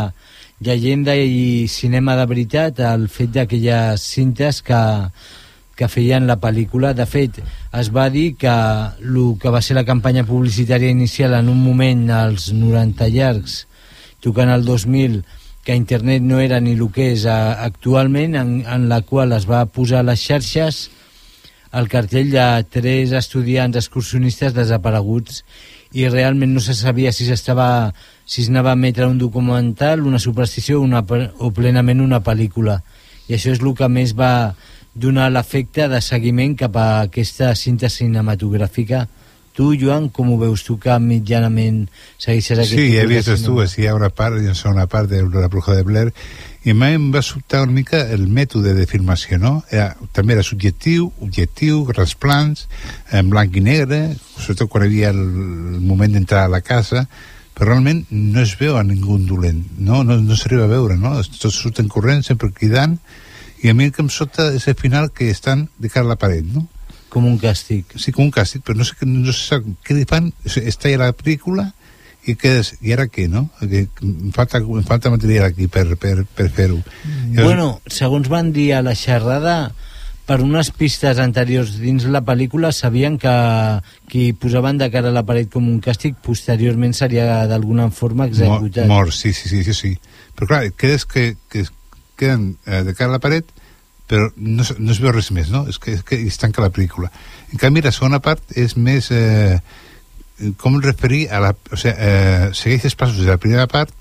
llegenda 0.59 1.15
i 1.15 1.67
cinema 1.71 2.15
de 2.19 2.25
veritat 2.27 2.79
el 2.83 3.07
fet 3.11 3.31
d'aquelles 3.35 4.03
cintes 4.03 4.61
que, 4.65 4.81
que 5.79 5.87
feien 5.87 6.27
la 6.27 6.39
pel·lícula. 6.41 6.93
De 6.93 7.07
fet, 7.07 7.39
es 7.71 7.91
va 7.95 8.09
dir 8.11 8.33
que 8.35 8.51
el 8.51 9.19
que 9.39 9.53
va 9.53 9.63
ser 9.63 9.79
la 9.79 9.87
campanya 9.87 10.25
publicitària 10.27 10.91
inicial 10.91 11.37
en 11.39 11.49
un 11.49 11.63
moment 11.63 12.09
als 12.11 12.51
90 12.53 13.09
llargs, 13.15 13.65
tocant 14.19 14.51
el 14.51 14.65
2000, 14.67 15.21
que 15.63 15.75
internet 15.75 16.23
no 16.23 16.39
era 16.39 16.59
ni 16.59 16.73
el 16.75 16.87
que 16.91 17.11
és 17.13 17.25
eh, 17.25 17.33
actualment, 17.65 18.35
en, 18.35 18.55
en 18.67 18.87
la 18.91 19.01
qual 19.01 19.35
es 19.35 19.47
va 19.47 19.65
posar 19.65 20.03
a 20.03 20.09
les 20.11 20.23
xarxes 20.23 20.87
el 21.71 21.87
cartell 21.87 22.31
de 22.33 22.45
tres 22.73 23.11
estudiants 23.13 23.77
excursionistes 23.77 24.55
desapareguts 24.55 25.43
i 25.93 26.07
realment 26.09 26.55
no 26.55 26.63
se 26.65 26.73
sabia 26.73 27.13
si 27.13 27.27
s'estava 27.27 27.93
si 28.29 28.45
s'anava 28.45 28.75
a 28.75 28.77
emetre 28.77 29.07
un 29.09 29.17
documental, 29.17 30.05
una 30.05 30.19
superstició 30.21 30.83
una, 30.85 31.01
o 31.01 31.49
plenament 31.55 32.03
una 32.05 32.21
pel·lícula. 32.21 32.79
I 33.29 33.37
això 33.37 33.53
és 33.55 33.61
el 33.61 33.73
que 33.77 33.89
més 33.89 34.13
va 34.17 34.53
donar 34.93 35.29
l'efecte 35.33 35.87
de 35.89 36.01
seguiment 36.01 36.53
cap 36.57 36.77
a 36.77 36.89
aquesta 37.07 37.55
cinta 37.55 37.89
cinematogràfica. 37.89 39.07
Tu, 39.57 39.73
Joan, 39.81 40.07
com 40.13 40.29
ho 40.31 40.37
veus? 40.39 40.61
Tu 40.63 40.77
que 40.79 40.93
mitjanament 41.03 41.81
segueixes 42.21 42.61
aquest 42.61 42.77
Sí, 42.77 42.93
he 42.95 43.01
tipus 43.01 43.01
de 43.01 43.15
vist 43.15 43.31
cinema? 43.31 43.47
dues, 43.47 43.73
hi 43.79 43.89
ha 43.89 43.95
una 43.97 44.11
part 44.13 44.37
i 44.37 44.45
una 44.45 44.55
segona 44.55 44.85
part 44.87 45.09
de 45.09 45.23
la 45.25 45.49
bruja 45.51 45.75
de 45.75 45.83
Blair 45.87 46.13
i 46.69 46.75
mai 46.75 46.95
em 46.99 47.09
va 47.11 47.23
sobtar 47.25 47.63
una 47.65 47.73
mica 47.73 48.03
el 48.13 48.27
mètode 48.27 48.75
de 48.75 48.85
filmació, 48.87 49.39
no? 49.41 49.63
Era, 49.71 49.95
també 50.13 50.35
era 50.35 50.43
subjectiu, 50.43 51.09
objectiu, 51.23 51.81
grans 51.87 52.13
plans, 52.19 52.67
en 53.11 53.29
blanc 53.31 53.55
i 53.55 53.63
negre, 53.63 54.01
sobretot 54.37 54.69
quan 54.69 54.85
hi 54.85 54.89
havia 54.91 55.11
el, 55.15 55.21
el 55.75 55.83
moment 55.83 56.15
d'entrar 56.15 56.45
a 56.45 56.53
la 56.53 56.61
casa, 56.61 57.07
però 57.59 57.73
realment 57.73 58.05
no 58.09 58.39
es 58.39 58.53
veu 58.55 58.77
a 58.79 58.85
ningú 58.87 59.17
dolent, 59.27 59.59
no, 59.83 59.99
no, 60.07 60.15
no 60.23 60.35
s'arriba 60.39 60.63
a 60.63 60.71
veure, 60.71 60.95
no? 60.95 61.17
Tots 61.19 61.57
surten 61.59 61.89
corrents, 61.91 62.29
sempre 62.31 62.53
cridant, 62.55 62.95
i 63.59 63.67
a 63.67 63.75
mi 63.75 63.89
el 63.89 63.91
que 63.91 63.99
em 64.05 64.11
sota 64.13 64.47
és 64.55 64.69
el 64.71 64.77
final 64.79 65.09
que 65.11 65.27
estan 65.27 65.67
de 65.77 65.91
cara 65.91 66.07
a 66.07 66.13
la 66.13 66.19
paret, 66.21 66.47
no? 66.47 66.63
Com 67.11 67.25
un 67.27 67.35
càstig. 67.41 67.97
Sí, 67.99 68.13
com 68.15 68.29
un 68.29 68.31
càstig, 68.31 68.63
però 68.63 68.77
no 68.79 68.87
sé, 68.87 68.95
no 69.03 69.35
sé 69.35 69.59
què 69.83 69.97
li 69.97 70.07
fan, 70.07 70.31
està 70.47 70.93
ja 70.93 71.01
la 71.01 71.11
pel·lícula 71.11 71.67
i, 72.23 72.37
què 72.39 72.53
és, 72.61 72.71
i 72.85 72.95
ara 72.95 73.09
què, 73.11 73.27
no? 73.27 73.47
Que 73.59 73.87
em, 74.05 74.31
falta, 74.35 74.61
em 74.63 74.87
falta 74.87 75.11
material 75.11 75.49
aquí 75.49 75.67
per, 75.67 75.83
per, 75.99 76.23
per 76.23 76.47
fer-ho. 76.55 76.79
Bueno, 77.35 77.81
segons 77.91 78.31
van 78.31 78.53
dir 78.55 78.71
a 78.77 78.83
la 78.85 78.95
xerrada, 78.95 79.73
per 80.29 80.43
unes 80.45 80.69
pistes 80.77 81.17
anteriors 81.17 81.71
dins 81.81 82.05
la 82.13 82.21
pel·lícula 82.25 82.69
sabien 82.75 83.17
que 83.17 83.33
qui 84.11 84.27
posaven 84.37 84.77
de 84.77 84.91
cara 84.93 85.09
a 85.09 85.15
la 85.15 85.25
paret 85.25 85.49
com 85.49 85.65
un 85.65 85.79
càstig 85.81 86.19
posteriorment 86.25 86.93
seria 86.93 87.47
d'alguna 87.49 87.89
forma 87.89 88.27
executat. 88.29 88.85
Mor, 88.85 89.07
mort, 89.07 89.15
sí, 89.17 89.33
sí, 89.33 89.49
sí, 89.49 89.63
sí, 89.65 89.73
sí. 89.73 89.95
Però 90.37 90.51
clar, 90.51 90.61
creus 90.77 91.07
que, 91.09 91.31
que 91.49 91.65
queden 92.19 92.51
eh, 92.67 92.83
de 92.85 92.93
cara 92.93 93.09
a 93.09 93.17
la 93.17 93.23
paret 93.23 93.49
però 94.09 94.29
no, 94.37 94.65
no 94.65 94.93
es 94.93 94.99
veu 95.01 95.13
res 95.13 95.29
més, 95.33 95.49
no? 95.53 95.67
És 95.69 95.77
que, 95.81 95.93
és 95.97 96.05
que 96.05 96.17
es 96.17 96.37
tanca 96.41 96.63
la 96.63 96.71
pel·lícula. 96.73 97.11
En 97.53 97.61
canvi, 97.61 97.85
la 97.85 97.93
segona 97.93 98.21
part 98.21 98.57
és 98.57 98.77
més... 98.77 99.11
Eh, 99.13 99.57
com 100.57 100.77
referir 100.81 101.27
a 101.35 101.41
la... 101.43 101.51
O 101.51 101.77
sigui, 101.77 101.93
eh, 101.93 102.49
segueix 102.57 102.85
els 102.89 102.97
passos 102.97 103.21
de 103.21 103.29
la 103.29 103.37
primera 103.41 103.67
part 103.69 103.93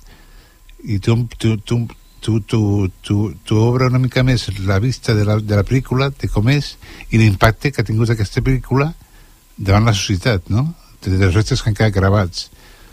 i 0.84 1.00
tu, 1.02 1.16
tu, 1.36 1.56
tu 1.58 1.80
tu, 2.20 2.40
tu, 2.40 2.88
tu, 3.02 3.34
tu 3.44 3.58
obre 3.62 3.88
una 3.90 4.00
mica 4.02 4.24
més 4.26 4.48
la 4.66 4.78
vista 4.78 5.14
de 5.14 5.24
la, 5.24 5.38
de 5.40 5.56
la 5.56 5.64
pel·lícula, 5.66 6.10
de 6.10 6.30
com 6.32 6.48
és, 6.52 6.76
i 7.10 7.20
l'impacte 7.20 7.72
que 7.72 7.82
ha 7.82 7.88
tingut 7.88 8.10
aquesta 8.14 8.42
pel·lícula 8.44 8.92
davant 9.56 9.86
la 9.88 9.96
societat, 9.96 10.50
no? 10.54 10.68
De, 11.02 11.16
dels 11.16 11.34
restes 11.34 11.62
que 11.62 11.70
han 11.70 11.78
quedat 11.78 11.94
gravats. 11.94 12.48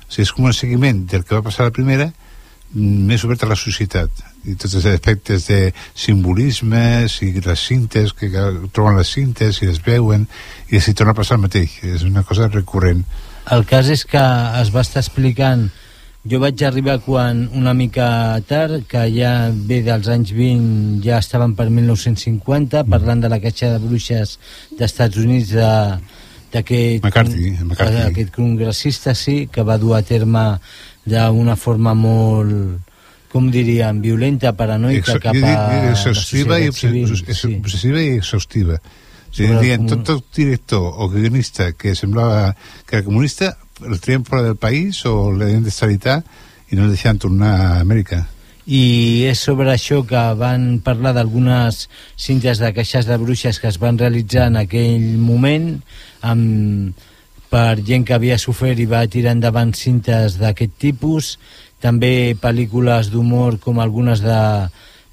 O 0.06 0.12
sigui, 0.12 0.28
és 0.28 0.34
com 0.36 0.48
un 0.50 0.56
seguiment 0.56 1.06
del 1.10 1.26
que 1.26 1.38
va 1.38 1.46
passar 1.46 1.66
a 1.66 1.72
la 1.72 1.76
primera, 1.76 2.12
mm, 2.74 3.06
més 3.10 3.26
obert 3.26 3.44
a 3.44 3.52
la 3.52 3.60
societat 3.60 4.26
i 4.46 4.56
tots 4.62 4.76
els 4.78 4.86
aspectes 4.90 5.48
de 5.50 5.60
simbolismes 5.98 7.18
i 7.26 7.32
les 7.42 7.62
cintes 7.70 8.14
que 8.14 8.30
troben 8.74 9.00
les 9.00 9.14
cintes 9.18 9.62
i 9.62 9.70
les 9.70 9.82
veuen 9.86 10.28
i 10.70 10.82
si 10.82 10.94
torna 10.94 11.16
a 11.16 11.18
passar 11.18 11.40
el 11.40 11.46
mateix 11.48 11.80
és 11.84 12.06
una 12.06 12.24
cosa 12.24 12.50
recurrent 12.52 13.02
el 13.56 13.66
cas 13.70 13.90
és 13.94 14.06
que 14.10 14.22
es 14.62 14.72
va 14.74 14.84
estar 14.86 15.02
explicant 15.02 15.70
jo 16.26 16.40
vaig 16.42 16.62
arribar 16.66 16.98
quan 17.06 17.46
una 17.54 17.74
mica 17.78 18.42
tard, 18.50 18.86
que 18.90 19.06
ja 19.14 19.52
ve 19.54 19.82
dels 19.86 20.10
anys 20.10 20.34
20, 20.34 21.04
ja 21.06 21.20
estaven 21.22 21.54
per 21.58 21.70
1950, 21.70 22.82
mm. 22.84 22.90
parlant 22.90 23.22
de 23.22 23.30
la 23.30 23.40
caixa 23.44 23.76
de 23.76 23.82
bruixes 23.84 24.40
d'Estats 24.80 25.22
Units 25.22 25.54
de, 25.54 25.70
d'aquest 26.56 27.06
McCarthy, 27.06 27.54
McCarthy. 27.62 28.02
aquest 28.10 28.34
congressista, 28.34 29.14
sí, 29.14 29.46
que 29.52 29.64
va 29.64 29.78
dur 29.78 29.96
a 29.98 30.02
terme 30.06 30.48
d'una 31.06 31.56
forma 31.56 31.94
molt 31.94 32.94
com 33.36 33.50
diríem, 33.52 34.00
violenta, 34.00 34.54
paranoica 34.56 35.18
cap 35.20 35.36
a 35.44 35.90
exhaustiva 35.92 36.58
i, 36.64 36.72
sí. 36.72 37.04
obsessiva 37.60 38.00
i 38.00 38.16
exhaustiva. 38.16 38.80
O 38.80 39.36
sigui, 39.36 39.58
dient, 39.60 39.90
tot, 39.92 40.06
tot 40.08 40.38
director 40.38 40.86
o 41.04 41.10
guionista 41.12 41.74
que 41.76 41.92
semblava 42.00 42.54
que 42.88 42.96
era 42.96 43.04
comunista 43.04 43.52
el 43.84 44.00
traien 44.00 44.24
fora 44.24 44.44
del 44.44 44.56
país 44.56 45.02
o 45.06 45.32
l'havien 45.32 45.66
d'estabilitar 45.66 46.22
i 46.72 46.78
no 46.78 46.86
el 46.86 46.94
deixaven 46.96 47.20
tornar 47.20 47.52
a 47.56 47.82
Amèrica? 47.82 48.24
I 48.66 49.26
és 49.30 49.42
sobre 49.46 49.70
això 49.70 50.00
que 50.10 50.22
van 50.40 50.80
parlar 50.86 51.12
d'algunes 51.14 51.84
cintes 52.18 52.62
de 52.62 52.72
caixes 52.74 53.06
de 53.06 53.18
bruixes 53.22 53.60
que 53.62 53.70
es 53.70 53.78
van 53.82 54.00
realitzar 54.02 54.48
en 54.50 54.58
aquell 54.64 55.20
moment 55.22 55.68
amb, 56.26 56.96
per 57.52 57.78
gent 57.86 58.08
que 58.08 58.16
havia 58.16 58.40
sofert 58.42 58.82
i 58.82 58.88
va 58.90 59.06
tirar 59.12 59.36
endavant 59.36 59.76
cintes 59.78 60.40
d'aquest 60.42 60.74
tipus 60.82 61.36
també 61.84 62.34
pel·lícules 62.42 63.12
d'humor 63.14 63.60
com 63.62 63.78
algunes 63.80 64.24
de 64.26 64.40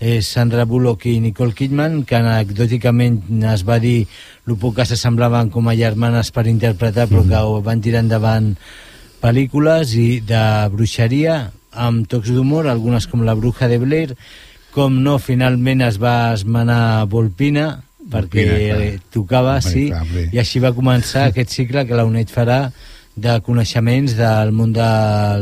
eh, 0.02 0.20
Sandra 0.20 0.64
Bullock 0.66 1.06
i 1.06 1.20
Nicole 1.22 1.54
Kidman 1.54 2.00
que 2.02 2.18
anecdòticament 2.18 3.44
es 3.52 3.62
va 3.62 3.78
dir 3.82 4.08
el 4.50 4.56
poc 4.58 4.80
que 4.80 4.86
s'assemblaven 4.88 5.52
com 5.54 5.70
a 5.70 5.76
germanes 5.78 6.32
per 6.34 6.48
interpretar 6.50 7.06
però 7.10 7.22
que 7.28 7.42
van 7.62 7.84
tirar 7.84 8.02
endavant 8.02 8.56
pel·lícules 9.22 9.94
i 9.94 10.08
de 10.26 10.42
bruixeria 10.74 11.36
amb 11.72 12.08
tocs 12.10 12.32
d'humor, 12.34 12.66
algunes 12.66 13.06
com 13.06 13.22
La 13.22 13.36
bruja 13.38 13.70
de 13.70 13.78
Blair 13.78 14.16
com 14.74 14.98
no, 15.04 15.20
finalment 15.22 15.84
es 15.86 16.00
va 16.02 16.32
esmenar 16.34 17.06
Volpina 17.06 17.68
perquè 18.10 18.48
Volpina, 18.50 19.04
tocava, 19.14 19.60
sí, 19.62 19.86
clar, 19.92 20.02
i 20.34 20.42
així 20.42 20.58
va 20.58 20.74
començar 20.74 21.28
aquest 21.28 21.54
cicle 21.54 21.86
que 21.86 21.94
la 21.94 22.08
UNED 22.08 22.34
farà 22.34 22.64
de 23.14 23.34
coneixements 23.44 24.14
del 24.16 24.52
món 24.56 24.70
de 24.72 24.84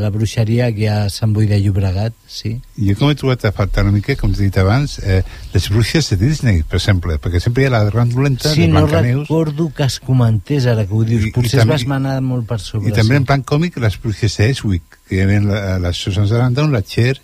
la 0.00 0.08
bruixeria 0.10 0.66
aquí 0.70 0.88
a 0.90 1.04
Sant 1.12 1.30
Boi 1.36 1.46
de 1.46 1.60
Llobregat, 1.62 2.14
sí. 2.26 2.56
Jo 2.74 2.96
com 2.98 3.12
he 3.12 3.18
trobat 3.18 3.44
a 3.46 3.52
faltar 3.54 3.84
una 3.86 3.94
mica, 3.94 4.16
com 4.18 4.32
t'he 4.34 4.48
dit 4.48 4.58
abans, 4.58 4.96
eh, 5.04 5.20
les 5.54 5.68
bruixes 5.70 6.10
de 6.10 6.18
Disney, 6.18 6.64
per 6.66 6.80
exemple, 6.80 7.20
perquè 7.22 7.42
sempre 7.42 7.62
hi 7.62 7.68
ha 7.68 7.74
la 7.76 7.84
gran 7.86 8.10
dolenta 8.10 8.50
sí, 8.50 8.66
de 8.66 8.72
Blancaneus. 8.74 9.28
Sí, 9.28 9.32
no 9.32 9.38
recordo 9.38 9.68
que 9.76 9.86
es 9.86 10.00
comentés 10.02 10.66
ara 10.66 10.86
que 10.86 10.98
ho 10.98 11.04
dius, 11.06 11.28
I, 11.28 11.32
potser 11.36 11.60
i 11.60 11.62
es 11.62 11.70
va 11.70 11.78
esmenar 11.78 12.16
molt 12.26 12.48
per 12.50 12.58
sobre. 12.64 12.90
I 12.90 12.96
també 12.96 13.14
sí. 13.14 13.22
en 13.22 13.28
plan 13.30 13.46
còmic 13.46 13.78
les 13.84 14.00
bruixes 14.02 14.36
de 14.40 14.50
Eswick, 14.50 14.98
que 15.06 15.20
hi 15.20 15.22
havia 15.26 15.44
la, 15.46 15.62
la 15.86 15.94
Susan 15.94 16.26
Sarandon, 16.30 16.74
la 16.74 16.82
Cher 16.82 17.14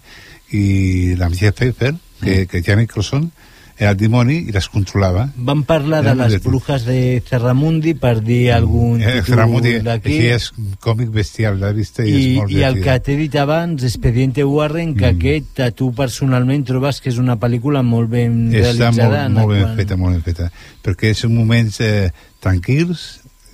i 0.54 1.16
la 1.18 1.28
Michelle 1.32 1.56
Pfeiffer, 1.56 1.96
que, 2.22 2.44
mm. 2.44 2.46
que 2.52 2.62
Jack 2.62 2.78
Nicholson, 2.78 3.32
era 3.78 3.90
el 3.92 3.96
dimoni 4.00 4.38
i 4.48 4.54
les 4.54 4.68
controlava. 4.72 5.26
Van 5.36 5.62
parlar 5.68 6.00
de 6.04 6.14
les 6.16 6.38
brujas 6.44 6.86
de 6.88 7.20
Cerramundi 7.26 7.92
per 8.00 8.14
dir 8.24 8.54
algun 8.54 9.02
eh, 9.04 9.18
títol 9.20 9.82
d'aquí. 9.84 10.16
és 10.32 10.48
còmic 10.80 11.10
bestial, 11.12 11.58
l'ha 11.60 11.74
vist 11.76 12.00
i, 12.00 12.06
i 12.08 12.14
és 12.14 12.38
molt 12.38 12.54
I 12.56 12.64
el 12.70 12.80
que 12.84 12.96
t'he 13.04 13.18
dit 13.20 13.36
abans, 13.36 13.84
Expediente 13.84 14.44
Warren, 14.48 14.94
que 14.96 15.10
mm. 15.10 15.18
aquest 15.18 15.60
a 15.66 15.70
tu 15.76 15.90
personalment 15.96 16.64
trobes 16.64 17.02
que 17.04 17.12
és 17.12 17.20
una 17.20 17.36
pel·lícula 17.36 17.84
molt 17.84 18.08
ben 18.16 18.46
Està 18.48 18.72
realitzada. 18.72 19.26
Està 19.26 19.28
molt, 19.28 19.42
molt 19.42 19.54
ben 19.54 19.66
quan... 19.66 19.76
feta, 19.82 20.00
molt 20.00 20.16
ben 20.16 20.24
feta. 20.24 20.50
Perquè 20.86 21.12
són 21.18 21.36
moments 21.36 21.80
eh, 21.84 22.08
tranquils, 22.40 23.06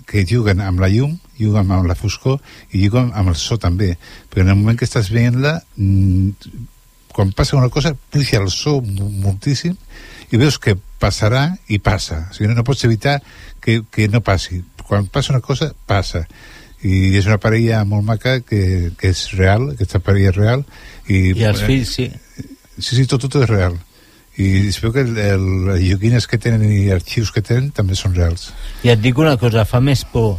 que 0.06 0.26
juguen 0.28 0.60
amb 0.62 0.82
la 0.82 0.90
llum, 0.92 1.16
juguen 1.38 1.70
amb 1.72 1.88
la 1.88 1.96
foscor 1.98 2.38
i 2.70 2.84
juguen 2.84 3.10
amb 3.16 3.32
el 3.32 3.38
so 3.40 3.58
també. 3.58 3.96
Però 4.30 4.44
en 4.44 4.54
el 4.54 4.58
moment 4.60 4.78
que 4.78 4.86
estàs 4.86 5.10
veient-la, 5.10 5.56
mm, 5.76 6.62
quan 7.12 7.34
passa 7.34 7.58
una 7.58 7.70
cosa, 7.72 7.94
puja 8.12 8.38
el 8.38 8.50
so 8.54 8.78
moltíssim 8.82 9.74
i 10.33 10.41
veus 10.41 10.59
que 10.59 10.74
passarà 11.03 11.45
i 11.68 11.78
passa. 11.78 12.26
O 12.30 12.35
sigui, 12.35 12.49
no, 12.51 12.57
no 12.59 12.66
pots 12.66 12.87
evitar 12.89 13.18
que, 13.62 13.83
que 13.93 14.09
no 14.09 14.22
passi. 14.24 14.62
Quan 14.83 15.07
passa 15.12 15.35
una 15.35 15.45
cosa, 15.45 15.72
passa. 15.87 16.24
I 16.83 17.14
és 17.18 17.28
una 17.28 17.39
parella 17.39 17.85
molt 17.87 18.07
maca 18.07 18.41
que, 18.43 18.91
que 18.99 19.12
és 19.12 19.26
real, 19.37 19.70
aquesta 19.76 20.01
parella 20.03 20.33
és 20.33 20.39
real. 20.39 20.64
I, 21.07 21.20
I 21.37 21.49
els 21.51 21.62
fills, 21.68 21.97
sí. 21.99 22.09
Sí, 22.78 22.97
sí, 22.97 23.07
tot, 23.07 23.22
tot 23.28 23.43
és 23.45 23.51
real. 23.51 23.76
I 24.41 24.49
es 24.70 24.80
veu 24.80 24.95
que 24.95 25.05
el, 25.05 25.12
el, 25.20 25.45
les 25.68 25.85
joguines 25.91 26.26
que 26.26 26.41
tenen 26.41 26.64
i 26.64 26.89
arxius 26.95 27.30
que 27.35 27.45
tenen 27.45 27.68
també 27.76 27.99
són 27.99 28.16
reals. 28.16 28.49
I 28.83 28.95
et 28.95 29.03
dic 29.05 29.20
una 29.20 29.37
cosa, 29.39 29.66
fa 29.68 29.83
més 29.85 30.07
por 30.09 30.39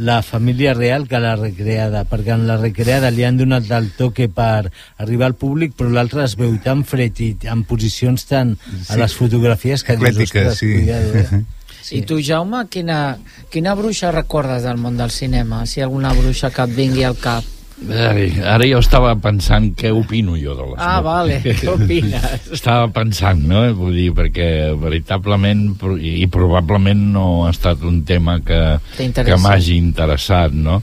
la 0.00 0.22
família 0.22 0.72
real 0.72 1.06
que 1.08 1.20
la 1.20 1.34
recreada, 1.36 2.06
perquè 2.08 2.32
en 2.32 2.46
la 2.48 2.56
recreada 2.56 3.10
li 3.12 3.24
han 3.26 3.36
donat 3.36 3.68
el 3.76 3.90
toque 3.98 4.30
per 4.32 4.70
arribar 4.96 5.28
al 5.28 5.36
públic, 5.36 5.74
però 5.76 5.92
l'altre 5.92 6.24
es 6.24 6.38
veu 6.40 6.56
tan 6.64 6.86
fred 6.88 7.20
i 7.20 7.30
en 7.52 7.66
posicions 7.68 8.24
tan 8.30 8.56
sí. 8.56 8.86
a 8.88 8.98
les 9.02 9.14
fotografies 9.14 9.84
que 9.84 9.98
dius, 10.00 10.24
ostres, 10.24 10.56
sí. 10.62 10.72
cuidado, 10.72 11.14
eh? 11.14 11.26
Sí. 11.30 11.44
I 12.00 12.02
tu, 12.08 12.20
Jaume, 12.24 12.64
quina, 12.72 13.18
quina 13.52 13.76
bruixa 13.76 14.12
recordes 14.14 14.64
del 14.64 14.80
món 14.80 14.96
del 14.96 15.12
cinema? 15.12 15.64
Si 15.66 15.84
alguna 15.84 16.12
bruixa 16.16 16.52
que 16.54 16.64
et 16.64 16.76
vingui 16.76 17.04
al 17.04 17.16
cap? 17.20 17.59
Ara, 17.88 18.24
ara 18.54 18.66
jo 18.68 18.80
estava 18.82 19.14
pensant 19.22 19.70
què 19.78 19.92
opino 19.96 20.34
jo 20.36 20.56
de 20.58 20.66
les... 20.72 20.80
Ah, 20.84 20.98
vale, 21.04 21.38
què 21.44 21.70
opines? 21.72 22.50
estava 22.58 22.90
pensant, 22.92 23.40
no? 23.48 23.62
Vull 23.78 23.96
dir, 23.96 24.10
perquè 24.16 24.50
veritablement 24.80 25.64
i 25.96 26.26
probablement 26.32 27.06
no 27.14 27.26
ha 27.46 27.54
estat 27.54 27.86
un 27.88 28.02
tema 28.08 28.40
que, 28.44 28.60
que 28.98 29.40
m'hagi 29.40 29.78
interessat, 29.80 30.52
no? 30.52 30.82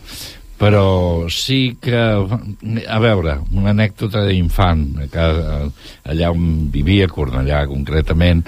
però 0.57 1.29
sí 1.29 1.77
que 1.79 1.93
a 1.93 2.99
veure, 2.99 3.37
una 3.53 3.71
anècdota 3.75 4.23
d'infant 4.25 4.87
allà 5.13 6.31
on 6.33 6.71
vivia 6.73 7.05
Cornellà 7.11 7.61
concretament 7.69 8.41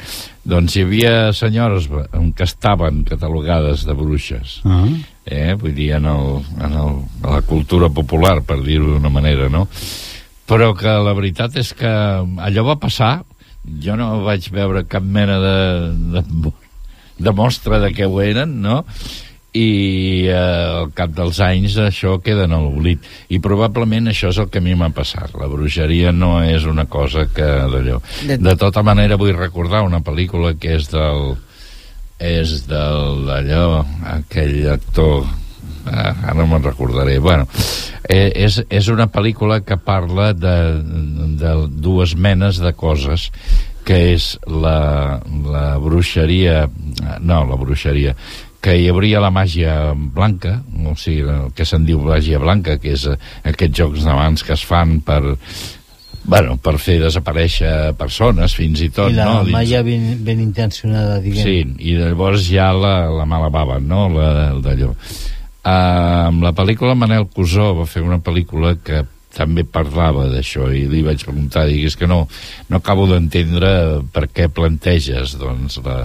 doncs 0.49 0.75
hi 0.75 0.85
havia 0.87 1.13
senyores 1.37 1.85
que 1.89 2.47
estaven 2.47 3.03
catalogades 3.05 3.85
de 3.85 3.93
bruixes 3.93 4.59
uh 4.65 4.71
ah. 4.71 4.83
-huh. 4.85 4.97
Eh? 5.29 5.53
vull 5.59 5.75
dir 5.77 5.93
en, 5.97 6.09
el, 6.09 6.29
en, 6.59 6.75
el, 6.83 6.99
la 7.23 7.41
cultura 7.47 7.89
popular 7.93 8.39
per 8.45 8.59
dir-ho 8.65 8.95
d'una 8.95 9.13
manera 9.13 9.49
no? 9.53 9.67
però 10.49 10.73
que 10.77 10.91
la 11.05 11.13
veritat 11.17 11.57
és 11.61 11.73
que 11.77 11.89
allò 12.49 12.65
va 12.71 12.79
passar 12.81 13.13
jo 13.83 13.95
no 13.99 14.23
vaig 14.25 14.49
veure 14.53 14.87
cap 14.89 15.05
mena 15.05 15.39
de, 15.43 15.57
de, 16.17 16.53
de 17.19 17.33
mostra 17.35 17.79
de 17.83 17.91
què 17.93 18.07
ho 18.09 18.21
eren 18.23 18.59
no? 18.63 18.83
i 19.53 20.29
eh, 20.29 20.35
al 20.35 20.91
cap 20.97 21.13
dels 21.17 21.39
anys 21.41 21.77
això 21.81 22.17
queda 22.21 22.45
en 22.45 22.53
l'oblit 22.53 23.05
i 23.33 23.41
probablement 23.41 24.11
això 24.11 24.29
és 24.33 24.41
el 24.41 24.49
que 24.53 24.61
a 24.61 24.65
mi 24.65 24.75
m'ha 24.77 24.91
passat 24.93 25.33
la 25.37 25.49
bruixeria 25.49 26.13
no 26.13 26.37
és 26.45 26.65
una 26.69 26.85
cosa 26.85 27.25
que 27.33 27.47
d'allò 27.73 28.01
de 28.29 28.55
tota 28.61 28.83
manera 28.85 29.17
vull 29.17 29.33
recordar 29.37 29.85
una 29.85 30.03
pel·lícula 30.05 30.53
que 30.59 30.75
és 30.77 30.89
del 30.93 31.37
és 32.19 32.65
d'allò 32.67 33.83
aquell 34.15 34.67
actor 34.73 35.23
ah, 35.87 36.13
ara 36.31 36.45
me'n 36.45 36.63
recordaré. 36.63 37.17
Bueno, 37.23 37.47
eh, 38.03 38.29
és, 38.35 38.59
és 38.69 38.91
una 38.91 39.07
pel·lícula 39.07 39.61
que 39.63 39.79
parla 39.79 40.33
de, 40.33 40.57
de 41.39 41.55
dues 41.69 42.15
menes 42.15 42.59
de 42.59 42.73
coses 42.75 43.29
que 43.87 43.97
és 44.13 44.35
la, 44.45 45.17
la 45.49 45.65
bruixeria 45.81 46.67
no, 47.23 47.41
la 47.47 47.57
bruixeria 47.57 48.13
que 48.59 48.75
hi 48.75 48.89
hauria 48.91 49.21
la 49.23 49.31
màgia 49.31 49.93
blanca, 49.95 50.57
o 50.83 50.93
sigui, 50.99 51.23
el 51.23 51.53
que 51.55 51.63
se'n 51.63 51.85
diu 51.87 52.01
màgia 52.03 52.41
blanca, 52.43 52.75
que 52.81 52.91
és 52.91 53.05
eh, 53.07 53.15
aquests 53.47 53.79
jocs 53.79 54.03
de 54.03 54.15
mans 54.17 54.43
que 54.43 54.51
es 54.57 54.65
fan 54.67 54.97
per, 55.05 55.21
bueno, 56.23 56.57
per 56.61 56.75
fer 56.81 56.99
desaparèixer 57.01 57.93
persones, 57.99 58.55
fins 58.57 58.81
i 58.85 58.89
tot, 58.93 59.11
I 59.13 59.17
la 59.17 59.27
no? 59.27 59.35
La 59.47 59.59
màgia 59.59 59.83
ben, 59.85 60.11
ben 60.25 60.41
intencionada, 60.43 61.19
diguem. 61.23 61.43
Sí, 61.43 61.85
i 61.91 61.95
llavors 61.99 62.49
ha 62.59 62.71
la, 62.75 62.95
la 63.13 63.27
mala 63.29 63.51
bava, 63.53 63.79
no?, 63.79 64.07
d'allò. 64.63 64.93
Uh, 65.59 66.27
amb 66.29 66.43
la 66.45 66.53
pel·lícula 66.55 66.95
Manel 66.95 67.27
Cusó 67.35 67.73
va 67.77 67.85
fer 67.89 68.01
una 68.05 68.21
pel·lícula 68.23 68.77
que 68.79 69.03
també 69.35 69.63
parlava 69.67 70.25
d'això 70.31 70.69
i 70.73 70.85
li 70.89 71.03
vaig 71.05 71.21
preguntar, 71.25 71.67
digues 71.69 71.95
que 71.99 72.07
no, 72.09 72.23
no 72.69 72.79
acabo 72.79 73.05
d'entendre 73.09 73.71
per 74.13 74.25
què 74.33 74.47
planteges 74.49 75.35
doncs, 75.39 75.77
la, 75.85 75.99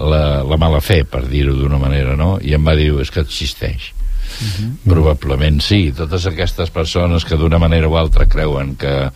la, 0.00 0.22
la 0.42 0.58
mala 0.60 0.80
fe, 0.82 1.02
per 1.06 1.22
dir-ho 1.30 1.54
d'una 1.54 1.78
manera, 1.78 2.16
no? 2.18 2.36
I 2.42 2.56
em 2.58 2.66
va 2.66 2.74
dir, 2.78 2.90
és 3.02 3.12
que 3.14 3.22
existeix. 3.22 3.92
Mhm. 4.40 4.78
Probablement 4.84 5.60
sí, 5.62 5.92
totes 5.96 6.26
aquestes 6.26 6.70
persones 6.70 7.24
que 7.24 7.36
d'una 7.36 7.58
manera 7.58 7.88
o 7.88 7.96
altra 7.96 8.26
creuen 8.26 8.76
que 8.76 9.10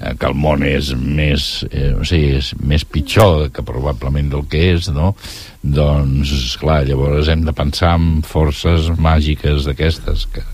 eh, 0.00 0.14
que 0.18 0.26
el 0.26 0.34
món 0.34 0.62
és 0.66 0.92
més, 0.94 1.64
eh, 1.70 1.94
o 1.96 2.04
sigui, 2.04 2.36
és 2.36 2.52
més 2.60 2.84
pitjor 2.84 3.50
que 3.50 3.64
probablement 3.64 4.28
del 4.30 4.46
que 4.50 4.72
és, 4.74 4.90
no? 4.92 5.14
Doncs, 5.62 6.56
clar, 6.60 6.84
llavors 6.86 7.28
hem 7.32 7.44
de 7.46 7.54
pensar 7.56 7.94
en 7.96 8.22
forces 8.22 8.90
màgiques 8.98 9.64
d'aquestes. 9.64 10.26
Que... 10.32 10.44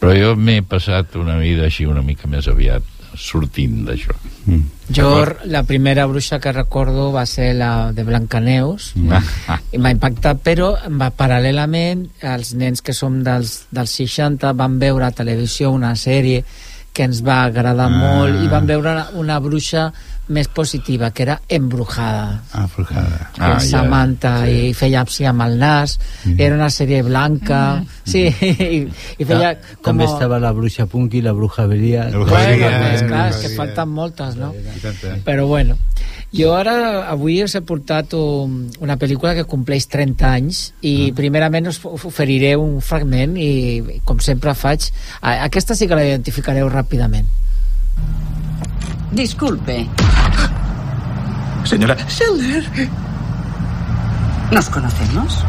Però 0.00 0.14
jo 0.14 0.36
m'he 0.36 0.62
passat 0.62 1.16
una 1.16 1.38
vida 1.40 1.66
així 1.66 1.86
una 1.86 2.04
mica 2.06 2.28
més 2.30 2.46
aviat 2.48 2.95
sortint 3.16 3.84
d'això. 3.86 4.14
Mm. 4.46 4.60
Jo, 4.94 5.24
la 5.50 5.64
primera 5.66 6.06
bruixa 6.06 6.38
que 6.38 6.52
recordo 6.52 7.10
va 7.12 7.24
ser 7.26 7.54
la 7.58 7.90
de 7.92 8.04
Blancaneus 8.04 8.92
Ah. 9.10 9.58
i 9.72 9.78
m'ha 9.78 9.90
impactat, 9.90 10.38
però 10.44 10.76
va, 10.88 11.10
paral·lelament 11.10 12.06
els 12.22 12.54
nens 12.54 12.82
que 12.82 12.92
som 12.94 13.22
dels, 13.24 13.66
dels 13.70 13.90
60 13.90 14.52
van 14.54 14.78
veure 14.78 15.06
a 15.06 15.10
televisió 15.10 15.72
una 15.72 15.94
sèrie 15.96 16.44
que 16.92 17.02
ens 17.04 17.22
va 17.26 17.42
agradar 17.44 17.90
Ah. 17.90 17.96
molt 17.98 18.44
i 18.44 18.48
van 18.48 18.66
veure 18.66 18.90
una, 18.90 19.08
una 19.14 19.38
bruixa 19.40 19.92
més 20.28 20.48
positiva, 20.48 21.12
que 21.14 21.22
era 21.22 21.40
Embrujada 21.48 22.42
Ah, 22.52 22.66
Brujada. 22.74 23.30
que 23.34 23.42
ah, 23.42 23.60
Samantha 23.60 24.32
sí. 24.46 24.54
i 24.70 24.74
feia 24.74 25.00
així 25.04 25.24
amb 25.24 25.42
el 25.44 25.58
nas 25.60 25.98
era 26.36 26.54
una 26.56 26.66
sèrie 26.70 27.02
blanca 27.06 27.84
sí, 28.04 28.24
i, 28.40 28.80
i 29.18 29.24
feia 29.24 29.52
Ta- 29.54 29.76
com 29.76 29.84
També 29.92 30.04
estava 30.08 30.40
la 30.42 30.50
bruixa 30.52 30.86
punky, 30.90 31.22
la 31.22 31.32
bruja. 31.32 31.62
La 31.66 31.68
bruja 31.68 32.10
bueno, 32.10 32.66
pues, 32.66 33.02
eh, 33.02 33.06
clar, 33.06 33.28
és 33.30 33.36
que 33.44 33.52
falten 33.54 33.88
moltes 33.88 34.34
no? 34.36 34.52
Tanta. 34.82 35.14
però 35.24 35.46
bueno 35.46 35.76
jo 36.36 36.50
ara 36.58 37.06
avui 37.08 37.38
us 37.44 37.54
he 37.54 37.62
portat 37.62 38.12
un, 38.18 38.66
una 38.82 38.96
pel·lícula 38.98 39.32
que 39.38 39.44
compleix 39.48 39.86
30 39.88 40.26
anys 40.32 40.64
i 40.82 41.12
primerament 41.16 41.68
us 41.70 41.78
us 41.86 42.04
oferiré 42.10 42.56
un 42.58 42.80
fragment 42.82 43.36
i 43.38 44.00
com 44.04 44.18
sempre 44.20 44.54
faig 44.58 44.90
a- 45.22 45.44
aquesta 45.46 45.74
sí 45.78 45.86
que 45.86 45.94
la 45.94 46.04
identificareu 46.04 46.68
ràpidament 46.68 47.30
Disculpe, 49.12 49.88
Señora 51.64 51.96
Seller. 52.08 52.64
¿nos 54.50 54.68
conocemos? 54.68 55.44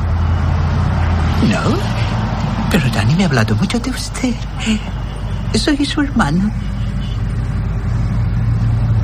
No. 1.49 1.77
Pero 2.71 2.89
Dani 2.89 3.15
me 3.15 3.23
ha 3.23 3.27
hablado 3.27 3.55
mucho 3.55 3.79
de 3.79 3.89
usted. 3.89 4.33
Soy 5.53 5.85
su 5.85 6.01
hermano. 6.01 6.51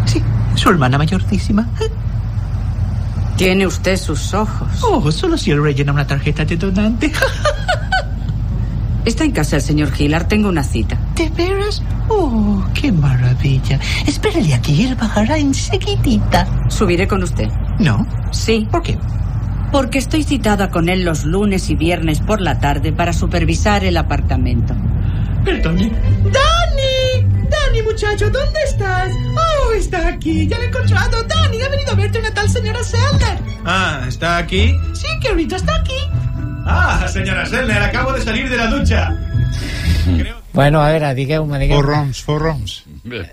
Sí, 0.06 0.22
su 0.56 0.70
hermana 0.70 0.98
mayorcísima. 0.98 1.68
Tiene 3.38 3.66
usted 3.66 3.98
sus 3.98 4.34
ojos. 4.34 4.68
Oh, 4.82 5.12
solo 5.12 5.38
si 5.38 5.52
él 5.52 5.62
rellena 5.62 5.92
una 5.92 6.06
tarjeta 6.06 6.46
de 6.46 6.58
donante. 6.58 7.12
Está 9.06 9.26
en 9.26 9.32
casa 9.32 9.58
el 9.58 9.62
señor 9.62 9.92
Gilar, 9.92 10.28
tengo 10.28 10.48
una 10.48 10.64
cita. 10.64 10.98
¿De 11.16 11.30
veras? 11.30 11.84
Oh, 12.08 12.64
qué 12.74 12.92
maravilla. 12.92 13.80
Espérale 14.08 14.54
aquí 14.54 14.86
él 14.86 14.96
bajará 14.96 15.38
enseguidita. 15.38 16.48
¿Subiré 16.70 17.08
con 17.08 17.22
usted? 17.24 17.50
No. 17.80 18.08
Sí. 18.32 18.68
¿Por 18.72 18.82
qué? 18.82 18.98
Porque 19.74 19.98
estoy 19.98 20.24
citada 20.24 20.70
con 20.70 20.88
él 20.88 21.04
los 21.04 21.26
lunes 21.26 21.70
y 21.70 21.76
viernes 21.76 22.22
por 22.22 22.40
la 22.40 22.60
tarde 22.60 22.94
para 22.94 23.12
supervisar 23.12 23.84
el 23.84 23.98
apartamento. 23.98 24.74
Perdone. 25.44 25.92
¡Dani! 26.24 27.50
¡Dani, 27.50 27.82
muchacho! 27.84 28.30
¿Dónde 28.30 28.60
estás? 28.66 29.12
Oh, 29.12 29.74
está 29.74 30.08
aquí. 30.08 30.48
Ya 30.48 30.58
lo 30.58 30.64
he 30.64 30.68
encontrado. 30.68 31.24
Dani, 31.24 31.62
ha 31.62 31.70
venido 31.70 31.92
a 31.92 31.96
verte 31.96 32.20
una 32.20 32.34
tal 32.34 32.50
señora 32.50 32.84
Seller. 32.84 33.38
Ah, 33.66 34.06
¿está 34.08 34.38
aquí? 34.38 34.74
Sí, 34.94 35.08
que 35.22 35.30
ahorita 35.30 35.58
está 35.58 35.76
aquí. 35.76 35.98
Ah, 36.66 37.06
señora 37.12 37.46
Sellner, 37.46 37.82
acabo 37.82 38.14
de 38.14 38.22
salir 38.22 38.50
de 38.50 38.58
la 38.58 38.68
ducha. 38.68 39.12
bueno, 40.54 40.82
a 40.82 40.90
veure, 40.92 41.14
digueu-me 41.16 41.58
digueu 41.60 41.78
Four 41.82 41.86
Roms, 41.90 42.22
Four 42.24 42.42
Roms. 42.42 42.84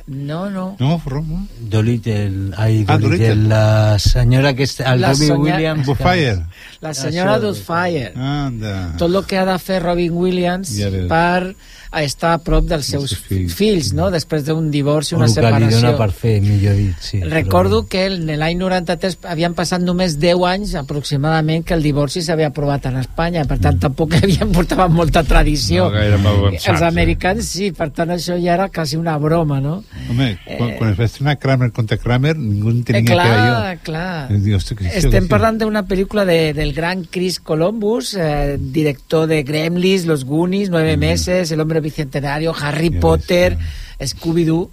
no, 0.06 0.48
no 0.50 0.76
No, 0.78 0.98
Four 0.98 1.12
Roms, 1.14 1.28
no? 1.28 1.46
Dolittle, 1.60 2.50
ai, 2.56 2.84
Ah, 2.88 2.96
Dolittle, 2.98 3.28
Dolittle. 3.28 3.48
la 3.48 3.98
senyora 3.98 4.54
que 4.54 4.64
està... 4.64 4.92
El 4.94 5.00
La 5.02 5.12
Robbie 5.12 5.32
Williams... 5.32 5.86
Buffire. 5.86 6.46
La 6.80 6.94
senyora 6.94 7.38
Doubtfire 7.38 8.12
Anda. 8.16 8.94
tot 8.96 9.14
el 9.14 9.24
que 9.26 9.36
ha 9.38 9.44
de 9.44 9.58
fer 9.58 9.82
Robin 9.82 10.12
Williams 10.12 10.70
Ja 10.78 10.88
ves. 10.88 11.06
per 11.10 11.54
estar 12.00 12.32
a 12.34 12.38
prop 12.38 12.64
dels 12.70 12.86
seus 12.86 13.16
fills. 13.18 13.52
fills, 13.52 13.92
no? 13.92 14.12
després 14.14 14.44
d'un 14.46 14.70
divorci, 14.70 15.14
O 15.16 15.18
una 15.18 15.26
el 15.26 15.34
que 15.34 15.40
li 15.40 15.48
dona 15.50 15.70
separació. 15.70 15.96
per 15.98 16.12
fer, 16.12 16.40
millor 16.40 16.76
dit, 16.76 16.94
sí. 17.00 17.20
Recordo 17.20 17.86
que 17.88 18.04
en 18.06 18.26
l'any 18.38 18.56
93 18.56 19.18
havien 19.24 19.54
passat 19.54 19.82
només 19.82 20.14
10 20.20 20.38
anys 20.46 20.74
aproximadament 20.78 21.64
que 21.66 21.74
el 21.74 21.82
divorci 21.82 22.22
s'havia 22.22 22.46
aprovat 22.52 22.86
en 22.86 22.96
Espanya, 22.98 23.44
per 23.44 23.58
tant 23.58 23.80
tampoc 23.82 24.14
havien 24.22 24.52
portaven 24.52 24.92
molta 24.94 25.24
tradició. 25.24 25.90
No 25.90 25.98
avançats, 26.30 26.68
Els 26.68 26.80
eh? 26.80 26.86
americans 26.86 27.44
sí, 27.48 27.72
per 27.72 27.90
tant 27.90 28.10
això 28.14 28.38
ja 28.40 28.54
era 28.54 28.68
quasi 28.68 28.96
una 28.96 29.16
broma, 29.18 29.60
no? 29.60 29.82
Home, 30.10 30.38
quan, 30.46 30.76
quan 30.78 30.90
es 30.92 30.98
va 31.00 31.04
estrenar 31.04 31.38
Kramer 31.42 31.72
contra 31.72 31.96
Kramer, 31.98 32.36
ningú 32.38 32.70
en 32.70 32.80
Eh, 32.80 32.84
tenia 32.84 33.04
clar, 33.12 33.26
que 33.26 33.76
jo. 33.76 33.82
clar. 33.90 34.30
I 34.30 34.38
diu, 34.38 34.56
"Hosti, 34.56 34.74
què 34.76 34.86
és 34.86 34.92
això, 34.96 35.06
Estem 35.10 35.26
parlant 35.28 35.58
d'una 35.58 35.82
pel·lícula 35.86 36.24
de, 36.24 36.52
del 36.54 36.69
gran 36.72 37.04
Chris 37.04 37.38
Columbus, 37.40 38.14
eh, 38.14 38.56
director 38.58 39.26
de 39.26 39.42
Gremlins, 39.42 40.06
Los 40.06 40.24
Goonies, 40.24 40.70
Nueve 40.70 40.96
Mm. 40.96 41.00
Meses, 41.00 41.50
El 41.52 41.60
Hombre 41.60 41.80
Bicentenario, 41.80 42.54
Harry 42.60 42.90
Potter, 42.90 43.56
Scooby-Doo... 44.00 44.70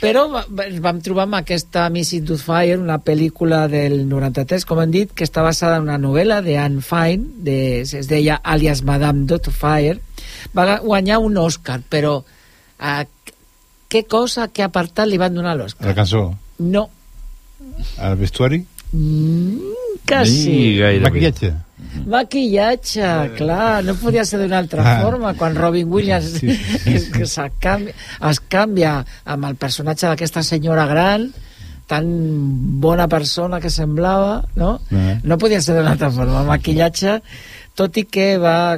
Però 0.00 0.24
vam 0.80 1.00
trobar 1.02 1.24
amb 1.26 1.36
aquesta 1.40 1.84
Mrs. 1.90 2.24
Doubtfire, 2.24 2.76
una 2.78 2.98
pel·lícula 3.02 3.66
del 3.68 4.08
93, 4.08 4.64
com 4.64 4.80
hem 4.82 4.90
dit, 4.94 5.12
que 5.14 5.26
està 5.26 5.42
basada 5.42 5.76
en 5.78 5.88
una 5.88 5.98
novel·la 5.98 6.40
de 6.42 6.56
Anne 6.58 6.80
Fine, 6.82 7.42
de, 7.44 7.58
es 7.82 8.08
deia 8.10 8.38
alias 8.42 8.82
Madame 8.86 9.26
Doubtfire. 9.26 9.98
Va 10.56 10.78
guanyar 10.80 11.18
un 11.18 11.36
Oscar, 11.36 11.80
però 11.90 12.22
a 12.78 13.04
què 13.90 14.04
cosa, 14.06 14.46
a 14.46 14.52
què 14.54 14.62
apartat 14.66 15.08
li 15.10 15.18
van 15.18 15.34
donar 15.34 15.56
l'Oscar? 15.58 15.90
La 15.90 15.94
cançó, 15.98 16.28
No, 16.58 16.88
al 17.98 18.16
vestuari, 18.18 18.64
mm, 18.92 20.04
quasi. 20.08 20.76
gairebé. 20.78 21.00
maquillatge. 21.10 21.52
Maquillatge, 22.06 23.08
clar, 23.38 23.82
no 23.84 23.94
podia 24.00 24.24
ser 24.24 24.40
d'una 24.42 24.58
altra 24.58 24.82
Ah. 24.84 25.00
forma 25.02 25.34
quan 25.34 25.54
Robin 25.56 25.86
Williams 25.90 26.24
Sí, 26.38 26.50
sí, 26.84 26.94
es, 26.94 27.08
que 27.10 27.26
se 27.26 27.50
canvia, 27.60 27.94
es 28.30 28.40
canvia 28.40 29.04
amb 29.24 29.44
el 29.46 29.54
personatge 29.56 30.06
d'aquesta 30.08 30.42
senyora 30.42 30.86
gran 30.86 31.30
tan 31.88 32.04
bona 32.80 33.06
persona 33.08 33.60
que 33.60 33.70
semblava 33.70 34.44
no? 34.56 34.80
Ah. 34.92 35.18
no 35.22 35.38
podia 35.38 35.60
ser 35.62 35.76
d'una 35.78 35.92
altra 35.96 36.10
forma 36.10 36.42
maquillatge, 36.44 37.20
tot 37.74 37.96
i 37.96 38.04
que 38.04 38.36
va 38.38 38.76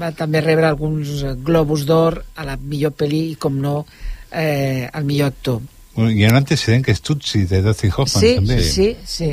va 0.00 0.10
també 0.16 0.40
rebre 0.40 0.66
alguns 0.66 1.22
globus 1.44 1.84
d'or 1.86 2.24
a 2.36 2.44
la 2.44 2.56
millor 2.56 2.92
pel·li 2.92 3.22
i 3.32 3.36
com 3.36 3.60
no 3.60 3.84
eh, 4.32 4.88
al 4.92 5.04
millor 5.04 5.28
actor 5.32 5.60
hi 6.08 6.24
ha 6.24 6.32
un 6.32 6.40
antecedent 6.40 6.84
que 6.86 6.94
és 6.96 7.04
Tutsi, 7.04 7.44
de 7.50 7.60
Dustin 7.62 7.92
Hoffman, 7.92 8.22
sí, 8.22 8.34
també. 8.40 8.62
sí, 8.64 8.90
sí. 9.04 9.30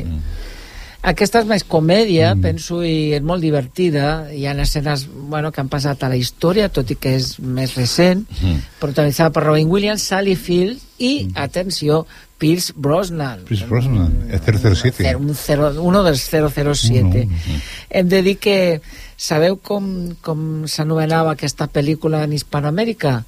Aquesta 1.08 1.40
és 1.44 1.46
més 1.46 1.62
comèdia, 1.62 2.32
mm. 2.34 2.42
penso, 2.42 2.80
i 2.82 3.14
és 3.14 3.22
molt 3.22 3.40
divertida. 3.40 4.26
Hi 4.34 4.48
ha 4.50 4.54
escenes 4.60 5.06
bueno, 5.30 5.52
que 5.54 5.62
han 5.62 5.70
passat 5.70 6.02
a 6.02 6.08
la 6.10 6.18
història, 6.18 6.68
tot 6.74 6.90
i 6.90 6.96
que 6.98 7.14
és 7.16 7.36
més 7.38 7.76
recent, 7.78 8.24
mm. 8.42 8.64
protagonitzada 8.82 9.30
per 9.32 9.44
Robin 9.46 9.70
Williams, 9.70 10.02
Sally 10.02 10.34
Field 10.34 10.82
i, 10.98 11.28
mm. 11.28 11.36
atenció, 11.38 12.02
Pierce 12.38 12.74
Brosnan. 12.76 13.44
Chris 13.46 13.62
Brosnan, 13.68 14.28
el 14.30 14.40
007. 14.42 15.04
Cer- 15.04 15.16
Un 15.16 15.34
zero, 15.34 15.70
uno 15.82 16.02
dels 16.02 16.26
007. 16.28 17.00
Uno, 17.02 17.60
Hem 17.90 18.08
de 18.08 18.22
dir 18.22 18.36
que 18.42 18.80
sabeu 19.16 19.56
com, 19.62 20.14
com 20.22 20.66
s'anomenava 20.66 21.34
aquesta 21.34 21.70
pel·lícula 21.70 22.24
en 22.26 22.34
Hispanoamèrica? 22.34 23.22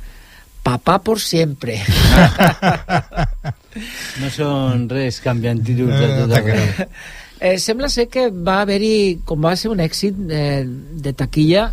Papá 0.62 1.00
por 1.02 1.20
siempre. 1.20 1.80
No 4.20 4.26
són 4.34 4.88
res 4.90 5.20
canviant 5.22 5.60
títols 5.62 5.94
de 5.94 6.08
tot 6.18 6.32
arreu. 6.40 6.86
Eh, 7.40 7.54
sembla 7.56 7.88
ser 7.88 8.04
que 8.12 8.26
va 8.28 8.58
haver-hi, 8.60 9.22
com 9.24 9.40
va 9.40 9.54
ser 9.56 9.70
un 9.72 9.78
èxit 9.80 10.16
eh, 10.28 10.60
de 10.66 11.12
taquilla, 11.16 11.70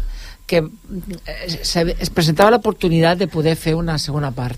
que 0.47 0.61
eh, 0.63 1.49
se, 1.59 1.83
es 1.91 2.09
presentava 2.15 2.53
l'oportunitat 2.53 3.19
de 3.19 3.27
poder 3.27 3.57
fer 3.59 3.73
una 3.75 3.97
segona 3.99 4.31
part. 4.31 4.55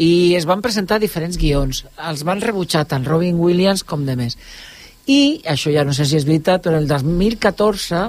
I 0.00 0.32
es 0.38 0.46
van 0.48 0.64
presentar 0.64 0.96
diferents 1.02 1.36
guions. 1.36 1.82
Els 2.08 2.24
van 2.24 2.40
rebutjar 2.40 2.86
tant 2.88 3.04
Robin 3.04 3.36
Williams 3.36 3.84
com 3.84 4.08
de 4.08 4.16
més. 4.16 4.38
I, 5.06 5.42
això 5.44 5.68
ja 5.74 5.84
no 5.84 5.92
sé 5.92 6.08
si 6.08 6.16
és 6.16 6.24
veritat, 6.24 6.64
però 6.64 6.80
el 6.80 6.88
2014 6.88 8.06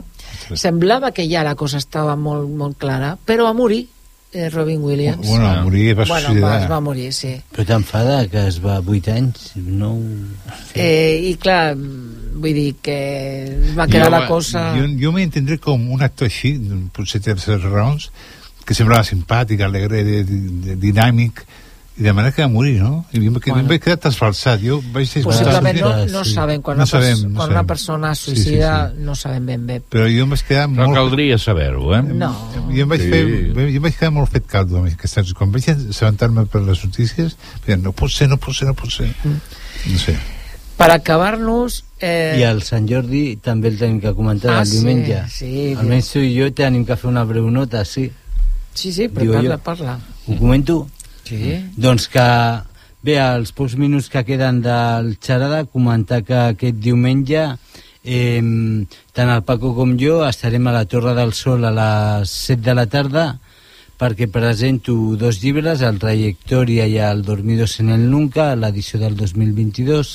semblava 0.55 1.11
que 1.11 1.28
ja 1.28 1.43
la 1.43 1.57
cosa 1.59 1.84
estava 1.84 2.15
molt, 2.15 2.47
molt 2.47 2.80
clara, 2.80 3.18
però 3.28 3.51
va 3.51 3.59
morir 3.59 3.84
eh, 4.38 4.49
Robin 4.53 4.83
Williams. 4.83 5.25
Bueno, 5.27 5.45
va 5.45 5.63
morir, 5.65 5.95
va 5.97 6.05
bueno, 6.05 6.29
suïcidar. 6.29 6.49
va, 6.49 6.61
es 6.61 6.69
va 6.71 6.79
morir, 6.85 7.09
sí. 7.15 7.33
Però 7.53 7.65
t'enfada 7.65 8.17
que 8.31 8.45
es 8.51 8.61
va 8.63 8.77
8 8.79 9.13
anys, 9.15 9.51
9... 9.57 9.99
Eh, 10.77 11.31
I 11.31 11.35
clar, 11.41 11.75
vull 11.75 12.53
dir 12.53 12.71
que 12.85 12.97
va 13.77 13.88
quedar 13.89 14.11
la 14.13 14.25
cosa... 14.29 14.67
Jo, 14.77 14.88
jo 15.01 15.13
m'entendré 15.15 15.59
com 15.63 15.89
un 15.93 16.03
actor 16.05 16.29
així, 16.29 16.53
potser 16.95 17.23
té 17.25 17.35
les 17.35 17.69
raons, 17.69 18.11
que 18.67 18.75
semblava 18.77 19.07
simpàtic, 19.07 19.63
alegre, 19.63 20.03
de, 20.03 20.21
de, 20.27 20.41
de, 20.67 20.75
dinàmic, 20.81 21.45
i 21.97 22.03
de 22.03 22.13
manera 22.13 22.31
que 22.31 22.43
va 22.43 22.47
morir, 22.47 22.75
no? 22.79 23.05
I 23.11 23.23
jo, 23.23 23.31
bueno. 23.33 23.59
em 23.63 23.69
vaig 23.71 23.81
quedar 23.81 23.97
trasfalsat. 23.97 24.61
Jo 24.61 24.77
vaig 24.93 25.09
Possiblement 25.25 25.79
no, 25.81 25.89
no 26.11 26.21
sabem. 26.29 26.61
Quan, 26.61 26.77
no 26.77 26.85
una, 26.85 26.89
sabem, 26.91 27.23
no 27.23 27.39
quan 27.39 27.47
sabem. 27.47 27.55
una 27.55 27.63
persona 27.65 28.11
suïcida 28.13 28.73
sí, 28.75 28.91
sí, 28.91 28.99
sí. 28.99 29.05
no 29.07 29.15
sabem 29.17 29.49
ben 29.49 29.65
bé. 29.65 29.79
Però 29.95 30.05
jo 30.05 30.27
em 30.27 30.35
vaig 30.35 30.43
quedar 30.45 30.67
molt... 30.69 30.83
No 30.83 30.93
caldria 30.93 31.39
saber-ho, 31.41 31.89
eh? 31.97 32.03
No. 32.05 32.29
Jo 32.69 32.85
em 32.85 32.93
vaig, 32.93 33.01
sí. 33.01 33.09
fer, 33.09 33.23
jo 33.57 33.65
em 33.65 33.87
vaig 33.87 33.97
quedar 33.97 34.13
molt 34.13 34.29
fet 34.35 34.45
caldo. 34.51 34.83
Quan 35.39 35.55
vaig 35.55 35.69
assabentar-me 35.73 36.45
per 36.45 36.61
les 36.67 36.83
notícies, 36.85 37.37
no 37.81 37.95
pot 37.97 38.13
ser, 38.13 38.29
no 38.29 38.37
pot 38.37 38.53
ser, 38.53 38.69
no 38.69 38.77
pot 38.77 38.93
ser. 38.93 39.09
Mm. 39.23 39.39
No 39.87 40.03
sé. 40.05 40.17
Per 40.77 40.91
acabar-nos... 40.93 41.81
Eh... 41.97 42.37
I 42.37 42.45
el 42.45 42.61
Sant 42.61 42.85
Jordi 42.85 43.39
també 43.41 43.71
el 43.73 43.81
tenim 43.81 43.97
que 44.03 44.13
comentar 44.13 44.59
ah, 44.59 44.61
el 44.61 44.69
diumenge. 44.69 45.23
Sí, 45.33 45.49
sí. 45.49 45.65
Almenys 45.73 46.13
tu 46.13 46.21
i 46.21 46.35
jo 46.35 46.51
tenim 46.53 46.85
que 46.85 46.99
fer 47.01 47.09
una 47.09 47.25
breu 47.25 47.49
nota, 47.49 47.81
sí. 47.89 48.05
Sí, 48.77 48.91
sí, 48.93 49.07
però 49.09 49.25
Diu 49.25 49.33
parla, 49.33 49.57
jo. 49.57 49.63
parla. 49.65 49.97
Ho 50.27 50.37
comento? 50.37 50.83
Sí. 51.28 51.57
Doncs 51.75 52.07
que, 52.13 52.28
bé, 53.03 53.17
als 53.21 53.53
pocs 53.55 53.78
minuts 53.80 54.07
que 54.13 54.23
queden 54.28 54.61
del 54.65 55.15
xerada, 55.23 55.65
comentar 55.69 56.23
que 56.28 56.38
aquest 56.53 56.80
diumenge 56.84 57.43
eh, 58.07 58.41
tant 59.13 59.34
el 59.34 59.43
Paco 59.43 59.73
com 59.75 59.97
jo 59.99 60.21
estarem 60.28 60.69
a 60.69 60.78
la 60.80 60.86
Torre 60.88 61.13
del 61.17 61.36
Sol 61.36 61.67
a 61.67 61.73
les 61.75 62.32
7 62.47 62.63
de 62.69 62.78
la 62.78 62.88
tarda 62.88 63.28
perquè 63.97 64.28
presento 64.30 64.93
dos 65.17 65.41
llibres, 65.41 65.82
el 65.82 65.97
Trajectòria 65.99 66.86
i 66.86 66.99
el 67.01 67.23
Dormidos 67.25 67.80
en 67.82 67.89
el 67.95 68.05
Nunca, 68.11 68.51
l'edició 68.55 69.01
del 69.01 69.17
2022, 69.17 70.11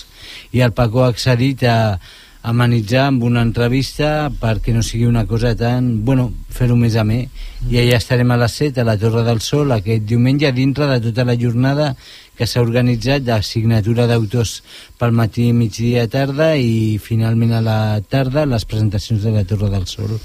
i 0.55 0.63
el 0.63 0.71
Paco 0.73 1.03
ha 1.03 1.11
accedit 1.11 1.65
a 1.67 1.99
amenitzar 2.43 3.07
amb 3.07 3.23
una 3.23 3.43
entrevista 3.47 4.31
perquè 4.41 4.75
no 4.75 4.83
sigui 4.83 5.07
una 5.07 5.25
cosa 5.31 5.55
tan... 5.57 6.03
Bueno, 6.05 6.33
fer-ho 6.51 6.75
més 6.77 6.97
a 6.99 7.05
més. 7.07 7.31
I 7.71 7.79
allà 7.79 8.01
estarem 8.01 8.35
a 8.35 8.39
les 8.41 8.57
7 8.59 8.83
a 8.83 8.87
la 8.89 8.97
Torre 8.99 9.23
del 9.27 9.41
Sol 9.45 9.71
aquest 9.73 10.05
diumenge 10.11 10.51
dintre 10.53 10.89
de 10.91 10.99
tota 11.05 11.25
la 11.29 11.39
jornada 11.39 11.93
que 12.37 12.49
s'ha 12.49 12.65
organitzat 12.65 13.23
de 13.23 13.39
signatura 13.47 14.09
d'autors 14.11 14.57
pel 14.99 15.15
matí, 15.15 15.53
migdia, 15.55 16.09
tarda 16.11 16.55
i 16.59 16.99
finalment 16.99 17.55
a 17.55 17.63
la 17.63 17.81
tarda 18.03 18.47
les 18.49 18.67
presentacions 18.67 19.23
de 19.23 19.35
la 19.37 19.45
Torre 19.47 19.71
del 19.71 19.87
Sol. 19.87 20.17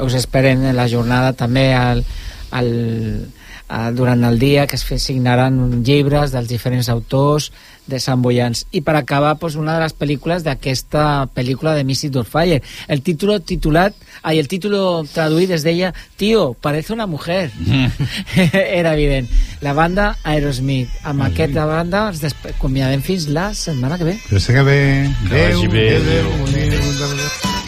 Us 0.00 0.16
esperen 0.18 0.64
en 0.64 0.76
la 0.76 0.88
jornada 0.88 1.34
també 1.38 1.70
al, 1.76 2.02
al, 2.50 2.70
al, 3.70 3.94
durant 3.94 4.24
el 4.26 4.38
dia 4.38 4.66
que 4.66 4.76
es 4.76 4.84
signaran 5.02 5.82
llibres 5.86 6.34
dels 6.34 6.50
diferents 6.50 6.90
autors 6.90 7.50
de 7.90 7.98
Sant 8.02 8.22
Boyans. 8.22 8.66
I 8.70 8.82
per 8.86 8.96
acabar, 8.96 9.36
pues, 9.38 9.56
una 9.56 9.76
de 9.76 9.84
les 9.84 9.94
pel·lícules 9.96 10.44
d'aquesta 10.46 11.28
pel·lícula 11.34 11.74
de 11.74 11.84
Missy 11.84 12.10
Dorfire. 12.10 12.60
El 12.88 13.02
títol 13.06 13.40
titulat, 13.42 13.94
ai, 14.22 14.38
el 14.38 14.48
títol 14.50 14.76
traduït 15.10 15.50
es 15.54 15.66
deia 15.66 15.92
Tío, 16.16 16.52
parece 16.54 16.92
una 16.92 17.06
mujer. 17.06 17.50
Era 18.52 18.94
evident. 18.94 19.30
La 19.60 19.72
banda 19.72 20.16
Aerosmith. 20.24 20.90
Amb 21.02 21.24
Ai. 21.24 21.32
aquesta 21.32 21.64
banda 21.66 22.08
ens 22.10 22.36
acomiadem 22.54 23.02
fins 23.02 23.28
la 23.28 23.52
setmana 23.54 23.98
que 23.98 24.12
ve. 24.12 24.18
La 24.30 24.40
setmana 24.40 24.64
que 24.64 24.70
ve. 24.70 24.80
Adéu, 25.30 25.64
adéu, 25.64 25.96
adéu, 26.02 26.28
adéu. 26.44 26.80
Catalunya 26.90 27.59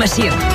Informació. 0.00 0.49